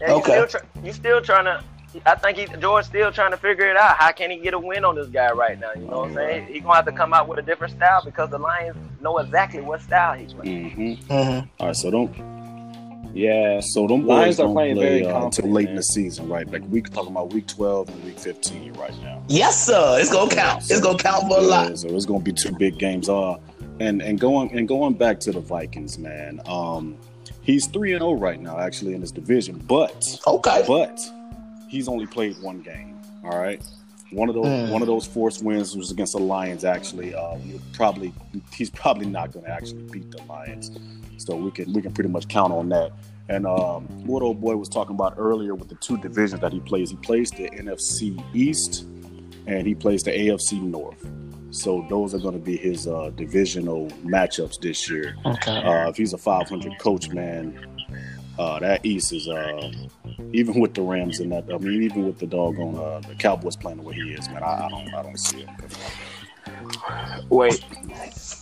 Yeah, 0.00 0.08
you 0.08 0.14
Okay. 0.16 0.32
Still 0.32 0.46
try, 0.46 0.60
you 0.84 0.92
still 0.92 1.20
trying 1.22 1.44
to. 1.46 1.62
I 2.06 2.14
think 2.16 2.38
he, 2.38 2.46
George 2.58 2.84
still 2.86 3.10
trying 3.12 3.30
to 3.32 3.36
figure 3.36 3.66
it 3.70 3.76
out. 3.76 3.96
How 3.96 4.12
can 4.12 4.30
he 4.30 4.38
get 4.38 4.54
a 4.54 4.58
win 4.58 4.84
on 4.84 4.94
this 4.94 5.08
guy 5.08 5.30
right 5.32 5.58
now? 5.58 5.70
You 5.74 5.82
know 5.82 6.00
what 6.00 6.08
I'm 6.10 6.14
saying? 6.14 6.46
He 6.46 6.60
gonna 6.60 6.74
have 6.76 6.84
to 6.86 6.92
come 6.92 7.12
out 7.14 7.28
with 7.28 7.38
a 7.38 7.42
different 7.42 7.74
style 7.74 8.02
because 8.04 8.30
the 8.30 8.38
Lions 8.38 8.76
know 9.00 9.18
exactly 9.18 9.60
what 9.60 9.80
style 9.80 10.14
he's 10.18 10.32
playing. 10.32 10.70
Mm-hmm. 10.70 11.12
Mm-hmm. 11.12 11.46
All 11.60 11.66
right, 11.68 11.76
so 11.76 11.90
don't 11.90 12.14
Yeah. 13.14 13.60
so 13.60 13.86
them 13.86 14.06
Lions 14.06 14.36
boys 14.36 14.40
are 14.40 14.46
don't 14.46 14.54
playing 14.54 14.76
play 14.76 14.84
very 15.02 15.04
uh, 15.06 15.08
until 15.08 15.20
confident, 15.20 15.52
late 15.54 15.68
in 15.68 15.76
the 15.76 15.82
season, 15.82 16.28
right? 16.28 16.50
Like 16.50 16.62
we 16.68 16.82
talking 16.82 17.10
about 17.12 17.32
week 17.32 17.46
twelve 17.46 17.88
and 17.88 18.04
week 18.04 18.18
fifteen 18.18 18.72
right 18.74 18.94
now. 19.02 19.22
Yes, 19.28 19.64
sir. 19.66 19.98
It's 20.00 20.12
gonna 20.12 20.30
count. 20.30 20.62
It's 20.70 20.80
gonna 20.80 20.98
count 20.98 21.28
for 21.28 21.38
a 21.38 21.42
Yeah, 21.42 21.46
lot. 21.48 21.78
So 21.78 21.88
it's 21.88 22.06
gonna 22.06 22.20
be 22.24 22.32
two 22.32 22.52
big 22.52 22.78
games. 22.78 23.08
Uh, 23.08 23.36
and 23.80 24.02
and 24.02 24.18
going 24.20 24.56
and 24.56 24.66
going 24.68 24.94
back 24.94 25.20
to 25.20 25.32
the 25.32 25.40
Vikings, 25.40 25.98
man. 25.98 26.40
Um, 26.46 26.96
he's 27.42 27.66
three 27.66 27.92
and 27.92 28.00
zero 28.00 28.14
right 28.14 28.40
now, 28.40 28.58
actually 28.58 28.94
in 28.94 29.00
his 29.00 29.12
division, 29.12 29.58
but 29.66 30.02
Okay. 30.26 30.64
but 30.66 31.00
he's 31.74 31.88
only 31.88 32.06
played 32.06 32.36
one 32.40 32.60
game. 32.60 32.96
All 33.24 33.38
right. 33.38 33.60
One 34.12 34.28
of 34.28 34.34
those 34.36 34.46
Mm. 34.46 34.70
one 34.70 34.80
of 34.82 34.86
those 34.86 35.04
forced 35.06 35.42
wins 35.42 35.76
was 35.76 35.90
against 35.90 36.12
the 36.12 36.20
Lions. 36.20 36.64
Actually, 36.64 37.14
uh, 37.14 37.36
probably 37.72 38.12
he's 38.52 38.70
probably 38.70 39.06
not 39.06 39.32
going 39.32 39.44
to 39.46 39.50
actually 39.50 39.82
beat 39.94 40.08
the 40.12 40.22
Lions, 40.24 40.70
so 41.16 41.34
we 41.34 41.50
can 41.50 41.72
we 41.72 41.82
can 41.82 41.92
pretty 41.92 42.10
much 42.10 42.28
count 42.28 42.52
on 42.52 42.68
that. 42.68 42.92
And 43.28 43.46
um, 43.46 43.86
what 44.06 44.22
old 44.22 44.40
boy 44.40 44.54
was 44.56 44.68
talking 44.68 44.94
about 44.94 45.14
earlier 45.16 45.54
with 45.54 45.68
the 45.68 45.74
two 45.76 45.96
divisions 45.96 46.40
that 46.42 46.52
he 46.52 46.60
plays, 46.60 46.90
he 46.90 46.96
plays 46.96 47.30
the 47.30 47.48
NFC 47.50 48.22
East 48.34 48.84
and 49.46 49.66
he 49.66 49.74
plays 49.74 50.02
the 50.04 50.10
AFC 50.12 50.60
North. 50.60 51.04
So 51.50 51.86
those 51.88 52.14
are 52.14 52.18
going 52.18 52.34
to 52.34 52.44
be 52.52 52.56
his 52.56 52.86
uh, 52.86 53.10
divisional 53.16 53.88
matchups 54.04 54.60
this 54.60 54.90
year. 54.90 55.16
Okay. 55.24 55.56
Uh, 55.56 55.88
if 55.88 55.96
he's 55.96 56.12
a 56.12 56.18
500 56.18 56.78
coach, 56.78 57.08
man, 57.10 57.58
uh, 58.38 58.58
that 58.58 58.84
East 58.84 59.12
is 59.12 59.26
uh, 59.28 59.72
even 60.32 60.60
with 60.60 60.74
the 60.74 60.82
Rams 60.82 61.20
and 61.20 61.32
that. 61.32 61.44
I 61.52 61.58
mean, 61.58 61.82
even 61.82 62.06
with 62.06 62.18
the 62.18 62.26
doggone 62.26 62.76
uh, 62.76 63.00
the 63.08 63.14
Cowboys 63.14 63.56
playing 63.56 63.78
the 63.78 63.84
way 63.84 63.94
he 63.94 64.12
is, 64.12 64.28
man, 64.28 64.42
I, 64.42 64.66
I 64.66 64.68
don't 64.68 64.94
I 64.94 65.02
don't 65.02 65.18
see 65.18 65.40
it. 65.42 65.48
Wait, 67.30 67.64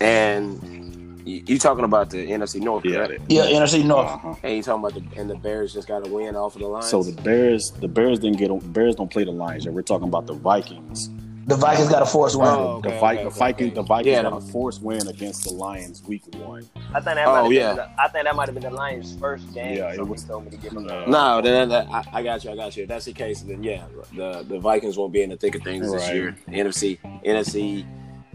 and 0.00 1.22
You, 1.24 1.42
you 1.46 1.58
talking 1.58 1.84
about 1.84 2.10
the 2.10 2.26
NFC 2.28 2.60
North, 2.60 2.84
Yeah. 2.84 3.06
correct? 3.06 3.22
Yeah, 3.28 3.44
NFC 3.44 3.84
North. 3.84 4.08
Uh-huh. 4.08 4.34
And 4.42 4.56
you 4.56 4.62
talking 4.62 4.84
about 4.84 4.94
the 5.14 5.20
and 5.20 5.30
the 5.30 5.36
Bears 5.36 5.72
just 5.72 5.86
got 5.86 6.06
a 6.06 6.10
win 6.10 6.34
off 6.34 6.56
of 6.56 6.62
the 6.62 6.66
Lions. 6.68 6.88
So 6.88 7.02
the 7.02 7.20
Bears, 7.22 7.70
the 7.80 7.86
Bears 7.88 8.18
didn't 8.18 8.38
get 8.38 8.72
Bears 8.72 8.96
don't 8.96 9.10
play 9.10 9.24
the 9.24 9.30
Lions 9.30 9.64
yet. 9.64 9.72
We're 9.74 9.82
talking 9.82 10.08
about 10.08 10.26
the 10.26 10.34
Vikings. 10.34 11.10
The 11.44 11.56
Vikings 11.56 11.88
got 11.88 12.02
a 12.02 12.06
force 12.06 12.36
win. 12.36 12.46
Oh, 12.48 12.80
the 12.82 12.88
okay, 12.90 13.00
Vi- 13.00 13.12
okay, 13.14 13.22
the 13.22 13.28
okay, 13.28 13.38
Vikings, 13.38 13.66
okay. 13.70 13.74
the 13.74 13.82
Vikings 13.82 14.06
Yeah, 14.12 14.22
got 14.22 14.32
a 14.34 14.40
forced 14.40 14.82
win 14.82 15.08
against 15.08 15.44
the 15.44 15.52
Lions 15.52 16.02
week 16.06 16.22
one. 16.36 16.68
I 16.94 17.00
think 17.00 17.04
that 17.16 17.26
Oh, 17.26 17.32
might 17.32 17.42
have 17.44 17.52
yeah. 17.52 17.68
been 17.68 17.76
the, 17.76 17.88
I 18.02 18.08
think 18.08 18.24
that 18.24 18.36
might 18.36 18.46
have 18.46 18.54
been 18.54 18.62
the 18.62 18.70
Lions' 18.70 19.16
first 19.18 19.52
game. 19.52 19.76
Yeah, 19.76 19.92
it 19.92 20.06
was- 20.06 20.22
told 20.24 20.44
me 20.44 20.50
to 20.52 20.56
give 20.56 20.72
them 20.72 20.86
Uh, 20.88 21.06
no, 21.06 21.40
then, 21.42 21.68
then, 21.68 21.88
I, 21.92 22.04
I 22.12 22.22
got 22.22 22.44
you. 22.44 22.50
I 22.52 22.56
got 22.56 22.76
you. 22.76 22.84
If 22.84 22.88
that's 22.88 23.06
the 23.06 23.12
case, 23.12 23.40
then 23.42 23.62
yeah, 23.62 23.82
the 24.16 24.44
the 24.48 24.60
Vikings 24.60 24.96
won't 24.96 25.12
be 25.12 25.22
in 25.22 25.30
the 25.30 25.36
thick 25.36 25.54
of 25.56 25.62
things 25.62 25.90
this 25.90 26.02
Right. 26.02 26.14
year. 26.14 26.36
NFC 26.48 26.98
NFC 27.24 27.84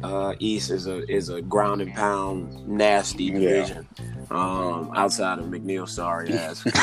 uh, 0.04 0.34
East 0.40 0.70
is 0.72 0.88
a 0.88 1.10
is 1.12 1.30
a 1.30 1.42
ground 1.42 1.82
and 1.82 1.94
pound 1.94 2.68
nasty 2.68 3.26
Yeah. 3.26 3.34
division. 3.40 3.88
Um, 4.30 4.92
outside 4.94 5.40
of 5.40 5.46
McNeil, 5.46 5.88
sorry 5.88 6.34
ass. 6.34 6.62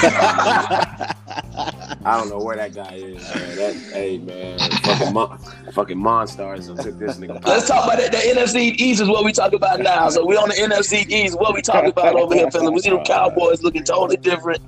I 2.06 2.16
don't 2.18 2.28
know 2.30 2.38
where 2.38 2.56
that 2.56 2.74
guy 2.74 2.94
is. 2.94 3.22
Man. 3.34 3.56
That 3.56 3.74
hey 3.92 4.18
man, 4.18 4.58
fucking 4.58 5.12
mon- 5.12 5.38
fucking 5.72 5.98
monsters 5.98 6.66
that 6.68 6.78
took 6.82 6.98
this 6.98 7.16
nigga. 7.18 7.44
Let's 7.46 7.68
talk 7.68 7.84
about 7.84 7.98
that. 7.98 8.12
The 8.12 8.18
NFC 8.18 8.74
East 8.78 9.00
is 9.02 9.08
what 9.08 9.24
we 9.24 9.32
talk 9.32 9.52
about 9.52 9.80
now. 9.80 10.08
So 10.08 10.24
we 10.24 10.36
on 10.36 10.48
the 10.48 10.54
NFC 10.54 11.08
East. 11.10 11.38
What 11.38 11.54
we 11.54 11.62
talk 11.62 11.84
about 11.84 12.14
over 12.16 12.34
here, 12.34 12.50
fellas? 12.50 12.70
We 12.70 12.80
see 12.80 12.90
the 12.90 13.00
Cowboys 13.00 13.62
looking 13.62 13.84
totally 13.84 14.16
different 14.16 14.62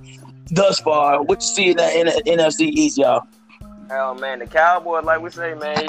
thus 0.51 0.79
far. 0.79 1.23
What 1.23 1.41
you 1.43 1.47
see 1.49 1.71
in 1.71 1.77
that 1.79 1.95
N- 1.95 2.09
NFC 2.27 2.61
East, 2.69 2.99
y'all? 2.99 3.27
Oh 3.91 4.15
man, 4.15 4.39
the 4.41 4.47
Cowboys, 4.47 5.05
like 5.05 5.21
we 5.23 5.31
say, 5.31 5.55
man, 5.55 5.87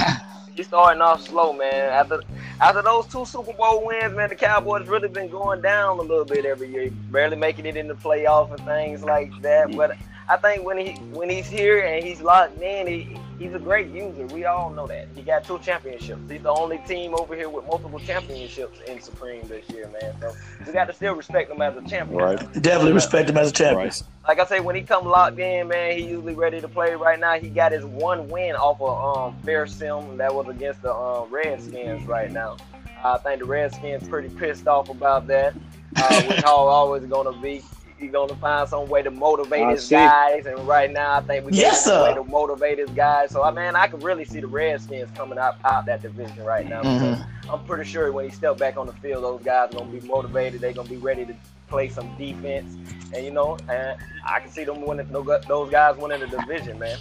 he, 0.57 0.63
he 0.63 0.67
starting 0.67 1.01
off 1.01 1.21
slow, 1.21 1.53
man. 1.53 1.89
After 1.89 2.21
after 2.59 2.81
those 2.81 3.07
two 3.07 3.25
Super 3.25 3.53
Bowl 3.53 3.85
wins, 3.85 4.15
man, 4.15 4.29
the 4.29 4.35
Cowboys 4.35 4.87
really 4.87 5.07
been 5.07 5.29
going 5.29 5.61
down 5.61 5.99
a 5.99 6.01
little 6.01 6.25
bit 6.25 6.45
every 6.45 6.71
year, 6.71 6.89
barely 7.11 7.35
making 7.35 7.65
it 7.65 7.77
in 7.77 7.87
the 7.87 7.95
playoff 7.95 8.51
and 8.51 8.65
things 8.65 9.03
like 9.03 9.31
that. 9.41 9.75
But 9.75 9.97
I 10.29 10.37
think 10.37 10.65
when 10.65 10.77
he 10.77 10.93
when 11.13 11.29
he's 11.29 11.47
here 11.47 11.85
and 11.85 12.03
he's 12.03 12.21
locked 12.21 12.61
in, 12.61 12.87
he, 12.87 13.17
he's 13.39 13.53
a 13.53 13.59
great 13.59 13.87
user. 13.89 14.25
We 14.27 14.45
all 14.45 14.69
know 14.69 14.87
that. 14.87 15.07
He 15.15 15.21
got 15.21 15.43
two 15.43 15.59
championships. 15.59 16.29
He's 16.29 16.41
the 16.41 16.51
only 16.51 16.77
team 16.79 17.15
over 17.15 17.35
here 17.35 17.49
with 17.49 17.65
multiple 17.65 17.99
championships 17.99 18.79
in 18.87 19.01
Supreme 19.01 19.47
this 19.47 19.69
year, 19.69 19.89
man. 20.01 20.13
So 20.19 20.33
we 20.65 20.73
got 20.73 20.85
to 20.85 20.93
still 20.93 21.15
respect 21.15 21.51
him 21.51 21.61
as 21.61 21.75
a 21.75 21.87
champion. 21.87 22.21
Right. 22.21 22.39
Definitely 22.61 22.93
respect 22.93 23.29
him 23.29 23.37
as 23.37 23.49
a 23.49 23.53
champion. 23.53 23.77
Right. 23.77 24.03
like 24.27 24.39
I 24.39 24.45
say, 24.45 24.59
when 24.59 24.75
he 24.75 24.81
come 24.81 25.05
locked 25.05 25.39
in, 25.39 25.67
man, 25.67 25.97
he 25.97 26.05
usually 26.05 26.35
ready 26.35 26.61
to 26.61 26.67
play. 26.67 26.95
Right 26.95 27.19
now, 27.19 27.39
he 27.39 27.49
got 27.49 27.71
his 27.71 27.85
one 27.85 28.27
win 28.27 28.55
off 28.55 28.81
of 28.81 29.17
um, 29.17 29.37
Fair 29.43 29.67
Sim 29.67 30.17
that 30.17 30.33
was 30.33 30.47
against 30.47 30.81
the 30.81 30.93
um, 30.93 31.29
Redskins. 31.31 32.05
Right 32.07 32.31
now, 32.31 32.57
I 33.03 33.17
think 33.17 33.39
the 33.39 33.45
Redskins 33.45 34.07
pretty 34.07 34.29
pissed 34.29 34.67
off 34.67 34.89
about 34.89 35.27
that. 35.27 35.53
Uh, 35.95 36.23
which 36.23 36.39
Hall 36.43 36.67
always 36.67 37.03
gonna 37.05 37.39
be. 37.41 37.61
He's 37.97 38.11
gonna 38.11 38.35
find 38.35 38.69
some 38.69 38.87
way 38.89 39.01
to 39.01 39.09
motivate 39.09 39.63
I 39.63 39.71
his 39.71 39.85
see. 39.87 39.95
guys, 39.95 40.45
and 40.45 40.59
right 40.67 40.91
now 40.91 41.15
I 41.17 41.21
think 41.21 41.45
we 41.45 41.53
Yes, 41.53 41.87
got 41.87 41.99
a 41.99 42.03
way 42.03 42.09
sir. 42.13 42.15
to 42.21 42.23
motivate 42.29 42.77
his 42.77 42.89
guys. 42.91 43.31
So 43.31 43.43
I 43.43 43.49
mean, 43.51 43.75
I 43.75 43.87
can 43.87 43.99
really 44.01 44.23
see 44.25 44.39
the 44.39 44.47
Redskins 44.47 45.09
coming 45.17 45.39
out 45.39 45.55
out 45.65 45.85
that 45.87 46.01
division 46.03 46.43
right 46.45 46.67
now. 46.67 46.83
Mhm. 46.83 47.25
I'm 47.49 47.63
pretty 47.65 47.85
sure 47.89 48.11
when 48.11 48.25
he 48.25 48.31
step 48.31 48.57
back 48.57 48.77
on 48.77 48.85
the 48.87 48.93
field, 48.93 49.23
those 49.23 49.41
guys 49.41 49.71
are 49.71 49.79
gonna 49.79 49.89
be 49.89 50.05
motivated. 50.07 50.61
They're 50.61 50.73
gonna 50.73 50.87
be 50.89 50.97
ready 50.97 51.25
to 51.25 51.33
play 51.69 51.89
some 51.89 52.15
defense, 52.17 52.75
and 53.15 53.25
you 53.25 53.31
know, 53.31 53.57
and 53.69 53.97
I 54.25 54.39
can 54.41 54.51
see 54.51 54.63
them 54.63 54.85
winning. 54.85 55.07
Those 55.11 55.69
guys 55.71 55.97
winning 55.97 56.19
the 56.19 56.27
division, 56.27 56.77
man. 56.77 56.97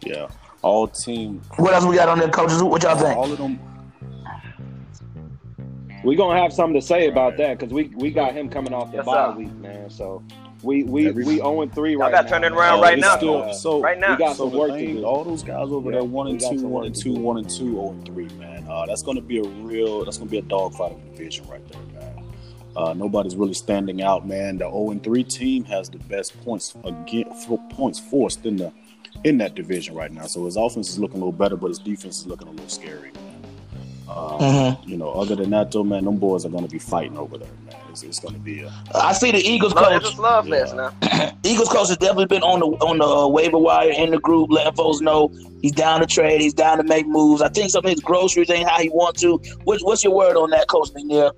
Yeah. 0.00 0.26
All 0.62 0.88
team, 0.88 1.40
What 1.56 1.72
else 1.74 1.84
we 1.84 1.94
got 1.94 2.08
on 2.08 2.18
there, 2.18 2.28
coaches? 2.28 2.60
What 2.62 2.82
y'all 2.82 2.96
think? 2.96 3.16
all 3.16 3.30
of 3.30 3.38
them. 3.38 3.60
We're 6.06 6.16
gonna 6.16 6.40
have 6.40 6.52
something 6.52 6.80
to 6.80 6.86
say 6.86 7.08
about 7.08 7.36
that 7.38 7.58
because 7.58 7.72
we 7.74 7.88
we 7.96 8.10
got 8.12 8.32
him 8.32 8.48
coming 8.48 8.72
off 8.72 8.92
the 8.92 8.98
Yes, 8.98 9.06
bye 9.06 9.34
week, 9.36 9.52
man. 9.56 9.90
So 9.90 10.22
we 10.62 10.84
we 10.84 11.08
Every- 11.08 11.24
we 11.24 11.34
0 11.36 11.66
3 11.66 11.92
Y'all 11.92 12.00
right 12.00 12.12
got 12.12 12.24
now. 12.26 12.30
turning 12.30 12.50
man. 12.50 12.58
around 12.60 12.78
Oh, 12.78 12.82
right 12.82 12.98
now. 12.98 13.16
still- 13.16 13.42
Uh, 13.42 13.52
so 13.52 13.80
Right 13.80 13.98
now. 13.98 14.12
we 14.12 14.18
got 14.18 14.36
So 14.36 14.44
some 14.44 14.52
the 14.52 14.58
work 14.58 14.70
to 14.70 14.76
thing, 14.76 14.96
do. 14.98 15.04
all 15.04 15.24
those 15.24 15.42
guys 15.42 15.68
over 15.70 15.90
Yeah, 15.90 15.96
there, 15.98 16.04
one 16.04 16.28
and 16.28 16.38
two, 16.40 16.66
one 16.68 16.86
and 16.86 16.94
two, 16.94 17.14
do. 17.14 17.20
one 17.20 17.38
and 17.38 17.50
two, 17.50 17.72
zero 17.72 17.90
and 17.90 18.04
three, 18.06 18.28
man. 18.38 18.64
Uh, 18.68 18.86
that's 18.86 19.02
going 19.02 19.16
to 19.16 19.20
be 19.22 19.38
a 19.38 19.42
real. 19.42 20.04
That's 20.04 20.16
going 20.16 20.28
to 20.28 20.30
be 20.30 20.38
a 20.38 20.42
dogfighting 20.42 21.10
division 21.12 21.44
right 21.48 21.60
there, 21.72 21.82
man. 22.00 22.24
Uh, 22.76 22.92
nobody's 22.94 23.34
really 23.34 23.54
standing 23.54 24.00
out, 24.00 24.26
man. 24.28 24.58
The 24.58 24.64
zero 24.70 24.90
and 24.92 25.02
three 25.02 25.24
team 25.24 25.64
has 25.64 25.88
the 25.90 25.98
best 25.98 26.40
points 26.44 26.74
again, 26.84 27.24
for 27.46 27.58
points 27.70 27.98
forced 27.98 28.46
in 28.46 28.56
the 28.56 28.72
in 29.24 29.38
that 29.38 29.56
division 29.56 29.94
right 29.96 30.12
now. 30.12 30.26
So 30.26 30.44
his 30.44 30.56
offense 30.56 30.88
is 30.88 30.98
looking 31.00 31.16
a 31.16 31.24
little 31.24 31.32
better, 31.32 31.56
but 31.56 31.68
his 31.68 31.78
defense 31.80 32.18
is 32.20 32.26
looking 32.28 32.46
a 32.46 32.50
little 32.52 32.68
scary, 32.68 33.10
man. 33.12 33.25
Um, 34.08 34.38
Mhm. 34.40 34.88
You 34.88 34.96
know, 34.96 35.10
other 35.10 35.34
than 35.34 35.50
that, 35.50 35.72
though, 35.72 35.82
man, 35.82 36.04
them 36.04 36.16
boys 36.16 36.44
are 36.46 36.48
going 36.48 36.64
to 36.64 36.70
be 36.70 36.78
fighting 36.78 37.18
over 37.18 37.38
there, 37.38 37.48
man. 37.66 37.74
It's, 37.90 38.02
it's 38.04 38.20
going 38.20 38.34
to 38.34 38.40
be 38.40 38.60
a 38.62 38.72
I 38.94 39.12
see 39.12 39.32
the 39.32 39.38
Eagles 39.38 39.74
Love- 39.74 39.84
coach. 39.86 40.02
It's 40.02 40.10
a 40.10 40.14
slug 40.14 40.48
fest 40.48 40.74
Yeah. 40.76 40.90
now. 41.02 41.30
Eagles 41.44 41.68
coach 41.68 41.88
has 41.88 41.96
definitely 41.96 42.26
been 42.26 42.42
on 42.42 42.60
the 42.60 42.66
on 42.86 42.98
the 42.98 43.04
uh, 43.04 43.26
waiver 43.26 43.58
wire 43.58 43.90
in 43.90 44.10
the 44.12 44.18
group, 44.18 44.50
letting 44.52 44.74
folks 44.74 45.00
know 45.00 45.32
he's 45.60 45.72
down 45.72 46.00
to 46.00 46.06
trade, 46.06 46.40
he's 46.40 46.54
down 46.54 46.76
to 46.78 46.84
make 46.84 47.06
moves. 47.08 47.42
I 47.42 47.48
think 47.48 47.70
some 47.70 47.84
of 47.84 47.90
his 47.90 48.00
groceries 48.00 48.48
ain't 48.50 48.68
how 48.68 48.78
he 48.80 48.88
wants 48.90 49.20
to. 49.22 49.38
What's, 49.64 49.82
what's 49.82 50.04
your 50.04 50.14
word 50.14 50.36
on 50.36 50.50
that, 50.50 50.68
Coach 50.68 50.90
McNeil? 50.90 51.32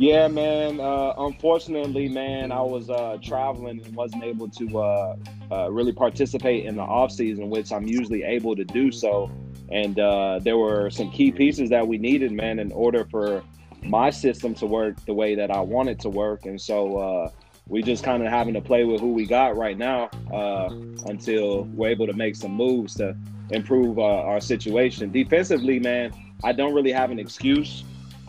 Yeah, 0.00 0.28
man. 0.28 0.78
Uh, 0.78 1.12
unfortunately, 1.18 2.08
man, 2.08 2.52
I 2.52 2.60
was 2.62 2.88
uh, 2.88 3.18
traveling 3.20 3.82
and 3.84 3.96
wasn't 3.96 4.22
able 4.22 4.48
to 4.50 4.78
uh, 4.78 5.16
uh, 5.50 5.70
really 5.72 5.92
participate 5.92 6.66
in 6.66 6.76
the 6.76 6.82
off 6.82 7.10
season, 7.10 7.50
which 7.50 7.72
I'm 7.72 7.86
usually 7.86 8.22
able 8.22 8.54
to 8.54 8.64
do 8.64 8.92
so. 8.92 9.28
And 9.70 9.98
uh, 9.98 10.40
there 10.42 10.56
were 10.56 10.90
some 10.90 11.10
key 11.10 11.30
pieces 11.30 11.70
that 11.70 11.86
we 11.86 11.98
needed, 11.98 12.32
man, 12.32 12.58
in 12.58 12.72
order 12.72 13.06
for 13.10 13.42
my 13.82 14.10
system 14.10 14.54
to 14.54 14.66
work 14.66 15.04
the 15.04 15.14
way 15.14 15.34
that 15.34 15.50
I 15.50 15.60
want 15.60 15.88
it 15.88 15.98
to 16.00 16.08
work. 16.08 16.46
And 16.46 16.60
so 16.60 16.96
uh, 16.96 17.30
we 17.68 17.82
just 17.82 18.02
kind 18.02 18.24
of 18.24 18.30
having 18.30 18.54
to 18.54 18.60
play 18.60 18.84
with 18.84 19.00
who 19.00 19.12
we 19.12 19.26
got 19.26 19.56
right 19.56 19.76
now 19.76 20.10
uh, 20.32 20.70
until 21.06 21.64
we're 21.74 21.88
able 21.90 22.06
to 22.06 22.14
make 22.14 22.34
some 22.34 22.52
moves 22.52 22.94
to 22.96 23.16
improve 23.50 23.98
uh, 23.98 24.02
our 24.02 24.40
situation. 24.40 25.10
Defensively, 25.12 25.78
man, 25.78 26.12
I 26.44 26.52
don't 26.52 26.74
really 26.74 26.92
have 26.92 27.10
an 27.10 27.18
excuse 27.18 27.84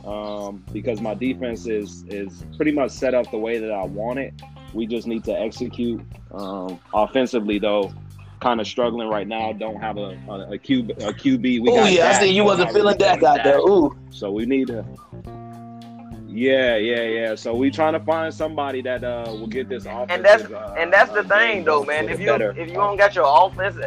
um, 0.06 0.64
because 0.72 1.02
my 1.02 1.14
defense 1.14 1.68
is 1.68 2.04
is 2.08 2.44
pretty 2.56 2.72
much 2.72 2.92
set 2.92 3.14
up 3.14 3.30
the 3.32 3.38
way 3.38 3.60
that 3.60 3.72
I 3.72 3.84
want 3.84 4.20
it. 4.20 4.34
We 4.74 4.86
just 4.86 5.08
need 5.08 5.24
to 5.26 5.34
execute. 5.34 6.02
Um, 6.32 6.80
offensively, 6.94 7.60
though, 7.60 7.94
kind 8.40 8.62
of 8.62 8.68
struggling 8.68 9.08
right 9.10 9.28
now. 9.28 9.52
Don't 9.54 9.80
have 9.82 9.98
a 9.98 10.18
a, 10.30 10.52
a, 10.52 10.58
Q, 10.58 10.82
a 10.82 11.14
QB. 11.14 11.42
We 11.42 11.70
Oh 11.70 11.76
got 11.76 11.92
yeah, 11.92 12.08
I 12.08 12.12
Dak, 12.12 12.22
see 12.22 12.32
you 12.32 12.44
wasn't 12.44 12.70
feeling 12.72 12.98
really 12.98 12.98
Dak 12.98 13.24
out 13.24 13.44
there. 13.44 13.60
Ooh, 13.60 13.96
So 14.10 14.32
we 14.32 14.46
need 14.46 14.68
to. 14.68 14.86
Yeah, 16.28 16.78
yeah, 16.78 17.02
yeah. 17.02 17.36
So 17.36 17.56
we 17.56 17.72
trying 17.72 17.94
to 17.94 18.00
find 18.00 18.34
somebody 18.34 18.82
that 18.84 19.04
uh 19.04 19.26
will 19.28 19.48
get 19.48 19.68
this 19.68 19.86
offense. 19.86 20.12
And 20.12 20.24
that's 20.24 20.44
uh, 20.44 20.76
and 20.78 20.94
that's 20.94 21.12
the 21.12 21.22
uh, 21.22 21.24
thing 21.24 21.66
though, 21.66 21.84
man. 21.84 22.08
If 22.08 22.20
you 22.20 22.28
better- 22.28 22.52
if 22.52 22.68
you 22.70 22.76
don't 22.76 22.98
got 22.98 23.16
your 23.16 23.26
offense 23.48 23.78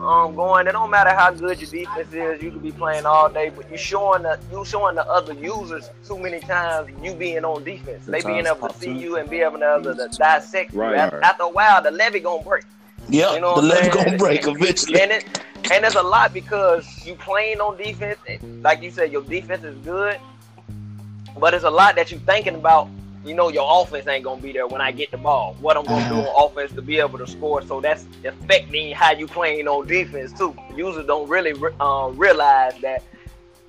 um 0.00 0.34
going, 0.34 0.66
it 0.66 0.72
don't 0.72 0.90
matter 0.90 1.10
how 1.10 1.30
good 1.30 1.60
your 1.60 1.70
defense 1.70 2.12
is. 2.12 2.42
You 2.42 2.50
could 2.50 2.62
be 2.62 2.72
playing 2.72 3.06
all 3.06 3.28
day, 3.28 3.50
but 3.50 3.70
you 3.70 3.78
showing 3.78 4.24
the 4.24 4.38
you 4.50 4.64
showing 4.64 4.96
the 4.96 5.06
other 5.06 5.32
users 5.34 5.90
too 6.06 6.18
many 6.18 6.40
times 6.40 6.90
you 7.02 7.14
being 7.14 7.44
on 7.44 7.62
defense. 7.62 8.04
They 8.06 8.20
being 8.20 8.46
able 8.46 8.68
to 8.68 8.78
see 8.78 8.92
you 8.92 9.16
and 9.16 9.30
be 9.30 9.40
able 9.40 9.60
to, 9.60 9.94
to 9.96 10.08
dissect 10.18 10.74
you. 10.74 10.82
After, 10.82 11.18
right. 11.18 11.24
after 11.24 11.44
a 11.44 11.48
while, 11.48 11.82
the 11.82 11.92
levy 11.92 12.18
gonna 12.18 12.42
break. 12.42 12.64
Yeah, 13.12 13.34
You 13.34 13.40
know 13.40 13.54
the 13.54 13.60
what 13.60 13.64
I'm 13.64 13.70
levy 13.70 13.80
saying? 13.80 13.92
gonna 13.92 14.16
break 14.18 14.46
eventually. 14.46 15.00
And 15.00 15.12
it 15.12 15.24
and 15.70 15.84
it's 15.84 15.94
a 15.94 16.02
lot 16.02 16.32
because 16.32 17.06
you 17.06 17.14
playing 17.14 17.60
on 17.60 17.76
defense. 17.76 18.18
Like 18.62 18.82
you 18.82 18.90
said, 18.90 19.12
your 19.12 19.22
defense 19.22 19.64
is 19.64 19.76
good, 19.78 20.18
but 21.38 21.54
it's 21.54 21.64
a 21.64 21.70
lot 21.70 21.94
that 21.96 22.10
you 22.10 22.18
thinking 22.18 22.54
about. 22.54 22.88
You 23.24 23.34
know, 23.34 23.50
your 23.50 23.64
offense 23.82 24.08
ain't 24.08 24.24
gonna 24.24 24.40
be 24.40 24.50
there 24.52 24.66
when 24.66 24.80
I 24.80 24.90
get 24.90 25.12
the 25.12 25.16
ball. 25.16 25.54
What 25.60 25.76
I'm 25.76 25.84
gonna 25.86 26.08
do 26.08 26.16
on 26.16 26.50
offense 26.50 26.72
to 26.72 26.82
be 26.82 26.98
able 26.98 27.18
to 27.18 27.26
score. 27.26 27.62
So 27.62 27.80
that's 27.80 28.04
affecting 28.24 28.92
how 28.92 29.12
you 29.12 29.28
playing 29.28 29.68
on 29.68 29.86
defense 29.86 30.32
too. 30.32 30.56
Users 30.74 31.06
don't 31.06 31.28
really 31.28 31.52
re- 31.52 31.72
uh, 31.78 32.10
realize 32.14 32.74
that 32.80 33.04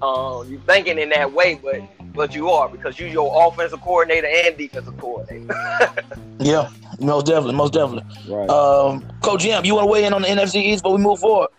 uh, 0.02 0.44
you 0.48 0.60
thinking 0.66 0.98
in 0.98 1.10
that 1.10 1.32
way, 1.32 1.54
but 1.54 1.82
but 2.14 2.36
you 2.36 2.50
are 2.50 2.70
because 2.70 3.00
you're 3.00 3.10
your 3.10 3.48
offensive 3.48 3.82
coordinator 3.82 4.28
and 4.28 4.58
defensive 4.58 4.98
coordinator. 4.98 5.94
Yeah, 6.40 6.70
most 7.00 7.28
definitely, 7.28 7.56
most 7.56 7.74
definitely. 7.74 8.04
Right. 8.28 8.50
Um, 8.50 9.08
Coach 9.22 9.44
Jim, 9.44 9.64
you 9.64 9.76
want 9.76 9.86
to 9.86 9.92
weigh 9.92 10.04
in 10.04 10.14
on 10.14 10.24
the 10.24 10.28
NFC 10.28 10.56
East, 10.56 10.84
but 10.84 10.92
we 10.92 10.98
move 10.98 11.20
forward. 11.20 11.50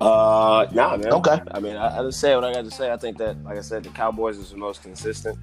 Uh, 0.00 0.66
nah, 0.72 0.96
man. 0.96 1.12
Okay. 1.12 1.40
I 1.50 1.60
mean, 1.60 1.76
I, 1.76 1.98
I 1.98 2.02
just 2.02 2.18
say 2.18 2.34
what 2.34 2.44
I 2.44 2.52
got 2.52 2.64
to 2.64 2.70
say. 2.70 2.90
I 2.90 2.96
think 2.96 3.18
that, 3.18 3.42
like 3.44 3.58
I 3.58 3.60
said, 3.60 3.84
the 3.84 3.90
Cowboys 3.90 4.38
is 4.38 4.50
the 4.50 4.56
most 4.56 4.82
consistent, 4.82 5.38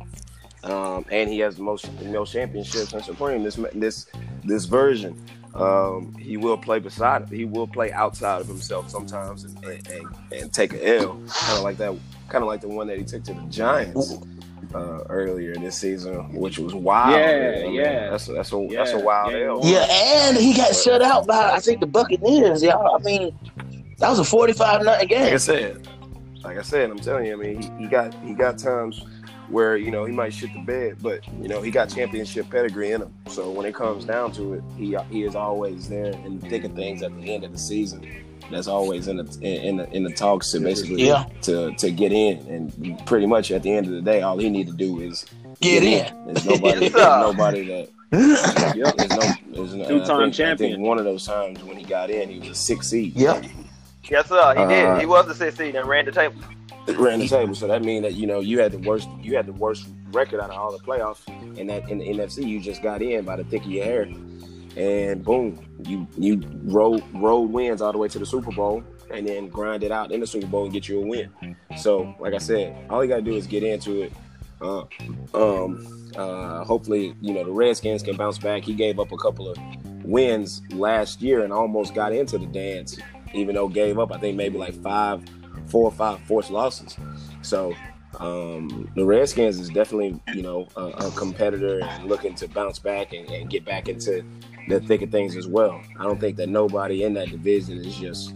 um, 0.64 1.06
and 1.12 1.30
he 1.30 1.40
has 1.40 1.58
the 1.58 1.64
most 1.64 1.84
the 2.00 2.06
most 2.06 2.34
championships 2.34 2.94
in 2.94 3.04
Supreme. 3.04 3.44
This 3.44 3.60
this 3.74 4.08
this 4.44 4.66
version, 4.66 5.22
um, 5.54 6.16
he 6.16 6.38
will 6.38 6.58
play 6.58 6.80
beside. 6.80 7.30
He 7.30 7.46
will 7.46 7.68
play 7.68 7.92
outside 7.92 8.42
of 8.42 8.48
himself 8.48 8.90
sometimes 8.90 9.44
and 9.44 9.64
and, 9.64 9.88
and, 9.88 10.08
and 10.32 10.54
take 10.54 10.74
an 10.74 10.80
L, 10.82 11.22
kind 11.28 11.58
of 11.58 11.64
like 11.64 11.78
that, 11.78 11.96
kind 12.30 12.44
of 12.44 12.48
like 12.48 12.62
the 12.62 12.70
one 12.70 12.88
that 12.88 12.98
he 12.98 13.04
took 13.04 13.24
to 13.26 13.34
the 13.34 13.42
Giants. 13.44 14.18
Uh, 14.74 15.06
earlier 15.10 15.56
this 15.56 15.78
season, 15.78 16.34
which 16.34 16.60
was 16.60 16.74
wild. 16.74 17.16
Yeah, 17.16 17.40
man. 17.40 17.54
I 17.54 17.62
mean, 17.62 17.74
yeah. 17.76 18.10
That's 18.10 18.28
a, 18.28 18.34
that's 18.34 18.52
a 18.52 18.68
that's 18.72 18.92
a 18.92 19.00
wild 19.00 19.32
game 19.32 19.48
L. 19.48 19.62
Yeah, 19.64 19.86
and 19.90 20.36
he 20.36 20.54
got 20.54 20.76
shut 20.76 21.02
out 21.02 21.26
by 21.26 21.52
I 21.54 21.60
think 21.60 21.80
the 21.80 21.88
Buccaneers. 21.88 22.62
Y'all, 22.62 22.94
I 22.94 23.00
mean, 23.02 23.38
that 24.00 24.10
was 24.10 24.20
a 24.20 24.26
forty-five 24.26 24.84
nothing 24.84 25.08
game. 25.08 25.22
Like 25.22 25.28
I 25.28 25.30
game. 25.30 25.40
said, 25.40 25.88
like 26.44 26.58
I 26.58 26.62
said, 26.62 26.90
I'm 26.90 27.00
telling 27.00 27.26
you, 27.28 27.34
I 27.34 27.36
mean, 27.38 27.62
he, 27.62 27.84
he 27.84 27.88
got 27.88 28.14
he 28.16 28.34
got 28.34 28.58
times 28.58 29.06
where 29.50 29.78
you 29.78 29.92
know 29.92 30.04
he 30.04 30.12
might 30.12 30.34
shit 30.34 30.52
the 30.52 30.60
bed, 30.60 30.98
but 31.02 31.26
you 31.42 31.48
know 31.48 31.62
he 31.62 31.72
got 31.72 31.90
championship 31.90 32.50
pedigree 32.50 32.92
in 32.92 33.04
him. 33.04 33.14
So 33.28 33.52
when 33.52 33.66
it 33.66 33.76
comes 33.76 34.04
down 34.04 34.32
to 34.34 34.56
it, 34.56 34.64
he 34.76 34.98
he 35.10 35.24
is 35.24 35.36
always 35.36 35.88
there 35.88 36.12
in 36.12 36.40
the 36.40 36.50
thick 36.50 36.66
of 36.66 36.74
things 36.74 37.02
at 37.02 37.16
the 37.16 37.34
end 37.34 37.46
of 37.46 37.52
the 37.54 37.58
season. 37.58 38.25
That's 38.52 38.68
always 38.68 39.08
in 39.08 39.18
the 39.18 39.38
in, 39.42 39.62
in 39.64 39.78
the 39.78 39.90
in 39.96 40.04
the 40.04 40.12
talks 40.12 40.52
to 40.52 40.60
basically 40.60 41.08
Yeah. 41.08 41.26
to 41.44 41.74
to 41.76 41.92
get 41.92 42.12
in, 42.12 42.38
and 42.48 43.06
pretty 43.06 43.26
much 43.26 43.52
at 43.52 43.64
the 43.64 43.72
end 43.72 43.88
of 43.88 43.94
the 43.94 44.02
day, 44.02 44.22
all 44.22 44.38
he 44.38 44.50
need 44.50 44.68
to 44.68 44.74
do 44.74 45.00
is 45.02 45.26
Get 45.62 45.84
in. 45.84 46.26
There's 46.34 46.46
nobody, 46.46 46.82
Yes, 46.86 46.94
there's 46.94 46.94
nobody 46.94 47.66
that 48.12 48.76
Yep. 48.76 48.96
there's 48.98 49.10
no 49.10 49.34
there's 49.54 49.74
no, 49.74 49.88
Two-time 49.88 49.90
I 49.90 50.00
think, 50.00 50.10
I 50.10 50.30
champion. 50.32 50.72
think 50.74 50.88
one 50.88 51.00
of 51.00 51.06
those 51.06 51.26
times 51.26 51.64
when 51.64 51.78
he 51.78 51.84
got 51.86 52.10
in, 52.10 52.30
he 52.30 52.40
was 52.40 52.50
a 52.50 52.56
six 52.56 52.90
seed. 52.90 53.16
Yep. 53.16 53.46
Yes, 54.10 54.28
sir. 54.30 54.54
He 54.56 54.62
Uh, 54.64 54.68
did. 54.68 55.00
He 55.00 55.06
was 55.08 55.26
the 55.28 55.34
16 55.34 55.76
and 55.76 55.88
ran 55.88 56.06
the 56.06 56.12
table. 56.12 56.36
It 56.88 56.98
ran 57.00 57.18
the 57.20 57.28
table, 57.28 57.56
so 57.56 57.66
that 57.68 57.84
means 57.84 58.04
that 58.04 58.14
you 58.14 58.28
know 58.28 58.42
you 58.42 58.60
had 58.60 58.72
the 58.72 58.78
worst 58.78 59.08
you 59.24 59.36
had 59.36 59.48
the 59.48 59.54
worst 59.54 59.88
record 60.12 60.40
out 60.40 60.52
of 60.52 60.58
all 60.58 60.72
the 60.72 60.78
playoffs 60.84 61.26
in 61.58 61.66
that 61.68 61.90
in 61.90 61.98
the 61.98 62.06
NFC. 62.06 62.46
You 62.46 62.60
just 62.60 62.84
got 62.84 63.02
in 63.02 63.26
by 63.26 63.38
the 63.38 63.44
thick 63.46 63.64
of 63.66 63.72
your 63.72 63.84
hair, 63.86 64.06
and 64.76 65.24
boom, 65.24 65.66
you 65.86 66.08
you 66.18 66.42
rolled 66.64 67.04
rolled 67.14 67.52
wins 67.52 67.82
all 67.82 67.92
the 67.92 67.98
way 67.98 68.08
to 68.10 68.20
the 68.20 68.26
Super 68.26 68.52
Bowl, 68.52 68.84
and 69.12 69.28
then 69.28 69.48
grind 69.48 69.84
it 69.84 69.92
out 69.92 70.12
in 70.12 70.20
the 70.20 70.28
Super 70.28 70.48
Bowl 70.48 70.66
and 70.66 70.74
get 70.74 70.88
you 70.88 71.02
a 71.02 71.06
win. 71.06 71.56
So, 71.78 72.16
like 72.20 72.34
I 72.34 72.40
said, 72.40 72.76
all 72.90 73.04
you 73.04 73.10
gotta 73.10 73.22
do 73.22 73.36
is 73.36 73.48
get 73.48 73.64
into 73.64 74.04
it. 74.04 74.14
Uh, 74.62 74.86
um, 75.34 76.12
uh, 76.16 76.64
hopefully, 76.64 77.16
you 77.22 77.34
know 77.34 77.44
the 77.44 77.52
Redskins 77.52 78.04
can 78.04 78.16
bounce 78.16 78.38
back. 78.38 78.64
He 78.64 78.74
gave 78.74 79.00
up 79.00 79.12
a 79.12 79.18
couple 79.18 79.50
of 79.50 79.58
wins 80.04 80.62
last 80.72 81.22
year 81.22 81.44
and 81.44 81.52
almost 81.54 81.94
got 81.94 82.14
into 82.14 82.38
the 82.38 82.48
dance, 82.48 82.98
even 83.34 83.56
though 83.56 83.68
gave 83.68 84.00
up 84.00 84.12
I 84.12 84.20
think 84.20 84.36
maybe 84.36 84.58
like 84.58 84.82
five, 84.82 85.24
four 85.68 85.86
or 85.86 85.92
five 85.92 86.20
forced 86.22 86.52
losses. 86.52 86.98
So 87.42 87.74
um, 88.20 88.90
the 88.96 89.06
Redskins 89.06 89.60
is 89.60 89.70
definitely 89.70 90.20
you 90.34 90.42
know 90.42 90.68
a, 90.76 90.86
a 90.88 91.12
competitor 91.12 91.82
and 91.82 92.08
looking 92.08 92.36
to 92.36 92.48
bounce 92.48 92.80
back 92.80 93.14
and, 93.14 93.30
and 93.30 93.50
get 93.50 93.66
back 93.66 93.90
into 93.90 94.24
the 94.68 94.80
thick 94.80 95.02
of 95.02 95.12
things 95.12 95.36
as 95.36 95.48
well. 95.48 95.82
I 96.00 96.04
don't 96.04 96.20
think 96.20 96.38
that 96.38 96.50
nobody 96.50 97.04
in 97.04 97.14
that 97.16 97.30
division 97.30 97.78
is 97.80 97.96
just 97.96 98.34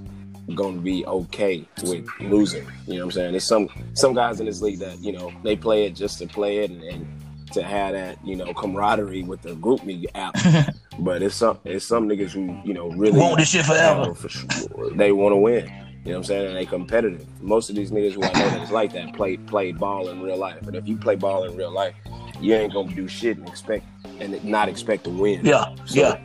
going 0.56 0.76
to 0.76 0.82
be 0.82 1.06
okay 1.06 1.66
with 1.84 2.08
losing. 2.20 2.66
You 2.88 2.96
know 2.96 3.00
what 3.00 3.06
I'm 3.06 3.12
saying? 3.12 3.32
There's 3.32 3.48
some 3.48 3.70
some 3.94 4.14
guys 4.14 4.40
in 4.40 4.46
this 4.46 4.62
league 4.62 4.80
that 4.80 5.00
you 5.00 5.12
know 5.12 5.32
they 5.44 5.56
play 5.56 5.86
it 5.86 5.92
just 5.96 6.18
to 6.20 6.28
play 6.28 6.60
it 6.60 6.72
and, 6.72 6.84
and 6.84 7.08
to 7.52 7.64
have 7.64 7.94
that 7.94 8.24
you 8.26 8.36
know 8.36 8.54
camaraderie 8.54 9.24
with 9.24 9.42
the 9.42 9.56
group 9.56 9.84
me 9.84 10.06
app. 10.16 10.36
but 11.00 11.22
it's 11.22 11.36
some 11.36 11.60
it's 11.66 11.86
some 11.86 12.08
niggas 12.08 12.32
who 12.32 12.60
you 12.64 12.74
know 12.74 12.90
really 12.92 13.20
Want 13.20 13.38
this 13.38 13.50
shit 13.50 13.66
forever. 13.66 14.14
for 14.14 14.30
sure. 14.30 14.92
They 14.94 15.12
want 15.12 15.34
to 15.34 15.38
win. 15.38 15.66
You 16.06 16.12
know 16.12 16.12
what 16.12 16.18
I'm 16.18 16.24
saying? 16.24 16.48
And 16.48 16.56
they 16.56 16.66
competitive. 16.66 17.28
Most 17.42 17.70
of 17.70 17.76
these 17.76 17.92
niggas 17.92 18.14
who 18.14 18.24
I 18.24 18.28
know 18.28 18.50
that's 18.58 18.72
like 18.72 18.94
that 18.94 19.14
play 19.14 19.38
play 19.38 19.72
ball 19.72 20.10
in 20.10 20.22
real 20.22 20.38
life. 20.38 20.58
But 20.64 20.76
if 20.76 20.88
you 20.88 20.98
play 20.98 21.16
ball 21.16 21.44
in 21.44 21.56
real 21.56 21.72
life, 21.72 21.94
you 22.40 22.56
ain't 22.56 22.74
gonna 22.74 22.94
do 22.94 23.08
shit 23.08 23.38
and 23.38 23.48
expect 23.48 23.86
and 24.22 24.44
not 24.44 24.70
expect 24.70 25.04
to 25.06 25.10
win. 25.10 25.46
Yeah, 25.46 25.74
So, 25.86 26.00
yeah. 26.00 26.20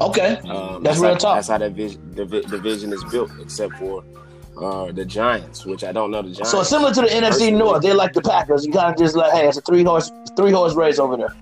Okay. 0.00 0.36
Um, 0.48 0.82
That's 0.82 0.98
how, 1.00 1.08
real 1.08 1.16
talk. 1.16 1.36
That's 1.36 1.48
how 1.48 1.58
that 1.58 1.72
vis- 1.72 1.96
divi- 2.14 2.40
division 2.42 2.92
is 2.92 3.04
built, 3.04 3.30
except 3.40 3.74
for 3.74 4.02
uh, 4.60 4.90
the 4.92 5.04
Giants, 5.04 5.64
which 5.66 5.84
I 5.84 5.92
don't 5.92 6.10
know 6.10 6.22
the 6.22 6.30
Giants. 6.30 6.50
So 6.50 6.62
similar 6.62 6.92
to 6.94 7.02
the 7.02 7.06
NFC 7.08 7.28
Personally. 7.28 7.50
North. 7.52 7.82
They're 7.82 7.94
like 7.94 8.12
the 8.12 8.22
Packers. 8.22 8.64
You 8.66 8.72
kind 8.72 8.92
of 8.92 8.98
just 8.98 9.14
like, 9.16 9.32
hey, 9.32 9.46
it's 9.48 9.58
a 9.58 9.60
three 9.60 9.84
horse 9.84 10.10
three 10.36 10.50
horse 10.50 10.74
race 10.74 10.98
over 10.98 11.16
there. 11.16 11.34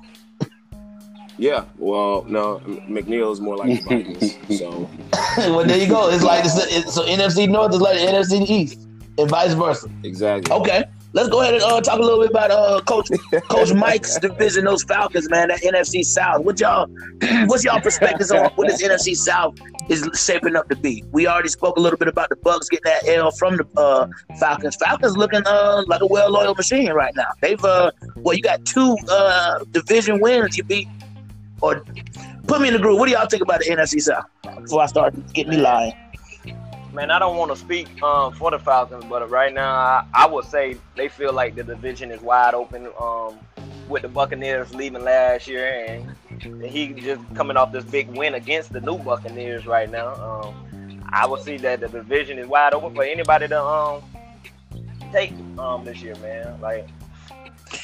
yeah, 1.39 1.65
well, 1.79 2.25
no, 2.29 2.59
McNeil 2.89 3.33
is 3.33 3.41
more 3.41 3.57
like 3.57 3.69
the 3.69 3.85
Vikings. 3.89 4.59
so 4.59 4.91
well, 5.39 5.65
there 5.65 5.79
you 5.79 5.89
go. 5.89 6.11
It's 6.11 6.25
like 6.25 6.45
it's, 6.45 6.57
it's, 6.77 6.95
so 6.95 7.05
NFC 7.07 7.49
North 7.49 7.73
is 7.73 7.81
like 7.81 7.99
the 7.99 8.05
NFC 8.07 8.49
East, 8.49 8.81
and 9.17 9.31
vice 9.31 9.55
versa. 9.55 9.89
exactly. 10.03 10.53
Okay, 10.55 10.85
let's 11.13 11.29
go 11.29 11.41
ahead 11.41 11.55
and 11.55 11.63
uh, 11.63 11.81
talk 11.81 11.99
a 11.99 12.03
little 12.03 12.21
bit 12.21 12.31
about 12.31 12.51
uh, 12.51 12.81
Coach 12.83 13.09
Coach 13.49 13.73
Mike's 13.73 14.19
division, 14.19 14.65
those 14.65 14.83
Falcons, 14.85 15.29
man. 15.31 15.49
That 15.49 15.61
NFC 15.63 16.05
South. 16.05 16.45
What 16.45 16.61
y'all, 16.61 16.87
what's 17.47 17.65
y'all 17.65 17.81
perspectives 17.81 18.31
on 18.31 18.51
what 18.55 18.69
this 18.69 18.83
NFC 18.83 19.17
South 19.17 19.59
is 19.89 20.09
shaping 20.15 20.57
up 20.57 20.69
to 20.69 20.77
be? 20.77 21.05
We 21.13 21.27
already 21.27 21.49
spoke 21.49 21.77
a 21.77 21.81
little 21.81 21.99
bit 21.99 22.09
about 22.09 22.29
the 22.29 22.37
Bucks 22.37 22.69
getting 22.69 22.85
that 22.85 23.09
L 23.09 23.31
from 23.33 23.57
the 23.57 23.67
uh, 23.77 24.09
Falcons. 24.39 24.77
Falcons 24.77 25.17
looking 25.17 25.43
uh, 25.47 25.85
like 25.87 26.01
a 26.01 26.07
well-oiled 26.07 26.57
machine 26.57 26.93
right 26.93 27.15
now. 27.15 27.29
They've 27.41 27.63
uh, 27.65 27.91
well, 28.17 28.37
you 28.37 28.43
got 28.43 28.65
two 28.65 28.97
uh, 29.09 29.65
division 29.71 30.21
wins. 30.21 30.57
You 30.57 30.65
beat 30.65 30.89
or 31.61 31.85
put 32.47 32.61
me 32.61 32.69
in 32.69 32.75
the 32.75 32.81
group. 32.81 32.99
What 32.99 33.07
do 33.07 33.13
y'all 33.13 33.27
think 33.27 33.43
about 33.43 33.61
the 33.61 33.67
NFC 33.67 34.01
South? 34.01 34.25
Before 34.63 34.83
I 34.83 34.87
start 34.87 35.15
getting 35.33 35.51
me 35.51 35.57
lying. 35.59 35.95
Man, 37.01 37.11
I 37.11 37.19
don't 37.19 37.39
want 37.39 37.51
to 37.51 37.57
speak 37.57 38.03
um, 38.03 38.35
for 38.35 38.51
the 38.51 38.59
Falcons, 38.59 39.07
but 39.09 39.31
right 39.31 39.55
now 39.55 39.73
I, 39.73 40.05
I 40.13 40.27
would 40.27 40.45
say 40.45 40.77
they 40.97 41.09
feel 41.09 41.33
like 41.33 41.55
the 41.55 41.65
division 41.65 42.11
is 42.11 42.21
wide 42.21 42.53
open 42.53 42.89
um, 43.01 43.39
with 43.89 44.03
the 44.03 44.09
Buccaneers 44.09 44.75
leaving 44.75 45.03
last 45.03 45.49
year, 45.49 45.83
and, 45.89 46.15
he 46.63 46.89
just 46.89 47.23
coming 47.35 47.57
off 47.57 47.73
this 47.73 47.85
big 47.85 48.09
win 48.11 48.35
against 48.35 48.75
the 48.75 48.83
new 48.83 48.99
Buccaneers 48.99 49.67
right 49.67 49.91
now. 49.91 50.13
Um, 50.15 51.03
I 51.09 51.27
would 51.27 51.41
see 51.41 51.57
that 51.57 51.81
the 51.81 51.89
division 51.89 52.39
is 52.39 52.47
wide 52.47 52.75
open 52.75 52.95
for 52.95 53.03
anybody 53.03 53.49
to 53.49 53.65
um, 53.65 54.03
take 55.11 55.33
um, 55.57 55.87
this 55.87 56.03
year, 56.03 56.17
man. 56.17 56.61
Like 56.61 56.87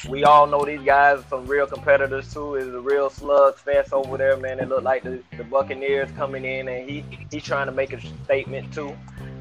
we 0.09 0.23
all 0.23 0.47
know 0.47 0.63
these 0.65 0.81
guys, 0.81 1.19
are 1.19 1.27
some 1.29 1.45
real 1.45 1.67
competitors 1.67 2.33
too. 2.33 2.55
Is 2.55 2.67
a 2.73 2.79
real 2.79 3.09
slug 3.09 3.57
fest 3.57 3.93
over 3.93 4.17
there, 4.17 4.37
man. 4.37 4.59
It 4.59 4.69
looked 4.69 4.83
like 4.83 5.03
the, 5.03 5.21
the 5.37 5.43
Buccaneers 5.43 6.09
coming 6.11 6.45
in, 6.45 6.67
and 6.67 6.89
he 6.89 7.03
he's 7.31 7.43
trying 7.43 7.67
to 7.67 7.71
make 7.71 7.93
a 7.93 8.01
statement 8.25 8.73
too 8.73 8.95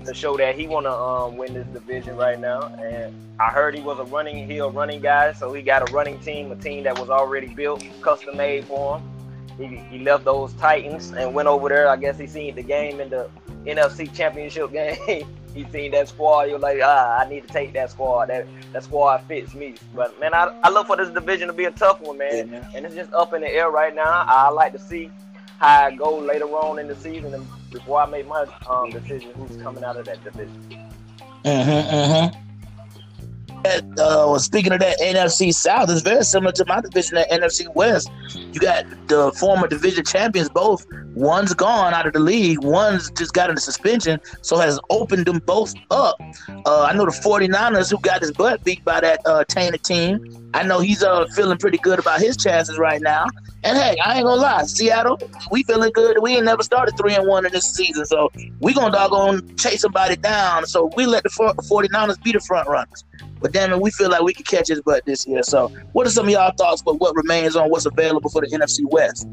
to 0.07 0.15
show 0.15 0.37
that 0.37 0.57
he 0.57 0.67
want 0.67 0.87
to 0.87 0.93
um, 0.93 1.37
win 1.37 1.53
this 1.53 1.67
division 1.69 2.17
right 2.17 2.39
now. 2.39 2.63
And 2.81 3.15
I 3.41 3.51
heard 3.51 3.75
he 3.75 3.83
was 3.83 3.99
a 3.99 4.05
running, 4.05 4.49
he 4.49 4.59
a 4.59 4.69
running 4.69 5.01
guy, 5.01 5.33
so 5.33 5.53
he 5.53 5.63
got 5.63 5.89
a 5.89 5.93
running 5.93 6.19
team, 6.21 6.51
a 6.53 6.57
team 6.57 6.85
that 6.85 6.99
was 6.99 7.11
already 7.11 7.49
built, 7.49 7.85
custom 8.01 8.37
made 8.37 8.65
for 8.65 8.99
him. 8.99 9.11
He, 9.59 9.77
he 9.97 10.05
left 10.05 10.25
those 10.25 10.53
Titans 10.55 11.13
and 11.13 11.35
went 11.35 11.49
over 11.49 11.69
there. 11.69 11.89
I 11.89 11.97
guess 11.97 12.19
he 12.19 12.27
seen 12.27 12.55
the 12.55 12.63
game 12.63 13.01
in 13.01 13.11
the 13.11 13.29
NFC 13.65 14.15
Championship 14.15 14.73
game. 15.07 15.27
He 15.57 15.65
seen 15.73 15.91
that 15.93 16.09
squad. 16.09 16.43
You're 16.43 16.59
like, 16.59 16.81
ah, 16.83 17.19
I 17.19 17.29
need 17.29 17.47
to 17.47 17.49
take 17.49 17.73
that 17.73 17.91
squad. 17.91 18.29
That 18.29 18.47
that 18.73 18.85
squad 18.85 19.23
fits 19.27 19.55
me. 19.55 19.75
But 19.95 20.19
man, 20.21 20.35
I, 20.35 20.55
I 20.63 20.69
look 20.71 20.87
for 20.87 20.97
this 20.97 21.09
division 21.09 21.49
to 21.49 21.55
be 21.55 21.65
a 21.65 21.71
tough 21.71 22.01
one, 22.01 22.19
man. 22.19 22.53
And 22.75 22.85
it's 22.85 22.95
just 22.95 23.13
up 23.15 23.33
in 23.33 23.41
the 23.41 23.49
air 23.49 23.71
right 23.71 23.95
now. 23.95 24.25
I 24.27 24.51
like 24.51 24.73
to 24.73 24.79
see 24.79 25.11
how 25.59 25.87
I 25.87 25.95
go 25.97 26.19
later 26.19 26.45
on 26.45 26.79
in 26.79 26.87
the 26.87 26.97
season 26.97 27.33
and 27.33 27.47
before 27.71 28.01
I 28.01 28.07
make 28.07 28.29
my 28.29 28.47
um, 28.69 28.91
decision 28.91 29.31
who's 29.33 29.57
coming 29.63 29.83
out 29.83 29.97
of 29.97 30.05
that 30.05 30.23
division. 30.23 30.63
Mm-hmm, 31.45 31.71
mm-hmm. 31.71 32.37
Uh, 32.37 32.41
well, 33.97 34.39
speaking 34.39 34.73
of 34.73 34.81
that 34.81 34.99
NFC 35.01 35.53
South, 35.53 35.91
it's 35.91 36.03
very 36.03 36.25
similar 36.25 36.53
to 36.53 36.65
my 36.67 36.81
division 36.81 37.17
at 37.17 37.31
NFC 37.31 37.73
West. 37.75 38.11
You 38.53 38.61
got 38.61 38.85
the 39.09 39.33
former 39.33 39.67
division 39.67 40.05
champions 40.05 40.49
both. 40.49 40.87
One's 41.15 41.55
gone 41.55 41.95
out 41.95 42.07
of 42.07 42.13
the 42.13 42.21
league. 42.21 42.63
One's 42.63 43.11
just 43.13 43.33
got 43.33 43.49
into 43.49 43.63
suspension, 43.63 44.21
so 44.43 44.59
has 44.59 44.79
opened 44.91 45.27
them 45.27 45.39
both 45.47 45.75
up. 45.91 46.21
Uh, 46.67 46.83
I 46.83 46.93
know 46.93 47.07
the 47.07 47.11
49ers 47.11 47.91
who 47.91 47.99
got 48.01 48.21
his 48.21 48.33
butt 48.33 48.63
beat 48.65 48.85
by 48.85 49.01
that 49.01 49.21
uh, 49.25 49.45
tainted 49.45 49.83
team. 49.83 50.21
I 50.53 50.63
know 50.63 50.81
he's 50.81 51.03
uh, 51.03 51.27
feeling 51.35 51.59
pretty 51.59 51.79
good 51.79 51.99
about 51.99 52.21
his 52.21 52.37
chances 52.37 52.79
right 52.79 53.01
now. 53.01 53.27
And 53.65 53.77
hey, 53.77 53.97
I 54.05 54.17
ain't 54.17 54.25
gonna 54.25 54.41
lie, 54.41 54.63
Seattle, 54.65 55.19
we 55.51 55.63
feeling 55.65 55.91
good. 55.93 56.19
We 56.21 56.37
ain't 56.37 56.45
never 56.45 56.63
started 56.63 56.97
three 56.97 57.15
and 57.15 57.27
one 57.27 57.47
in 57.47 57.53
this 57.53 57.65
season, 57.75 58.05
so 58.07 58.31
we 58.61 58.75
gonna 58.75 58.93
doggone 58.93 59.57
chase 59.57 59.81
somebody 59.81 60.17
down. 60.17 60.67
So 60.67 60.91
we 60.97 61.07
let 61.07 61.25
the 61.25 61.31
49ers 61.31 62.23
be 62.23 62.33
the 62.33 62.41
front 62.41 62.69
runners. 62.69 63.05
But 63.41 63.53
damn 63.53 63.73
it, 63.73 63.81
we 63.81 63.91
feel 63.91 64.11
like 64.11 64.23
we 64.23 64.33
could 64.33 64.47
catch 64.47 64.69
his 64.69 64.81
butt 64.81 65.05
this 65.05 65.27
year. 65.27 65.43
So, 65.43 65.69
what 65.93 66.07
are 66.07 66.11
some 66.11 66.27
of 66.27 66.33
y'all 66.33 66.53
thoughts 66.57 66.81
about 66.83 67.01
what 67.01 67.15
remains 67.15 67.57
on 67.57 67.71
what's 67.71 67.87
available 67.87 68.31
for 68.31 68.41
the 68.41 68.49
NFC 68.49 68.81
West? 68.91 69.29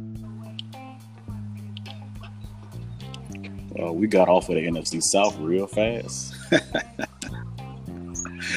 Uh, 3.82 3.91
we 3.91 4.08
got 4.08 4.30
off 4.30 4.49
of 4.49 4.56
the 4.56 4.68
NFC 4.68 5.01
South 5.01 5.38
real 5.39 5.68
fast. 5.68 6.36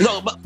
No, 0.01 0.21
but 0.21 0.39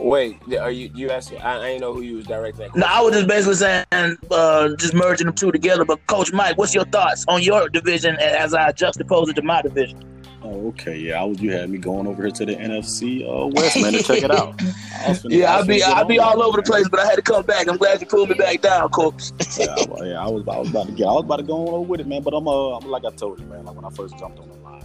Wait, 0.00 0.40
are 0.58 0.70
you 0.70 0.90
you 0.94 1.10
asking? 1.10 1.38
I, 1.42 1.58
I 1.58 1.66
didn't 1.68 1.82
know 1.82 1.92
who 1.92 2.00
you 2.00 2.16
was 2.16 2.26
directing. 2.26 2.70
No, 2.74 2.86
I 2.86 3.00
was 3.00 3.14
just 3.14 3.28
basically 3.28 3.54
saying, 3.54 4.16
uh, 4.30 4.70
just 4.76 4.94
merging 4.94 5.26
them 5.26 5.34
two 5.34 5.52
together. 5.52 5.84
But 5.84 6.04
Coach 6.06 6.32
Mike, 6.32 6.58
what's 6.58 6.74
your 6.74 6.84
thoughts 6.86 7.24
on 7.28 7.42
your 7.42 7.68
division 7.68 8.16
as 8.16 8.54
I 8.54 8.72
juxtapose 8.72 9.28
it 9.28 9.34
to 9.34 9.42
my 9.42 9.62
division? 9.62 10.11
Oh, 10.44 10.68
okay, 10.68 10.96
yeah. 10.96 11.20
I 11.20 11.24
was 11.24 11.40
you 11.40 11.52
had 11.52 11.70
me 11.70 11.78
going 11.78 12.06
over 12.06 12.22
here 12.22 12.32
to 12.32 12.44
the 12.46 12.56
NFC 12.56 13.22
uh, 13.22 13.46
West, 13.46 13.80
man, 13.80 13.92
to 13.92 14.02
check 14.02 14.22
it 14.22 14.30
out. 14.30 14.60
I 14.62 15.08
was 15.10 15.22
finna- 15.22 15.38
Yeah, 15.38 15.52
I 15.54 15.58
I'll 15.58 15.66
be 15.66 15.82
I'll 15.82 16.04
be 16.04 16.18
on 16.18 16.36
all 16.36 16.42
over 16.42 16.56
the 16.56 16.62
place, 16.64 16.88
but 16.88 16.98
I 17.00 17.06
had 17.06 17.16
to 17.16 17.22
come 17.22 17.44
back. 17.44 17.68
I'm 17.68 17.76
glad 17.76 18.00
you 18.00 18.06
pulled 18.06 18.28
me 18.28 18.34
back 18.34 18.60
down, 18.60 18.88
Coach. 18.90 19.30
yeah, 19.58 19.66
I, 19.74 20.04
yeah, 20.04 20.20
I 20.24 20.28
was, 20.28 20.46
I 20.48 20.58
was 20.58 20.68
about 20.70 20.86
to 20.86 20.92
get, 20.92 21.06
I 21.06 21.12
was 21.12 21.24
about 21.24 21.36
to 21.36 21.42
go 21.44 21.68
on 21.68 21.74
over 21.74 21.80
with 21.88 22.00
it, 22.00 22.06
man. 22.08 22.22
But 22.22 22.34
I'm, 22.34 22.48
uh, 22.48 22.76
I'm 22.78 22.88
like 22.90 23.04
I 23.04 23.10
told 23.10 23.38
you, 23.38 23.46
man. 23.46 23.64
Like 23.64 23.76
when 23.76 23.84
I 23.84 23.90
first 23.90 24.18
jumped 24.18 24.38
on 24.40 24.48
the 24.48 24.56
line, 24.56 24.84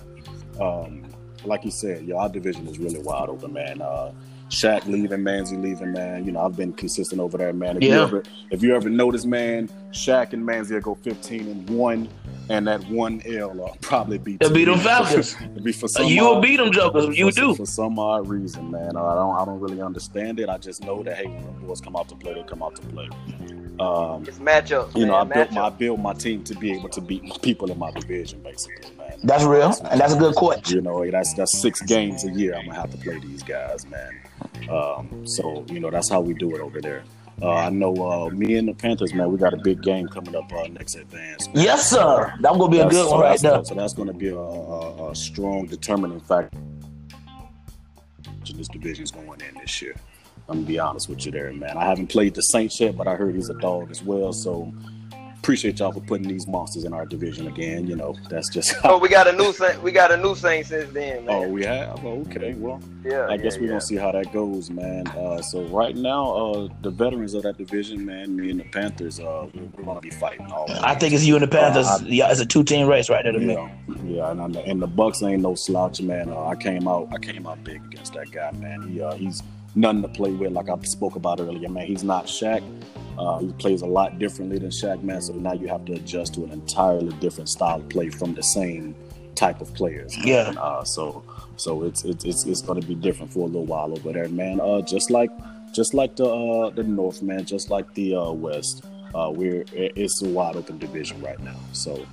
um, 0.60 1.04
like 1.46 1.66
you 1.66 1.72
said, 1.72 2.04
yeah, 2.06 2.16
our 2.16 2.30
division 2.30 2.68
is 2.68 2.78
really 2.78 3.00
wide 3.00 3.30
open, 3.30 3.54
man. 3.54 3.82
Uh, 3.82 4.12
Shaq 4.50 4.86
leaving, 4.86 5.20
Manzi 5.22 5.62
leaving, 5.62 5.92
man. 5.92 6.26
You 6.26 6.32
know, 6.32 6.40
I've 6.46 6.56
been 6.56 6.72
consistent 6.74 7.20
over 7.20 7.38
there, 7.38 7.52
man. 7.52 7.78
If 7.78 7.84
you 7.84 7.94
ever, 7.94 8.24
if 8.50 8.64
you 8.64 8.76
ever 8.76 8.90
notice, 8.90 9.26
man, 9.26 9.68
Shaq 9.92 10.32
and 10.34 10.42
Manzi 10.48 10.72
will 10.72 10.80
go 10.82 10.96
15 10.96 11.42
and 11.48 11.70
one. 11.70 12.08
and 12.50 12.66
that 12.68 12.82
one 12.90 13.22
L 13.26 13.50
will 13.54 13.76
probably 13.82 14.18
be 14.18 14.36
It'll 14.36 14.48
to 14.50 14.54
be 14.54 14.66
me. 14.66 14.72
them 14.72 14.80
Falcons. 14.80 15.36
It'll 15.42 15.64
be 15.64 15.74
for 15.74 15.90
some 15.90 16.06
you 16.06 16.22
will 16.24 16.36
odd- 16.38 16.44
beat 16.44 16.58
them 16.58 16.72
jokers. 16.72 17.18
You 17.18 17.30
for, 17.30 17.36
do. 17.36 17.56
for 17.56 17.66
some 17.66 18.00
odd 18.00 18.28
reason, 18.30 18.72
man. 18.72 18.96
I 18.96 19.16
don't 19.16 19.36
I 19.36 19.44
don't 19.44 19.60
really 19.60 19.82
understand 19.82 20.40
it. 20.40 20.48
I 20.48 20.58
just 20.58 20.82
know 20.82 21.04
that 21.04 21.18
hey, 21.18 21.26
when 21.28 21.44
the 21.44 21.68
boys 21.68 21.82
come 21.82 21.98
out 21.98 22.08
to 22.08 22.16
play, 22.16 22.34
they 22.34 22.44
come 22.44 22.64
out 22.64 22.76
to 22.78 22.82
play. 22.84 23.10
Um, 23.82 24.24
It's 24.28 24.40
matchups. 24.40 24.96
you 24.96 25.06
know, 25.06 25.16
I 25.16 25.24
built 25.26 25.52
my 25.52 25.66
I 25.66 25.70
built 25.70 26.00
my 26.00 26.14
team 26.14 26.44
to 26.46 26.56
be 26.56 26.72
able 26.74 26.90
to 26.90 27.02
beat 27.02 27.42
people 27.42 27.70
in 27.70 27.78
my 27.78 27.92
division, 27.92 28.42
basically, 28.42 28.96
man. 28.98 29.20
That's 29.24 29.44
real, 29.44 29.74
and 29.92 30.00
that's 30.00 30.14
a 30.14 30.18
good 30.18 30.36
question. 30.36 30.76
You 30.78 30.82
know, 30.84 31.12
that's 31.12 31.34
that's 31.34 31.58
six 31.60 31.82
games 31.82 32.24
a 32.24 32.32
year. 32.32 32.56
I'm 32.56 32.66
gonna 32.68 32.80
have 32.80 32.92
to 32.92 32.98
play 32.98 33.20
these 33.20 33.44
guys, 33.44 33.86
man. 33.88 34.22
Um, 34.70 35.26
so 35.26 35.66
you 35.70 35.80
know, 35.80 35.90
that's 35.90 36.10
how 36.10 36.22
we 36.22 36.34
do 36.34 36.56
it 36.56 36.62
over 36.62 36.82
there. 36.82 37.04
Uh, 37.40 37.54
I 37.54 37.70
know 37.70 37.94
uh, 37.96 38.30
me 38.32 38.56
and 38.56 38.68
the 38.68 38.74
Panthers, 38.74 39.14
man. 39.14 39.32
We 39.32 39.38
got 39.38 39.54
a 39.54 39.58
big 39.58 39.84
game 39.84 40.08
coming 40.08 40.36
up 40.36 40.52
uh, 40.52 40.68
next 40.68 40.96
advance. 40.96 41.48
Yes, 41.54 41.88
sir. 41.90 42.34
That's 42.42 42.58
gonna 42.58 42.72
be 42.72 42.80
a 42.80 42.90
good 42.90 43.10
one 43.10 43.22
right 43.22 43.40
there. 43.40 43.64
So 43.64 43.76
that's 43.76 43.94
going 43.94 44.08
to 44.08 44.14
be 44.14 44.30
a, 44.30 44.38
a, 44.38 45.12
a 45.12 45.16
strong 45.16 45.68
determining 45.68 46.20
factor. 46.20 46.58
This 48.56 48.70
division's 48.70 49.12
going 49.12 49.42
in 49.42 49.60
this 49.62 49.82
year. 49.82 49.96
I'm 50.50 50.60
gonna 50.60 50.68
be 50.68 50.80
honest 50.80 51.10
with 51.10 51.26
you 51.26 51.32
there, 51.32 51.52
man. 51.52 51.78
I 51.78 51.86
haven't 51.86 52.08
played 52.08 52.34
the 52.34 52.42
Saints 52.42 52.80
yet, 52.80 52.98
but 52.98 53.08
I 53.08 53.16
heard 53.16 53.36
he's 53.36 53.50
a 53.50 53.60
dog 53.60 53.92
as 53.92 54.02
well. 54.02 54.32
So 54.34 54.74
appreciate 55.40 55.80
y'all 55.80 55.92
for 55.92 56.02
putting 56.02 56.28
these 56.28 56.48
monsters 56.48 56.84
in 56.84 56.94
our 56.94 57.06
division 57.06 57.48
again. 57.48 57.88
You 57.88 57.96
know, 57.96 58.16
that's 58.30 58.50
just 58.50 58.76
Oh, 58.84 58.98
we 58.98 59.08
got 59.10 59.28
a 59.28 59.32
new 59.34 59.54
Saint. 59.54 59.82
We 59.82 59.92
got 59.92 60.12
a 60.12 60.18
new 60.18 60.36
thing 60.36 60.64
since 60.64 60.92
then, 60.92 61.26
Oh, 61.28 61.48
we 61.48 61.64
have. 61.66 62.04
Oh, 62.04 62.22
okay. 62.22 62.54
Well, 62.56 62.82
yeah, 63.04 63.28
I 63.30 63.38
guess 63.38 63.56
yeah, 63.56 63.62
we're 63.62 63.66
yeah. 63.68 63.72
gonna 63.74 63.82
see 63.82 63.96
how 63.96 64.12
that 64.12 64.34
goes, 64.34 64.70
man. 64.70 65.08
Uh, 65.08 65.42
so 65.42 65.64
right 65.66 65.96
now, 65.96 66.32
uh, 66.36 66.68
the 66.82 66.90
veterans 66.90 67.34
of 67.34 67.44
that 67.44 67.58
division, 67.58 68.06
man, 68.06 68.36
me 68.36 68.50
and 68.52 68.60
the 68.60 68.66
Panthers, 68.66 69.20
uh, 69.20 69.48
we're, 69.54 69.64
we're 69.78 69.84
gonna 69.84 70.02
be 70.02 70.10
fighting 70.10 70.52
all. 70.52 70.66
I 70.84 70.96
think 70.96 71.14
it's 71.14 71.24
you 71.26 71.36
and 71.36 71.44
the 71.44 71.48
Panthers. 71.48 71.88
Uh, 71.88 72.00
I- 72.02 72.06
yeah, 72.08 72.32
it's 72.32 72.40
a 72.42 72.46
two 72.46 72.64
team 72.64 72.88
race 72.88 73.10
right 73.10 73.24
there 73.24 73.32
to 73.34 73.40
me. 73.40 73.54
Yeah, 73.54 73.70
yeah, 74.04 74.32
and, 74.32 74.42
and, 74.42 74.56
and 74.56 74.82
the 74.82 74.88
Bucks 74.88 75.22
ain't 75.24 75.42
no 75.42 75.56
slouch, 75.56 76.02
man. 76.02 76.30
Uh, 76.30 76.46
I 76.48 76.56
came 76.56 76.88
out, 76.88 77.08
I 77.14 77.18
came 77.20 77.48
out 77.48 77.64
big 77.64 77.84
against 77.86 78.14
that 78.14 78.32
guy, 78.32 78.52
man. 78.54 78.82
He, 78.90 79.02
uh, 79.02 79.14
he's 79.16 79.42
nothing 79.76 80.02
to 80.02 80.08
play 80.10 80.32
with, 80.32 80.52
like 80.52 80.70
I 80.70 80.78
spoke 80.84 81.16
about 81.16 81.40
earlier, 81.40 81.70
man. 81.70 81.86
He's 81.86 82.04
not 82.04 82.26
Shaq. 82.26 82.64
Uh, 83.18 83.40
he 83.40 83.52
plays 83.54 83.82
a 83.82 83.86
lot 83.86 84.20
differently 84.20 84.60
than 84.60 84.70
Shaq, 84.70 85.02
man. 85.04 85.22
So 85.22 85.34
now 85.34 85.54
you 85.54 85.68
have 85.68 85.86
to 85.86 85.94
adjust 85.94 86.36
to 86.36 86.44
an 86.44 86.52
entirely 86.52 87.14
different 87.18 87.50
style 87.50 87.78
of 87.78 87.90
play 87.90 88.10
from 88.10 88.34
the 88.34 88.44
same 88.44 88.96
type 89.36 89.62
of 89.62 89.74
players. 89.74 90.16
Yeah. 90.24 90.54
Uh, 90.58 90.84
so, 90.84 91.24
so 91.56 91.84
it's 91.84 92.04
it's 92.04 92.26
it's, 92.26 92.46
it's 92.46 92.62
going 92.62 92.82
to 92.82 92.88
be 92.88 92.96
different 92.96 93.32
for 93.32 93.40
a 93.40 93.46
little 93.46 93.66
while 93.66 93.92
over 93.92 94.14
there, 94.14 94.30
man. 94.30 94.60
Uh, 94.60 94.82
just 94.82 95.10
like 95.10 95.32
just 95.74 95.94
like 95.94 96.16
the 96.16 96.26
uh, 96.26 96.70
the 96.72 96.84
North, 96.84 97.22
man. 97.22 97.46
Just 97.46 97.70
like 97.70 97.92
the 97.94 98.16
uh, 98.16 98.32
West. 98.32 98.86
Uh, 99.16 99.32
we're 99.34 99.66
it's 99.72 100.22
a 100.22 100.28
wide 100.28 100.56
open 100.56 100.78
division 100.78 101.22
right 101.22 101.40
now. 101.40 101.56
So 101.72 102.06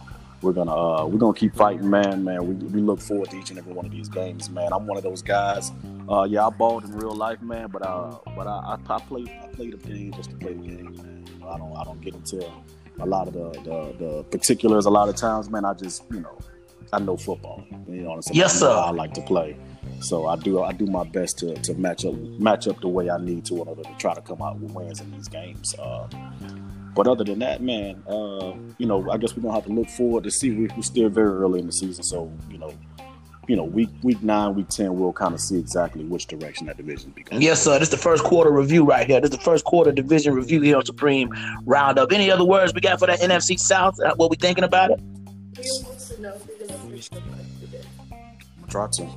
we're 0.45 0.53
gonna 0.53 0.74
uh, 0.74 1.07
we're 1.07 1.18
gonna 1.18 1.36
keep 1.36 1.55
fighting, 1.55 1.88
man. 1.88 2.22
Man, 2.22 2.47
we, 2.47 2.55
we 2.66 2.80
look 2.80 3.01
forward 3.01 3.30
to 3.30 3.38
each 3.38 3.51
and 3.51 3.59
every 3.59 3.72
one 3.72 3.86
of 3.86 3.90
these 3.92 4.09
games, 4.09 4.51
man. 4.51 4.72
I'm 4.72 4.86
one 4.86 4.99
of 4.99 5.03
those 5.03 5.22
guys. 5.22 5.72
Uh, 6.09 6.26
yeah, 6.28 6.47
I 6.47 6.51
balled 6.51 6.84
in 6.84 6.92
real 6.92 7.14
life, 7.14 7.40
man, 7.40 7.68
but 7.68 7.82
uh, 7.84 8.18
but 8.36 8.47
I, 8.47 8.76
I, 8.76 8.95
I 8.95 8.99
play 9.01 9.24
I 9.42 9.47
play 9.49 9.70
the 9.70 9.78
game 9.78 10.12
just 10.12 10.30
to 10.30 10.36
play 10.36 10.53
the 10.53 10.62
game, 10.62 10.95
man. 10.97 11.24
You 11.32 11.40
know, 11.40 11.49
I 11.49 11.59
don't 11.59 11.76
I 11.76 11.84
don't 11.84 12.01
get 12.01 12.14
into 12.14 12.47
a 13.01 13.07
lot 13.07 13.26
of 13.26 13.32
the, 13.32 13.51
the 13.62 14.05
the 14.05 14.22
particulars. 14.24 14.86
A 14.86 14.90
lot 14.90 15.09
of 15.09 15.16
times, 15.16 15.49
man, 15.49 15.64
I 15.64 15.72
just 15.74 16.05
you 16.11 16.20
know 16.20 16.38
I 16.92 16.99
know 17.01 17.16
football. 17.16 17.64
You 17.88 18.03
know 18.03 18.11
what 18.11 18.14
I'm 18.16 18.22
saying? 18.22 18.36
Yes, 18.36 18.57
I 18.57 18.59
sir. 18.61 18.72
how 18.72 18.80
I 18.80 18.90
like 18.90 19.14
to 19.14 19.22
play. 19.22 19.57
So 20.01 20.26
I 20.26 20.36
do 20.36 20.62
I 20.62 20.72
do 20.72 20.86
my 20.86 21.05
best 21.05 21.38
to, 21.38 21.55
to 21.55 21.74
match 21.74 22.05
up 22.05 22.14
match 22.14 22.68
up 22.68 22.80
the 22.80 22.88
way 22.88 23.11
I 23.11 23.18
need 23.18 23.45
to 23.47 23.62
in 23.62 23.68
order 23.68 23.82
to 23.82 23.95
try 23.99 24.14
to 24.14 24.20
come 24.20 24.42
out 24.42 24.59
with 24.59 24.72
wins 24.72 25.01
in 25.01 25.11
these 25.12 25.28
games. 25.28 25.74
Uh, 25.78 26.09
but 26.95 27.07
other 27.07 27.24
than 27.24 27.38
that, 27.40 27.61
man, 27.62 28.03
uh, 28.09 28.55
you 28.78 28.86
know, 28.86 29.11
I 29.11 29.16
guess 29.18 29.36
we're 29.36 29.42
gonna 29.42 29.55
have 29.55 29.66
to 29.66 29.72
look 29.72 29.88
forward 29.88 30.24
to 30.24 30.30
see. 30.30 30.51
We, 30.51 30.68
we're 30.76 30.82
still 30.82 31.09
very 31.09 31.30
early 31.30 31.61
in 31.61 31.66
the 31.66 31.72
season, 31.72 32.05
so 32.05 32.32
you 32.51 32.59
know, 32.59 32.72
you 33.49 33.57
know, 33.57 33.64
week 33.64 33.88
week 34.03 34.22
nine, 34.22 34.55
week 34.55 34.68
ten, 34.68 34.99
we'll 34.99 35.12
kind 35.12 35.34
of 35.34 35.40
see 35.40 35.59
exactly 35.59 36.05
which 36.05 36.26
direction 36.26 36.66
that 36.66 36.76
division 36.76 37.11
be 37.11 37.22
going. 37.22 37.42
Yes, 37.42 37.62
sir. 37.62 37.78
This 37.78 37.88
is 37.88 37.90
the 37.90 37.97
first 37.99 38.24
quarter 38.24 38.51
review 38.51 38.84
right 38.84 39.07
here. 39.07 39.20
This 39.20 39.30
is 39.30 39.36
the 39.36 39.42
first 39.45 39.64
quarter 39.64 39.92
division 39.92 40.34
review 40.34 40.61
here 40.61 40.76
on 40.76 40.84
Supreme 40.84 41.30
Roundup. 41.64 42.12
Any 42.12 42.30
other 42.30 42.45
words 42.45 42.72
we 42.74 42.80
got 42.80 42.99
for 42.99 43.07
that 43.07 43.20
NFC 43.20 43.59
South? 43.59 43.99
Uh, 44.01 44.14
What 44.16 44.30
we 44.30 44.36
thinking 44.36 44.64
about 44.64 44.90
it? 44.92 45.01
Try 48.68 48.88
to. 48.92 49.09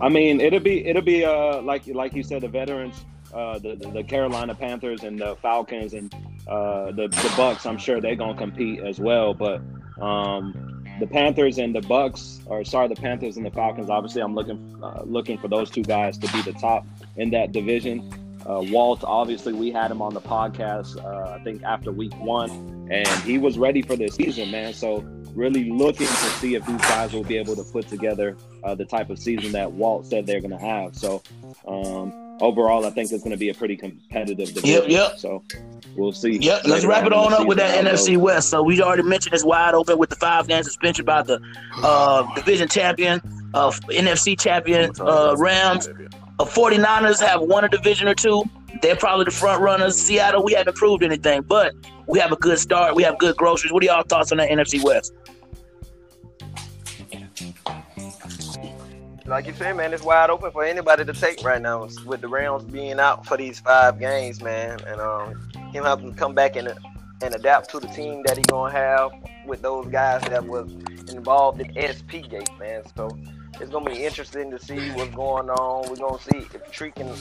I 0.00 0.08
mean, 0.08 0.40
it'll 0.40 0.60
be 0.60 0.84
it'll 0.86 1.02
be 1.02 1.24
uh 1.24 1.62
like 1.62 1.86
like 1.88 2.12
you 2.14 2.22
said, 2.22 2.42
the 2.42 2.48
veterans, 2.48 2.94
uh, 3.32 3.58
the 3.58 3.76
the 3.94 4.02
Carolina 4.02 4.54
Panthers 4.54 5.02
and 5.04 5.18
the 5.18 5.36
Falcons 5.36 5.94
and 5.94 6.14
uh, 6.46 6.86
the 6.92 7.08
the 7.08 7.34
Bucks. 7.36 7.66
I'm 7.66 7.78
sure 7.78 8.00
they're 8.00 8.16
gonna 8.16 8.36
compete 8.36 8.80
as 8.80 8.98
well. 8.98 9.34
But 9.34 9.60
um, 10.00 10.84
the 11.00 11.06
Panthers 11.06 11.58
and 11.58 11.74
the 11.74 11.80
Bucks, 11.80 12.40
or 12.46 12.64
sorry, 12.64 12.88
the 12.88 12.96
Panthers 12.96 13.36
and 13.36 13.46
the 13.46 13.50
Falcons. 13.50 13.90
Obviously, 13.90 14.22
I'm 14.22 14.34
looking 14.34 14.78
uh, 14.82 15.02
looking 15.04 15.38
for 15.38 15.48
those 15.48 15.70
two 15.70 15.82
guys 15.82 16.18
to 16.18 16.32
be 16.32 16.42
the 16.42 16.52
top 16.52 16.86
in 17.16 17.30
that 17.30 17.52
division. 17.52 18.12
Uh, 18.44 18.60
Walt, 18.70 19.04
obviously, 19.04 19.52
we 19.52 19.70
had 19.70 19.90
him 19.90 20.02
on 20.02 20.14
the 20.14 20.20
podcast. 20.20 21.02
Uh, 21.02 21.34
I 21.34 21.42
think 21.44 21.62
after 21.62 21.92
week 21.92 22.14
one, 22.18 22.88
and 22.90 23.08
he 23.22 23.38
was 23.38 23.56
ready 23.56 23.82
for 23.82 23.96
the 23.96 24.08
season, 24.08 24.50
man. 24.50 24.74
So 24.74 25.04
really 25.34 25.70
looking 25.70 26.06
to 26.06 26.12
see 26.12 26.54
if 26.54 26.66
these 26.66 26.80
guys 26.82 27.12
will 27.12 27.24
be 27.24 27.38
able 27.38 27.56
to 27.56 27.64
put 27.64 27.88
together 27.88 28.36
uh, 28.64 28.74
the 28.74 28.84
type 28.84 29.10
of 29.10 29.18
season 29.18 29.52
that 29.52 29.70
Walt 29.72 30.06
said 30.06 30.26
they're 30.26 30.40
going 30.40 30.50
to 30.50 30.58
have. 30.58 30.94
So 30.94 31.22
um, 31.66 32.21
overall, 32.40 32.84
I 32.86 32.90
think 32.90 33.10
it's 33.12 33.22
going 33.22 33.32
to 33.32 33.38
be 33.38 33.48
a 33.50 33.54
pretty 33.54 33.76
competitive 33.76 34.54
division. 34.54 34.82
Yep, 34.82 34.84
yep. 34.88 35.18
So 35.18 35.44
we'll 35.96 36.12
see. 36.12 36.38
Yep, 36.38 36.62
let's 36.66 36.84
wrap 36.84 37.06
it 37.06 37.12
on 37.12 37.32
up 37.32 37.46
with 37.46 37.58
that 37.58 37.70
season 37.70 37.86
how 37.86 37.92
it 37.92 37.96
NFC. 37.96 38.16
West. 38.16 38.50
So 38.50 38.62
we 38.62 38.80
already 38.82 39.02
mentioned 39.02 39.34
it's 39.34 39.44
wide 39.44 39.74
open 39.74 39.98
with 39.98 40.10
the 40.10 40.16
five 40.16 40.48
game 40.48 40.62
suspension 40.62 41.04
by 41.04 41.22
the 41.22 41.40
uh, 41.82 42.34
division 42.34 42.68
champion, 42.68 43.20
uh, 43.54 43.70
NFC 43.88 44.38
champion 44.38 44.92
uh, 45.00 45.34
Rams. 45.38 45.88
Uh, 46.38 46.44
49ers 46.44 47.20
have 47.20 47.42
won 47.42 47.64
a 47.64 47.68
division 47.68 48.08
or 48.08 48.14
two. 48.14 48.42
They're 48.80 48.96
probably 48.96 49.26
the 49.26 49.30
front 49.30 49.60
runners. 49.60 49.96
Seattle, 49.96 50.42
we 50.42 50.54
haven't 50.54 50.76
proved 50.76 51.02
anything, 51.02 51.42
but 51.42 51.74
we 52.06 52.18
have 52.18 52.32
a 52.32 52.36
good 52.36 52.58
start. 52.58 52.94
We 52.94 53.02
have 53.02 53.18
good 53.18 53.36
groceries. 53.36 53.72
What 53.72 53.82
are 53.82 53.86
y'all 53.86 54.02
thoughts 54.02 54.32
on 54.32 54.38
that 54.38 54.50
NFC 54.50 54.82
West? 54.82 55.12
Like 59.32 59.46
you 59.46 59.54
said, 59.54 59.78
man, 59.78 59.94
it's 59.94 60.02
wide 60.02 60.28
open 60.28 60.50
for 60.50 60.62
anybody 60.62 61.06
to 61.06 61.12
take 61.14 61.42
right 61.42 61.60
now. 61.60 61.88
With 62.04 62.20
the 62.20 62.28
Rams 62.28 62.64
being 62.64 63.00
out 63.00 63.24
for 63.24 63.38
these 63.38 63.60
five 63.60 63.98
games, 63.98 64.42
man, 64.42 64.78
and 64.86 65.00
um, 65.00 65.48
him 65.72 65.84
having 65.84 66.12
to 66.12 66.18
come 66.18 66.34
back 66.34 66.54
and 66.54 66.68
and 67.22 67.34
adapt 67.34 67.70
to 67.70 67.80
the 67.80 67.86
team 67.86 68.22
that 68.26 68.36
he 68.36 68.42
gonna 68.42 68.70
have 68.70 69.10
with 69.46 69.62
those 69.62 69.86
guys 69.86 70.20
that 70.28 70.44
was 70.44 70.70
involved 71.08 71.62
in 71.62 71.72
XP 71.72 72.28
Gate, 72.28 72.50
man. 72.58 72.82
So 72.94 73.08
it's 73.62 73.70
gonna 73.70 73.88
be 73.88 74.04
interesting 74.04 74.50
to 74.50 74.58
see 74.58 74.90
what's 74.90 75.14
going 75.14 75.48
on. 75.48 75.88
We're 75.88 75.96
gonna 75.96 76.20
see 76.20 76.38
if 76.38 76.70
Tree 76.72 76.90
can, 76.90 77.14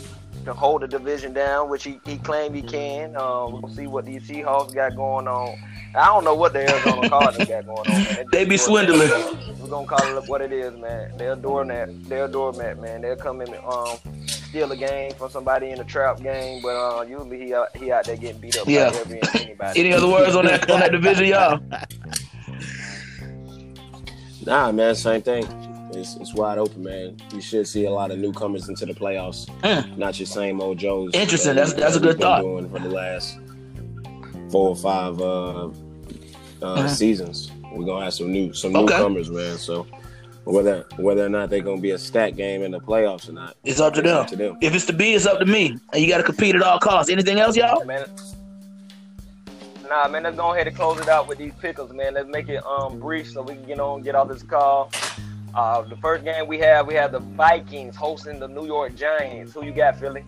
can 0.43 0.55
hold 0.55 0.81
the 0.81 0.87
division 0.87 1.33
down, 1.33 1.69
which 1.69 1.83
he, 1.83 1.99
he 2.03 2.17
claimed 2.17 2.55
he 2.55 2.63
can. 2.63 3.15
Um, 3.15 3.53
we're 3.53 3.61
gonna 3.61 3.75
see 3.75 3.85
what 3.85 4.05
these 4.05 4.27
Seahawks 4.27 4.73
got 4.73 4.95
going 4.95 5.27
on. 5.27 5.55
I 5.95 6.05
don't 6.05 6.23
know 6.23 6.33
what 6.33 6.53
the 6.53 6.67
Arizona 6.67 7.07
Cardinals 7.09 7.47
got 7.47 7.65
going 7.67 7.87
on. 7.87 8.03
Man. 8.03 8.25
They 8.31 8.45
be 8.45 8.57
swindling. 8.57 9.11
We're 9.59 9.67
gonna 9.67 9.85
call 9.85 10.17
it 10.17 10.27
what 10.27 10.41
it 10.41 10.51
is, 10.51 10.75
man. 10.79 11.15
They're 11.15 11.35
doormat. 11.35 12.09
They're 12.09 12.27
doormat, 12.27 12.79
man. 12.81 13.01
They'll 13.01 13.15
come 13.17 13.41
in, 13.41 13.53
um, 13.63 13.97
steal 14.25 14.71
a 14.71 14.75
game 14.75 15.13
from 15.13 15.29
somebody 15.29 15.69
in 15.69 15.79
a 15.79 15.83
trap 15.83 16.21
game, 16.21 16.63
but 16.63 16.69
uh, 16.75 17.03
usually 17.03 17.45
he 17.45 17.53
out, 17.53 17.77
he 17.77 17.91
out 17.91 18.05
there 18.05 18.17
getting 18.17 18.41
beat 18.41 18.57
up 18.57 18.67
Yeah. 18.67 18.89
by 18.89 18.97
every 18.97 19.19
and 19.21 19.35
anybody. 19.35 19.79
Any 19.79 19.93
other 19.93 20.07
words 20.07 20.35
on 20.35 20.45
that 20.45 20.67
on 20.71 20.79
that 20.79 20.91
division, 20.91 21.27
y'all? 21.27 21.59
Nah, 24.43 24.71
man, 24.71 24.95
same 24.95 25.21
thing. 25.21 25.45
It's, 25.93 26.15
it's 26.15 26.33
wide 26.33 26.57
open, 26.57 26.83
man. 26.83 27.17
You 27.33 27.41
should 27.41 27.67
see 27.67 27.85
a 27.85 27.91
lot 27.91 28.11
of 28.11 28.17
newcomers 28.19 28.69
into 28.69 28.85
the 28.85 28.93
playoffs, 28.93 29.47
Mm. 29.61 29.97
not 29.97 30.19
your 30.19 30.25
same 30.25 30.61
old 30.61 30.77
Joes. 30.77 31.11
Interesting. 31.13 31.55
that 31.55 31.67
That's- 31.67 31.75
we- 31.75 31.81
that's 31.81 31.95
a 31.95 31.99
that 31.99 32.05
we've 32.07 32.15
good 32.17 32.21
thought. 32.21 32.41
Doing 32.41 32.69
for 32.69 32.79
the 32.79 32.89
last 32.89 33.37
four 34.49 34.69
or 34.69 34.75
five 34.75 35.19
uh, 35.21 35.65
uh, 35.65 35.69
Mhm. 36.61 36.89
seasons, 36.89 37.51
we're 37.73 37.85
gonna 37.85 38.05
have 38.05 38.13
some 38.13 38.31
new 38.31 38.53
some 38.53 38.75
Okay. 38.75 38.95
newcomers, 38.95 39.29
man. 39.29 39.57
So 39.57 39.85
whether 40.45 40.85
whether 40.97 41.25
or 41.25 41.29
not 41.29 41.49
they're 41.49 41.61
gonna 41.61 41.81
be 41.81 41.91
a 41.91 41.97
stat 41.97 42.35
game 42.37 42.63
in 42.63 42.71
the 42.71 42.79
playoffs 42.79 43.27
or 43.29 43.33
not, 43.33 43.55
It's 43.63 43.79
up 43.79 43.93
to 43.95 43.99
it's 43.99 44.07
them. 44.09 44.17
up 44.17 44.27
to 44.27 44.35
them. 44.35 44.57
If 44.61 44.73
it's 44.73 44.85
to 44.87 44.93
be, 44.93 45.13
it's 45.13 45.25
up 45.25 45.39
to 45.39 45.45
me. 45.45 45.77
And 45.93 46.01
you 46.01 46.07
got 46.07 46.17
to 46.17 46.23
compete 46.23 46.55
at 46.55 46.61
all 46.63 46.79
costs. 46.79 47.11
Anything 47.11 47.39
else, 47.39 47.55
y'all? 47.57 47.83
man. 47.85 48.05
Nah, 49.89 50.07
man, 50.07 50.23
let's 50.23 50.37
go 50.37 50.53
ahead 50.53 50.67
and 50.67 50.75
close 50.75 51.01
it 51.01 51.09
out 51.09 51.27
with 51.27 51.37
these 51.37 51.51
pickles, 51.59 51.91
man. 51.91 52.13
Let's 52.13 52.29
make 52.29 52.47
it 52.47 52.63
um 52.65 52.97
brief 52.99 53.29
so 53.31 53.41
we 53.41 53.55
can 53.55 53.65
get 53.65 53.79
on, 53.79 54.01
get 54.01 54.15
off 54.15 54.29
this 54.29 54.41
call. 54.43 54.89
Uh, 55.53 55.81
the 55.81 55.97
first 55.97 56.23
game 56.23 56.47
we 56.47 56.59
have, 56.59 56.87
we 56.87 56.93
have 56.93 57.11
the 57.11 57.19
Vikings 57.19 57.95
hosting 57.95 58.39
the 58.39 58.47
New 58.47 58.65
York 58.65 58.95
Giants. 58.95 59.53
Who 59.53 59.65
you 59.65 59.73
got, 59.73 59.99
Philly? 59.99 60.23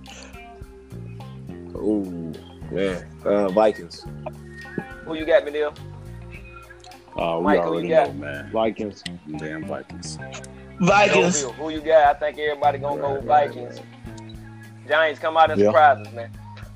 Ooh, 1.76 2.34
man, 2.72 3.06
uh, 3.26 3.48
Vikings. 3.50 4.06
Who 5.06 5.16
you 5.16 5.26
got, 5.26 5.44
Manil? 5.44 5.78
Uh, 7.18 7.38
we 7.38 7.44
Mike, 7.44 7.60
already 7.60 7.88
know, 7.90 8.12
man. 8.14 8.50
Vikings. 8.52 9.04
Damn 9.38 9.66
Vikings. 9.66 10.18
Vikings. 10.80 11.42
Bill, 11.42 11.52
Who 11.54 11.70
you 11.70 11.82
got? 11.82 12.16
I 12.16 12.20
think 12.20 12.40
everybody 12.40 12.80
gonna 12.80 13.00
go 13.02 13.14
with 13.16 13.26
Right, 13.26 13.48
right, 13.50 13.56
Vikings. 13.56 13.82
Giants 14.88 15.20
come 15.20 15.38
out 15.38 15.52
and 15.52 15.60
Yeah. 15.60 15.68
surprise 15.68 16.06
us, 16.06 16.14
man. 16.14 16.30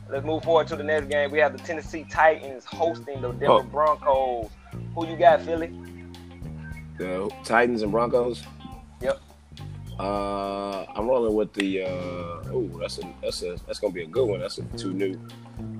Let's 0.09 0.25
move 0.25 0.43
forward 0.43 0.67
to 0.67 0.75
the 0.75 0.83
next 0.83 1.07
game. 1.07 1.31
We 1.31 1.39
have 1.39 1.51
the 1.57 1.63
Tennessee 1.63 2.05
Titans 2.09 2.63
hosting 2.65 3.21
the 3.21 3.31
Denver 3.31 3.47
Oh. 3.53 3.63
Broncos. 3.63 4.49
Who 4.95 5.07
you 5.07 5.17
got, 5.17 5.41
Philly? 5.41 5.73
The 6.97 7.29
Titans 7.43 7.81
and 7.83 7.91
Broncos. 7.91 8.43
Yep. 9.01 9.21
Uh, 9.99 10.85
I'm 10.95 11.07
rolling 11.07 11.33
with 11.35 11.53
the. 11.53 11.83
Uh, 11.83 11.87
oh, 12.53 12.69
that's 12.79 12.99
a 12.99 13.13
that's 13.21 13.41
a 13.43 13.57
that's 13.65 13.79
gonna 13.79 13.93
be 13.93 14.03
a 14.03 14.07
good 14.07 14.27
one. 14.27 14.39
That's 14.39 14.57
a 14.59 14.63
two 14.77 14.93
new. 14.93 15.19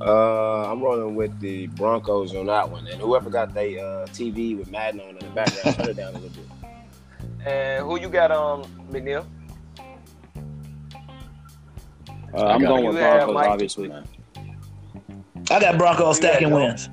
Uh, 0.01 0.71
I'm 0.71 0.81
rolling 0.81 1.15
with 1.15 1.39
the 1.39 1.67
Broncos 1.67 2.35
on 2.35 2.47
that 2.47 2.67
one, 2.69 2.87
and 2.87 2.99
whoever 2.99 3.29
got 3.29 3.53
their 3.53 3.77
uh, 3.79 4.05
TV 4.07 4.57
with 4.57 4.71
Madden 4.71 5.01
on 5.01 5.09
in 5.09 5.19
the 5.19 5.25
background, 5.35 5.77
turn 5.77 5.89
it 5.89 5.97
down 5.97 6.15
a 6.15 6.19
little 6.19 6.29
bit. 6.29 6.47
And 7.45 7.85
who 7.85 7.99
you 7.99 8.09
got, 8.09 8.31
um, 8.31 8.63
McNeil? 8.91 9.25
Uh, 12.33 12.45
I'm 12.45 12.61
going 12.61 12.85
with 12.85 12.95
Broncos, 12.97 13.33
Mike. 13.33 13.49
obviously. 13.49 13.91
I 15.49 15.59
got 15.59 15.77
Broncos 15.77 16.17
You 16.17 16.23
got 16.23 16.31
stacking 16.33 16.49
Joe. 16.49 16.55
wins. 16.55 16.89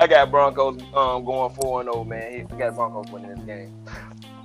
I 0.00 0.06
got 0.06 0.30
Broncos 0.30 0.80
um, 0.94 1.26
going 1.26 1.54
4 1.56 1.82
and 1.82 1.92
0, 1.92 2.04
man. 2.04 2.46
I 2.50 2.56
got 2.56 2.74
Broncos 2.74 3.12
winning 3.12 3.34
this 3.34 3.44
game. 3.44 3.84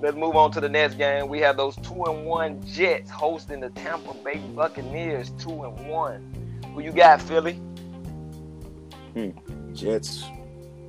Let's 0.02 0.18
move 0.18 0.36
on 0.36 0.52
to 0.52 0.60
the 0.60 0.68
next 0.68 0.96
game. 0.96 1.30
We 1.30 1.40
have 1.40 1.56
those 1.56 1.78
2 1.78 2.04
and 2.04 2.26
1 2.26 2.66
Jets 2.66 3.10
hosting 3.10 3.62
the 3.62 3.70
Tampa 3.70 4.14
Bay 4.16 4.38
Buccaneers 4.54 5.30
2 5.40 5.64
and 5.64 5.88
1. 5.88 6.72
Who 6.74 6.82
you 6.82 6.92
got, 6.92 7.22
Philly? 7.22 7.58
Jets, 9.72 10.26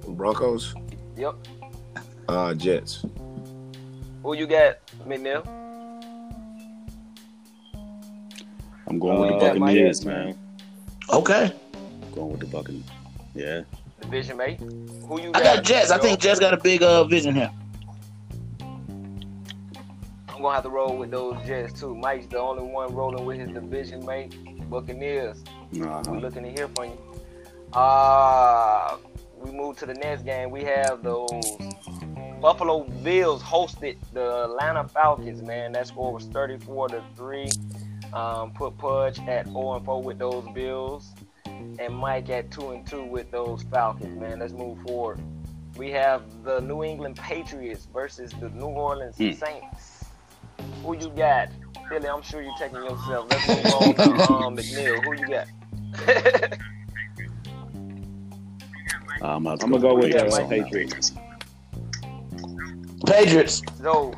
Broncos. 0.09 0.75
Yep. 1.17 1.37
Uh, 2.29 2.53
Jets. 2.55 3.07
Who 4.25 4.35
you 4.35 4.49
got, 4.49 4.79
McNeil? 5.07 5.47
I'm 8.89 8.99
going 8.99 9.21
with 9.21 9.41
the 9.41 9.47
Uh, 9.47 9.55
Buccaneers, 9.55 10.05
man. 10.05 10.37
Okay. 11.13 11.53
Going 12.13 12.31
with 12.33 12.41
the 12.41 12.47
Buccaneers. 12.47 12.85
Yeah. 13.33 13.63
Division 14.01 14.37
mate. 14.37 14.61
Who 14.61 15.21
you 15.21 15.31
I 15.35 15.43
got? 15.43 15.43
got 15.43 15.65
Jets. 15.65 15.91
I 15.91 15.99
think 15.99 16.21
Jets 16.21 16.41
got 16.41 16.55
a 16.55 16.57
big 16.57 16.83
uh, 16.83 17.05
vision 17.05 17.35
here. 17.35 17.51
I'm 20.29 20.43
gonna 20.43 20.55
have 20.55 20.65
to 20.65 20.71
roll 20.71 20.97
with 20.97 21.11
those 21.11 21.37
Jets 21.47 21.81
too. 21.81 21.95
Mike's 21.95 22.27
the 22.27 22.39
only 22.39 22.63
one 22.63 22.95
rolling 22.95 23.25
with 23.25 23.39
his 23.39 23.51
division 23.51 24.05
mate, 24.05 24.37
Buccaneers. 24.69 25.43
Uh-huh. 25.81 26.03
We're 26.09 26.19
looking 26.19 26.43
to 26.43 26.51
hear 26.51 26.69
from 26.69 26.91
you. 26.91 26.99
Uh 27.73 28.97
we 29.47 29.51
move 29.51 29.77
to 29.79 29.87
the 29.87 29.95
next 29.95 30.23
game. 30.23 30.51
We 30.51 30.65
have 30.65 31.03
those 31.03 31.31
Buffalo 32.41 32.85
Bills 33.03 33.43
hosted 33.43 33.97
the 34.13 34.45
Atlanta 34.45 34.87
Falcons. 34.89 35.43
Man, 35.43 35.73
that 35.73 35.87
score 35.87 36.13
was 36.13 36.25
34 36.27 36.89
to 36.89 37.03
three. 37.17 37.49
Um, 38.13 38.53
put 38.53 38.79
Pudge 38.79 39.19
at 39.21 39.47
0 39.47 39.75
and 39.75 39.85
4 39.85 40.03
with 40.03 40.19
those 40.19 40.47
Bills, 40.55 41.13
and 41.79 41.95
Mike 41.95 42.29
at 42.31 42.51
2 42.51 42.71
and 42.71 42.87
2 42.87 43.05
with 43.05 43.31
those 43.31 43.63
Falcons. 43.65 44.19
Man, 44.21 44.39
let's 44.39 44.53
move 44.53 44.79
forward. 44.83 45.21
We 45.77 45.91
have 45.91 46.23
the 46.45 46.61
New 46.61 46.83
England 46.85 47.17
Patriots 47.17 47.87
versus 47.93 48.33
the 48.41 48.49
New 48.51 48.67
Orleans 48.67 49.17
Hmm. 49.17 49.33
Saints. 49.33 50.05
Who 50.83 50.97
you 50.97 51.11
got? 51.11 51.51
Billy, 51.91 52.09
I'm 52.09 52.23
sure 52.23 52.43
you're 52.43 52.57
taking 52.59 52.79
yourself. 52.79 53.27
Let's 53.31 53.47
move 53.49 53.67
on 53.67 53.95
to 53.95 54.33
um, 54.33 54.57
McNeil. 54.57 55.05
Who 55.05 55.13
you 55.15 55.29
got? 55.29 55.47
I'm, 59.23 59.47
I'm 59.47 59.57
gonna 59.57 59.79
go 59.79 59.95
with 59.95 60.13
the 60.13 60.27
uh, 60.27 60.31
Mike. 60.31 60.49
Patriots. 60.49 61.13
Patriots. 63.07 63.63
So, 63.81 64.13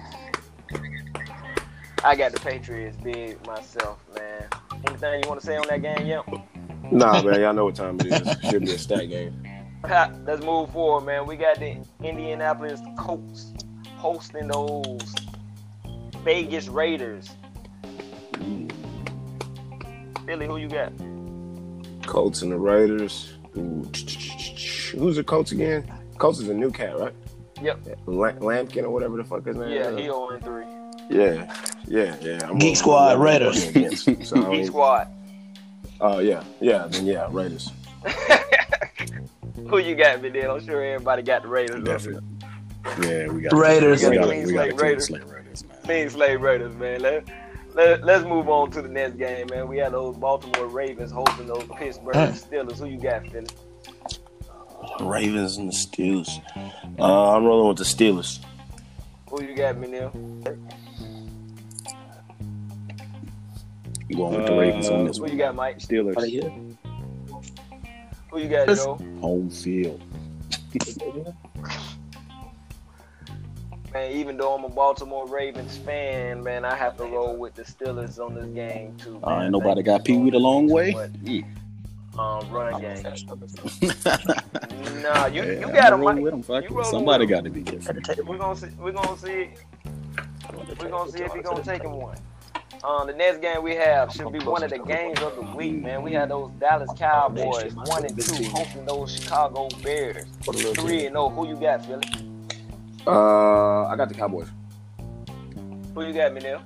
I 2.04 2.14
got 2.16 2.32
the 2.32 2.40
Patriots 2.40 2.96
big 3.02 3.44
myself, 3.46 4.02
man. 4.14 4.46
Anything 4.86 5.22
you 5.22 5.28
want 5.28 5.40
to 5.40 5.46
say 5.46 5.56
on 5.56 5.66
that 5.68 5.82
game, 5.82 6.06
yep? 6.06 6.24
Nah, 6.90 7.22
man, 7.22 7.40
y'all 7.40 7.52
know 7.52 7.66
what 7.66 7.74
time 7.74 7.98
it 8.00 8.06
is. 8.06 8.50
Should 8.50 8.64
be 8.64 8.72
a 8.72 8.78
stat 8.78 9.08
game. 9.08 9.42
Let's 9.84 10.42
move 10.44 10.70
forward, 10.70 11.04
man. 11.06 11.26
We 11.26 11.36
got 11.36 11.58
the 11.58 11.76
Indianapolis 12.02 12.80
Colts 12.98 13.52
hosting 13.96 14.48
those 14.48 15.14
Vegas 16.24 16.68
Raiders. 16.68 17.30
Billy, 20.26 20.46
who 20.46 20.56
you 20.58 20.68
got? 20.68 20.92
Colts 22.06 22.42
and 22.42 22.52
the 22.52 22.56
Raiders. 22.58 23.34
Ooh. 23.56 23.82
Who's 24.96 25.16
the 25.16 25.24
Colts 25.24 25.52
again? 25.52 25.90
Colts 26.18 26.38
is 26.40 26.48
a 26.48 26.54
new 26.54 26.70
cat, 26.70 26.98
right? 26.98 27.14
Yep. 27.62 27.80
La- 28.06 28.32
Lampkin 28.32 28.84
or 28.84 28.90
whatever 28.90 29.16
the 29.16 29.24
fuck 29.24 29.44
his 29.44 29.56
name 29.56 29.70
Yeah, 29.70 29.88
is. 29.90 29.96
he 29.98 30.04
0 30.04 30.28
and 30.30 30.44
3. 30.44 30.64
Yeah, 31.10 31.54
yeah, 31.86 32.16
yeah. 32.20 32.38
I'm 32.48 32.58
Geek 32.58 32.70
I'm 32.70 32.74
Squad, 32.76 33.12
I'm 33.14 33.20
Raiders. 33.20 33.68
against, 33.68 34.04
so 34.26 34.42
Geek 34.52 34.66
Squad. 34.66 35.08
Oh 36.00 36.20
yeah, 36.20 36.44
yeah, 36.60 36.86
then 36.88 37.06
yeah, 37.06 37.28
Raiders. 37.30 37.70
who 39.68 39.78
you 39.78 39.94
got, 39.96 40.20
Vidal? 40.20 40.56
I'm 40.56 40.64
sure 40.64 40.82
everybody 40.82 41.22
got 41.22 41.42
the 41.42 41.48
Raiders. 41.48 41.82
Definitely. 41.82 42.22
Yeah, 43.02 43.28
we 43.28 43.42
got 43.42 43.52
Raiders. 43.52 44.02
We 44.02 44.16
got, 44.16 44.28
we 44.28 44.52
got 44.52 44.68
slate 44.68 44.70
to 44.70 44.76
clean 44.76 44.76
Raiders. 44.76 45.06
slate 45.06 45.24
Raiders, 45.26 45.64
man. 45.64 45.78
Clean 45.84 46.10
slate 46.10 46.40
Raiders, 46.40 46.74
man. 46.76 47.00
Let, 47.00 47.28
let, 47.74 48.04
let's 48.04 48.24
move 48.24 48.48
on 48.48 48.70
to 48.72 48.82
the 48.82 48.88
next 48.88 49.16
game, 49.16 49.48
man. 49.50 49.68
We 49.68 49.78
had 49.78 49.92
those 49.92 50.16
Baltimore 50.16 50.68
Ravens 50.68 51.10
hosting 51.10 51.46
those 51.46 51.64
Pittsburgh 51.76 52.14
Steelers. 52.14 52.78
Who 52.78 52.86
you 52.86 53.00
got, 53.00 53.26
Philly? 53.28 53.48
Ravens 55.00 55.56
and 55.56 55.68
the 55.68 55.74
Steelers. 55.74 56.40
Uh, 56.98 57.36
I'm 57.36 57.44
rolling 57.44 57.68
with 57.68 57.78
the 57.78 57.84
Steelers. 57.84 58.40
Who 59.30 59.42
you 59.42 59.54
got, 59.54 59.76
Manil? 59.76 60.56
I'm 64.10 64.16
going 64.16 64.36
with 64.38 64.46
the 64.46 64.56
Ravens 64.56 64.88
on 64.88 65.06
this 65.06 65.16
Who 65.18 65.24
one. 65.24 65.32
you 65.32 65.38
got, 65.38 65.54
Mike? 65.54 65.78
Steelers. 65.78 66.76
Who 68.30 68.38
you 68.38 68.48
got, 68.48 68.68
Joe? 68.68 68.98
Home 69.20 69.50
field. 69.50 70.00
Man, 73.92 74.12
even 74.12 74.36
though 74.36 74.54
I'm 74.54 74.64
a 74.64 74.68
Baltimore 74.68 75.26
Ravens 75.26 75.78
fan, 75.78 76.42
man, 76.42 76.64
I 76.64 76.74
have 76.76 76.96
to 76.98 77.04
roll 77.04 77.36
with 77.36 77.54
the 77.54 77.62
Steelers 77.62 78.18
on 78.18 78.34
this 78.34 78.46
game 78.54 78.94
too. 78.98 79.18
Uh, 79.22 79.30
man. 79.30 79.42
ain't 79.44 79.52
nobody 79.52 79.82
got 79.82 80.06
you 80.08 80.14
Pee 80.16 80.20
Wee 80.22 80.30
the 80.30 80.38
long 80.38 80.68
way. 80.68 80.92
But. 80.92 81.10
Um, 82.18 82.50
run 82.50 82.80
game. 82.80 82.96
Nah, 85.02 85.26
you 85.26 85.42
Yeah, 85.42 85.52
you 85.52 85.60
got 85.60 85.90
gonna 85.90 85.94
him, 85.94 86.00
roll 86.00 86.12
Mike. 86.14 86.22
with 86.24 86.32
'em, 86.34 86.42
fuck 86.42 86.68
You 86.68 86.80
it. 86.80 86.84
Somebody 86.86 87.24
with 87.26 87.30
'em. 87.32 87.38
got 87.38 87.44
to 87.44 87.50
be 87.50 87.60
different. 87.62 88.26
We're 88.26 88.36
gonna 88.38 88.56
see. 88.56 88.66
We're 88.78 88.92
gonna 88.92 89.16
see. 89.18 89.50
We're 90.80 90.88
gonna 90.90 91.10
see 91.12 91.22
if 91.22 91.32
he's 91.32 91.42
gonna 91.44 91.62
take 91.62 91.82
him 91.82 91.92
one. 91.92 92.18
Um, 92.84 93.06
the 93.06 93.12
next 93.12 93.40
game 93.40 93.62
we 93.62 93.74
have 93.74 94.12
should 94.12 94.32
be 94.32 94.38
one 94.40 94.62
of 94.62 94.70
the 94.70 94.78
games 94.78 95.18
of 95.20 95.34
the 95.36 95.42
week, 95.56 95.82
man. 95.82 96.02
We 96.02 96.12
had 96.12 96.30
those 96.30 96.50
Dallas 96.60 96.90
Cowboys 96.96 97.74
one 97.74 98.04
and 98.04 98.20
two 98.20 98.44
hosting 98.50 98.84
those 98.86 99.14
Chicago 99.20 99.68
Bears 99.82 100.26
three 100.44 101.06
and 101.06 101.14
zero. 101.14 101.28
Who 101.30 101.48
you 101.48 101.56
got, 101.56 101.84
Philly? 101.84 102.02
Uh, 103.06 103.86
I 103.86 103.96
got 103.96 104.08
the 104.08 104.14
Cowboys. 104.14 104.48
Who 105.94 106.04
you 106.06 106.12
got, 106.12 106.32
Manil? 106.32 106.60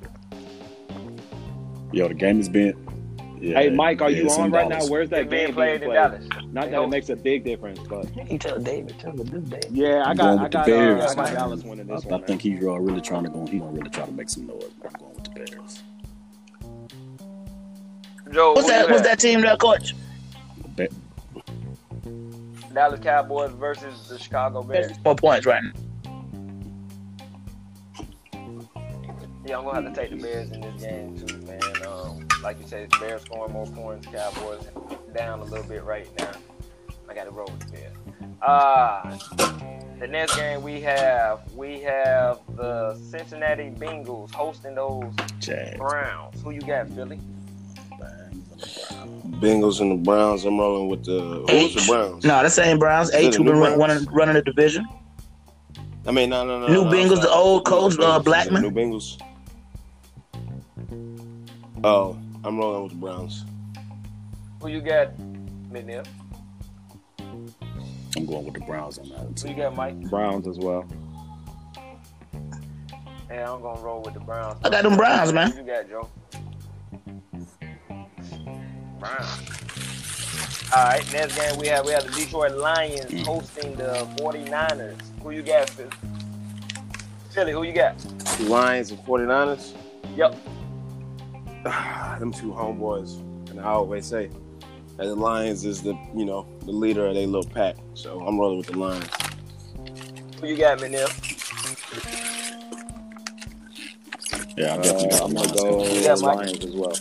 Yo, 1.93 2.09
the 2.09 2.15
game 2.15 2.37
has 2.39 2.49
been. 2.49 2.75
Yeah, 3.41 3.59
Hey, 3.61 3.71
Mike, 3.71 4.01
are 4.03 4.11
yeah, 4.11 4.23
you 4.23 4.31
on 4.31 4.51
right 4.53 4.69
Dallas. 4.69 4.87
now? 4.87 4.93
Where's 4.93 5.09
that 5.11 5.23
It's 5.23 5.31
being 5.31 5.47
game 5.47 5.55
played 5.55 5.81
being 5.81 5.91
in? 5.91 5.97
Dallas. 5.97 6.25
Not 6.53 6.71
that 6.71 6.81
it 6.83 6.89
makes 6.89 7.09
a 7.09 7.17
big 7.17 7.43
difference, 7.45 7.81
but 7.89 8.05
You 8.17 8.25
can 8.25 8.39
tell 8.39 8.59
David, 8.59 8.95
tell 9.01 9.11
him 9.13 9.27
this 9.27 9.43
day. 9.61 9.69
yeah, 9.73 10.05
I 10.05 10.11
I'm 10.11 10.17
got, 10.17 10.25
going 10.25 10.39
I 10.39 10.43
with 10.45 10.53
the 10.53 10.59
got, 10.59 10.63
uh, 10.63 10.67
Bears, 10.67 11.03
I 11.03 11.15
got 11.15 11.25
man. 11.25 11.35
Dallas 11.35 11.63
winning 11.65 11.91
I, 11.91 11.95
this 11.97 12.07
I 12.07 12.09
one. 12.09 12.25
think 12.25 12.41
he's 12.43 12.63
uh, 12.63 12.79
really 12.79 13.01
trying 13.01 13.25
to 13.25 13.31
go. 13.31 13.45
He's 13.47 13.61
gonna 13.61 13.73
really 13.73 13.91
try 13.91 14.07
to 14.07 14.13
make 14.13 14.29
some 14.31 14.47
noise. 14.47 14.71
I'm 14.85 14.91
going 14.93 15.15
with 15.15 15.25
the 15.25 15.31
Bears. 15.31 15.83
Joe, 18.33 18.55
What's 18.55 18.69
that? 18.69 18.89
you 18.89 19.01
that 19.01 19.19
team 19.19 19.43
there, 19.43 19.57
coach? 19.57 19.95
Be- 20.75 20.89
Dallas 22.73 23.01
Cowboys 23.01 23.53
versus 23.53 24.09
the 24.09 24.19
Chicago 24.19 24.63
Bears. 24.63 24.93
More 25.05 25.15
points 25.15 25.45
right 25.47 25.63
now. 25.63 25.73
Yeah, 29.45 29.59
I'm 29.59 29.65
gonna 29.65 29.83
have 29.83 29.93
to 29.95 30.01
take 30.01 30.11
the 30.11 30.17
Bears 30.17 30.51
in 30.51 30.61
this 30.61 30.83
game 30.83 31.19
too, 31.19 31.37
man. 31.39 31.61
Um, 31.87 32.27
like 32.43 32.59
you 32.61 32.67
said, 32.67 32.89
Bears 33.01 33.23
scoring 33.23 33.53
more 33.53 33.67
points, 33.67 34.07
Cowboys 34.07 34.67
down 35.15 35.41
a 35.41 35.45
little 35.45 35.67
bit 35.67 35.83
right 35.85 36.09
now. 36.19 36.31
I 37.09 37.15
got 37.15 37.25
to 37.25 37.31
roll 37.31 37.47
with 37.47 37.61
the 37.61 37.73
Bears. 37.73 37.93
Uh 38.41 39.19
the 40.01 40.09
next 40.09 40.35
game 40.37 40.63
we 40.63 40.81
have, 40.81 41.41
we 41.55 41.81
have 41.81 42.41
the 42.57 42.95
Cincinnati 43.11 43.71
Bengals 43.71 44.33
hosting 44.33 44.75
those. 44.75 45.13
Browns. 45.77 46.41
Who 46.43 46.51
you 46.51 46.61
got, 46.61 46.89
Philly? 46.91 47.21
Bengals 49.41 49.81
and 49.81 49.91
the 49.93 49.97
Browns. 49.97 50.45
I'm 50.45 50.59
rolling 50.59 50.89
with 50.89 51.05
the 51.05 51.45
who's 51.51 51.75
the 51.75 51.85
Browns? 51.93 52.25
No, 52.25 52.43
the 52.43 52.51
same 52.51 52.79
Browns. 52.79 53.09
Is 53.09 53.15
it 53.15 53.19
Eight 53.19 53.33
the 53.33 53.39
who 53.39 53.45
been 53.45 53.59
run- 53.59 53.79
running, 53.79 54.05
running 54.07 54.35
the 54.35 54.43
division. 54.43 54.87
I 56.07 56.11
mean, 56.11 56.31
no, 56.31 56.45
no, 56.45 56.61
no. 56.61 56.67
New 56.67 56.85
no, 56.85 56.91
Bengals, 56.91 57.21
the 57.23 57.31
old 57.31 57.65
coach, 57.65 57.99
uh, 57.99 58.19
Blackman? 58.19 58.63
New 58.63 58.71
Bengals. 58.71 59.21
Oh, 61.85 62.17
I'm 62.45 62.59
rolling 62.59 62.83
with 62.85 62.93
the 62.93 62.99
Browns. 62.99 63.45
Who 64.61 64.69
you 64.69 64.81
got, 64.81 65.17
McNeil? 65.71 66.07
I'm 68.17 68.27
going 68.27 68.45
with 68.45 68.55
the 68.55 68.61
Browns 68.61 68.99
on 68.99 69.09
that 69.09 69.19
one 69.21 69.35
Who 69.43 69.49
you 69.49 69.55
got, 69.57 69.75
Mike? 69.75 70.01
Browns 70.11 70.47
as 70.47 70.59
well. 70.59 70.85
Yeah, 73.31 73.51
I'm 73.53 73.63
gonna 73.63 73.81
roll 73.81 74.03
with 74.03 74.15
the 74.15 74.21
Browns. 74.21 74.61
I 74.63 74.69
got 74.71 74.83
them 74.83 74.97
Browns, 74.97 75.33
man. 75.33 75.51
Who 75.53 75.59
you 75.59 75.67
got, 75.67 75.89
Joe? 75.89 76.09
Browns. 79.03 80.71
All 80.75 80.85
right, 80.85 81.13
next 81.13 81.37
game 81.37 81.59
we 81.59 81.67
have 81.67 81.85
we 81.85 81.93
have 81.93 82.05
the 82.07 82.13
Detroit 82.13 82.53
Lions 82.53 83.07
Mm. 83.11 83.27
hosting 83.27 83.75
the 83.75 84.07
49ers. 84.19 84.97
Who 85.23 85.31
you 85.31 85.43
got, 85.43 85.69
Philly? 85.71 85.91
Philly, 87.31 87.53
who 87.53 87.63
you 87.65 87.73
got? 87.73 87.95
Lions 88.41 88.91
and 88.93 89.01
49ers. 89.05 89.73
Yep. 90.17 90.37
Them 92.21 92.33
two 92.33 92.53
homeboys. 92.53 93.19
And 93.51 93.61
I 93.61 93.65
always 93.65 94.07
say 94.07 94.31
that 94.97 95.05
the 95.07 95.15
Lions 95.15 95.65
is 95.65 95.83
the, 95.83 95.95
you 96.15 96.25
know, 96.25 96.47
the 96.65 96.73
leader 96.73 97.07
of 97.07 97.15
their 97.15 97.27
little 97.27 97.51
pack. 97.51 97.77
So 97.95 98.21
I'm 98.21 98.39
rolling 98.39 98.59
with 98.59 98.69
the 98.69 98.79
Lions. 98.79 99.07
Who 100.41 100.47
you 100.47 100.57
got, 100.57 100.79
Manil? 100.79 101.09
Yeah, 104.57 104.75
I 104.75 104.79
Uh, 104.79 104.83
definitely 104.83 105.09
got 105.09 105.23
I'm 105.23 105.35
the 105.35 105.35
gonna 105.35 105.71
Lions. 105.77 105.89
go 105.89 105.95
Yeah, 106.01 106.15
Mike. 106.27 106.37
Lions 106.37 106.65
as 106.65 106.75
well. 106.75 106.93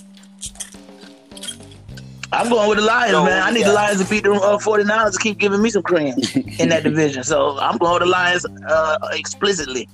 I'm 2.41 2.49
going 2.49 2.69
with 2.69 2.79
the 2.79 2.85
Lions, 2.85 3.11
No, 3.11 3.23
man. 3.23 3.43
I 3.43 3.51
need 3.51 3.59
yeah. 3.59 3.67
the 3.67 3.73
Lions 3.73 4.03
to 4.03 4.09
beat 4.09 4.23
the 4.23 4.31
uh, 4.31 4.57
49ers 4.57 5.11
to 5.13 5.19
keep 5.19 5.37
giving 5.37 5.61
me 5.61 5.69
some 5.69 5.83
cream 5.83 6.15
in 6.57 6.69
that 6.69 6.81
division. 6.81 7.23
So 7.23 7.59
I'm 7.59 7.77
going 7.77 7.93
with 7.93 8.01
the 8.01 8.07
Lions 8.09 8.47
uh, 8.67 8.97
explicitly. 9.11 9.87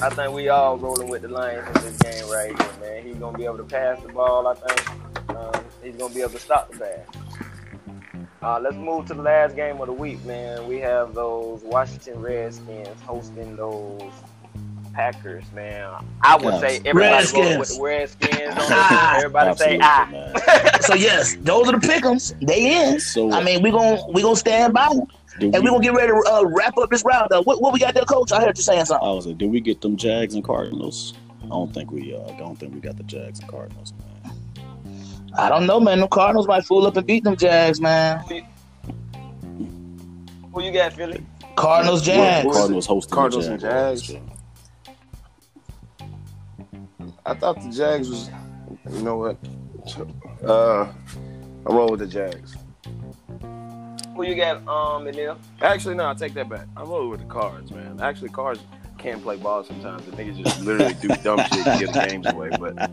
I 0.00 0.10
think 0.10 0.32
we 0.32 0.48
all 0.48 0.76
rolling 0.78 1.08
with 1.08 1.22
the 1.22 1.28
Lions 1.28 1.64
in 1.68 1.74
this 1.74 1.96
game 1.98 2.28
right 2.28 2.60
here, 2.60 2.70
man. 2.80 3.06
He's 3.06 3.14
gonna 3.14 3.38
be 3.38 3.44
able 3.44 3.58
to 3.58 3.64
pass 3.64 4.02
the 4.02 4.08
ball. 4.12 4.48
I 4.48 4.54
think 4.54 5.30
um, 5.30 5.64
he's 5.80 5.94
gonna 5.94 6.12
be 6.12 6.22
able 6.22 6.32
to 6.32 6.40
stop 6.40 6.72
the 6.72 6.78
pass. 6.80 8.26
Uh, 8.42 8.58
let's 8.60 8.74
move 8.74 9.06
to 9.06 9.14
the 9.14 9.22
last 9.22 9.54
game 9.54 9.80
of 9.80 9.86
the 9.86 9.92
week, 9.92 10.22
man. 10.24 10.66
We 10.66 10.80
have 10.80 11.14
those 11.14 11.62
Washington 11.62 12.20
Redskins 12.20 13.00
hosting 13.02 13.54
those 13.54 14.02
Packers, 14.94 15.44
man. 15.52 15.92
I 16.22 16.36
would 16.36 16.60
say 16.60 16.80
everybody 16.84 17.26
going 17.32 17.58
with 17.58 17.76
Redskins. 17.80 18.16
the 18.20 18.30
Redskins. 18.32 18.54
On 18.54 19.16
it. 19.16 19.18
Everybody 19.18 19.56
say 19.56 19.78
ah. 19.82 20.78
So 20.80 20.94
yes, 20.94 21.36
those 21.40 21.68
are 21.68 21.78
the 21.78 21.86
pickums. 21.86 22.34
They 22.46 22.92
in. 22.92 23.00
So 23.00 23.32
I 23.32 23.42
mean, 23.42 23.62
we 23.62 23.70
gonna 23.70 24.00
we 24.12 24.22
gonna 24.22 24.36
stand 24.36 24.72
by 24.72 24.88
do 25.40 25.50
and 25.52 25.64
we 25.64 25.70
gonna 25.70 25.82
get 25.82 25.94
ready 25.94 26.12
to 26.12 26.32
uh, 26.32 26.44
wrap 26.46 26.78
up 26.78 26.90
this 26.90 27.04
round. 27.04 27.32
Up. 27.32 27.44
What, 27.44 27.60
what 27.60 27.72
we 27.72 27.80
got 27.80 27.94
there, 27.94 28.04
Coach? 28.04 28.30
I 28.30 28.40
heard 28.40 28.56
you 28.56 28.62
saying 28.62 28.84
something. 28.84 29.06
I 29.06 29.12
was 29.12 29.26
like, 29.26 29.38
did 29.38 29.50
we 29.50 29.60
get 29.60 29.80
them 29.80 29.96
Jags 29.96 30.34
and 30.34 30.44
Cardinals? 30.44 31.14
I 31.42 31.48
don't 31.48 31.74
think 31.74 31.90
we. 31.90 32.14
Uh, 32.14 32.22
I 32.32 32.38
don't 32.38 32.56
think 32.56 32.74
we 32.74 32.80
got 32.80 32.96
the 32.96 33.02
Jags 33.02 33.40
and 33.40 33.48
Cardinals, 33.48 33.92
man. 33.92 34.32
I 35.36 35.48
don't 35.48 35.66
know, 35.66 35.80
man. 35.80 36.00
The 36.00 36.06
Cardinals 36.06 36.46
might 36.46 36.64
fool 36.64 36.86
up 36.86 36.96
and 36.96 37.06
beat 37.06 37.24
them 37.24 37.36
Jags, 37.36 37.80
man. 37.80 38.20
Who 40.52 40.62
you 40.62 40.72
got, 40.72 40.92
Philly? 40.92 41.24
Cardinals, 41.56 42.02
Jags. 42.02 42.52
Cardinals 42.52 42.86
hosting 42.86 43.10
the 43.10 43.16
Cardinals 43.16 43.46
and 43.48 43.60
Jaguars, 43.60 44.02
Jags. 44.02 44.33
So- 47.24 47.30
I 47.30 47.34
thought 47.34 47.62
the 47.62 47.70
Jags 47.70 48.08
was, 48.10 48.30
you 48.90 49.02
know 49.02 49.16
what? 49.18 49.36
Uh, 50.44 50.92
I'm 51.66 51.74
rolling 51.76 51.92
with 51.92 52.00
the 52.00 52.06
Jags. 52.06 52.56
Who 54.14 54.22
you 54.24 54.34
got, 54.36 54.58
um, 54.68 55.04
Manil? 55.04 55.36
Actually, 55.60 55.96
no, 55.96 56.08
I 56.08 56.14
take 56.14 56.34
that 56.34 56.48
back. 56.48 56.66
I'm 56.76 56.88
rolling 56.88 57.10
with 57.10 57.20
the 57.20 57.26
Cards, 57.26 57.70
man. 57.72 57.98
Actually, 58.00 58.28
Cards 58.28 58.60
can't 58.98 59.22
play 59.22 59.36
ball 59.36 59.64
sometimes. 59.64 60.04
The 60.06 60.12
niggas 60.12 60.42
just 60.44 60.60
literally 60.62 60.94
do 60.94 61.08
dumb 61.22 61.38
shit 61.40 61.64
to 61.64 61.76
get 61.80 61.92
the 61.92 62.06
games 62.08 62.26
away. 62.28 62.50
But 62.58 62.90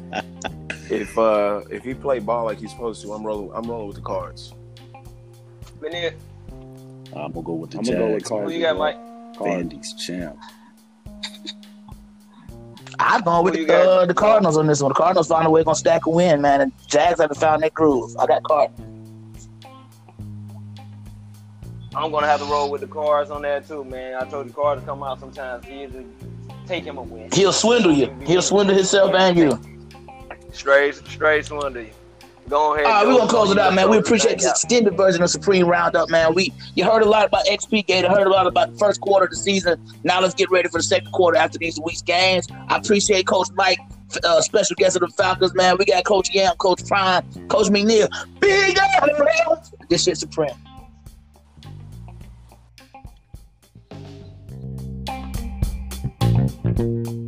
if 0.91 1.15
uh 1.17 1.61
if 1.69 1.84
he 1.84 1.93
play 1.93 2.19
ball 2.19 2.45
like 2.45 2.59
he's 2.59 2.71
supposed 2.71 3.01
to, 3.03 3.13
I'm 3.13 3.23
rolling. 3.23 3.51
I'm 3.53 3.69
rolling 3.69 3.88
with 3.88 3.97
the 3.97 4.01
Cards. 4.01 4.53
Manil, 5.79 6.13
I'm 7.15 7.32
gonna 7.32 7.41
go 7.43 7.53
with 7.53 7.71
the 7.71 7.77
I'm 7.77 7.84
Jags. 7.84 7.97
gonna 7.97 8.07
go 8.09 8.13
with 8.15 8.23
cards, 8.25 8.51
who 8.51 8.57
you 8.57 8.63
got, 8.65 8.77
Mike? 8.77 8.97
Vandy's 9.38 9.93
champ. 9.93 10.38
I'm 13.02 13.22
going 13.22 13.43
with 13.43 13.54
the, 13.56 13.74
uh, 13.74 14.06
the 14.06 14.14
Cardinals 14.14 14.58
on 14.58 14.68
this 14.68 14.82
one. 14.82 14.89
The 14.89 14.95
Cardinals 14.95 15.28
find 15.28 15.47
a 15.47 15.49
way 15.49 15.64
gonna 15.64 15.76
stack 15.76 16.06
a 16.06 16.10
win, 16.10 16.41
man. 16.41 16.62
And 16.62 16.72
Jags 16.88 17.20
haven't 17.20 17.39
found 17.39 17.64
their 17.64 17.70
groove. 17.72 18.16
I 18.18 18.26
got 18.28 18.43
Cardinals. 18.43 18.88
I'm 21.93 22.12
gonna 22.12 22.28
have 22.28 22.39
to 22.39 22.45
roll 22.45 22.72
with 22.72 22.82
the 22.82 22.88
cards 22.88 23.32
on 23.32 23.41
that 23.41 23.68
too, 23.68 23.84
man. 23.84 24.16
I 24.16 24.26
told 24.30 24.47
the 24.47 24.54
card 24.54 24.80
to 24.80 24.86
come 24.86 25.04
out 25.04 25.20
sometimes. 25.20 25.66
He 25.66 25.84
either 25.84 26.06
take 26.66 26.86
him 26.86 26.97
a 26.97 27.02
win. 27.02 27.30
He'll 27.34 27.52
swindle 27.52 27.91
you. 27.91 28.16
He'll 28.26 28.41
swindle 28.41 28.76
himself 28.76 29.14
and 29.14 29.38
you. 29.38 29.60
Straight, 30.54 30.95
straight 30.95 31.45
swindle 31.45 31.82
you. 31.82 31.91
Go 32.49 32.73
ahead. 32.73 32.85
All 32.85 32.91
right, 32.91 33.07
we're 33.07 33.17
gonna 33.17 33.29
close 33.29 33.51
it 33.51 33.57
out, 33.57 33.73
man. 33.73 33.89
We 33.89 33.97
appreciate 33.97 34.39
this 34.39 34.49
extended 34.49 34.97
version 34.97 35.23
of 35.23 35.29
Supreme 35.29 35.67
Roundup, 35.67 36.09
man. 36.09 36.33
We 36.33 36.53
you 36.75 36.83
heard 36.83 37.01
a 37.01 37.09
lot 37.09 37.25
about 37.25 37.45
XP 37.45 37.87
Gate, 37.87 38.05
I 38.05 38.09
heard 38.09 38.27
a 38.27 38.29
lot 38.29 38.47
about 38.47 38.73
the 38.73 38.77
first 38.77 38.99
quarter 39.01 39.25
of 39.25 39.31
the 39.31 39.37
season. 39.37 39.81
Now 40.03 40.19
let's 40.19 40.33
get 40.33 40.49
ready 40.51 40.67
for 40.67 40.79
the 40.79 40.83
second 40.83 41.11
quarter 41.11 41.37
after 41.37 41.57
these 41.57 41.79
week's 41.83 42.01
games. 42.01 42.47
I 42.67 42.77
appreciate 42.77 43.27
Coach 43.27 43.47
Mike, 43.53 43.79
uh, 44.23 44.41
special 44.41 44.75
guest 44.75 44.97
of 44.97 45.01
the 45.01 45.09
Falcons, 45.09 45.53
man. 45.53 45.77
We 45.77 45.85
got 45.85 46.03
Coach 46.03 46.33
Yam, 46.33 46.55
Coach 46.57 46.85
Prime, 46.87 47.23
Coach 47.47 47.67
McNeil. 47.67 48.09
Big 48.39 48.77
up! 48.77 49.65
This 49.89 50.03
shit's 50.03 50.19
supreme. 50.19 50.49
Thank 56.73 57.20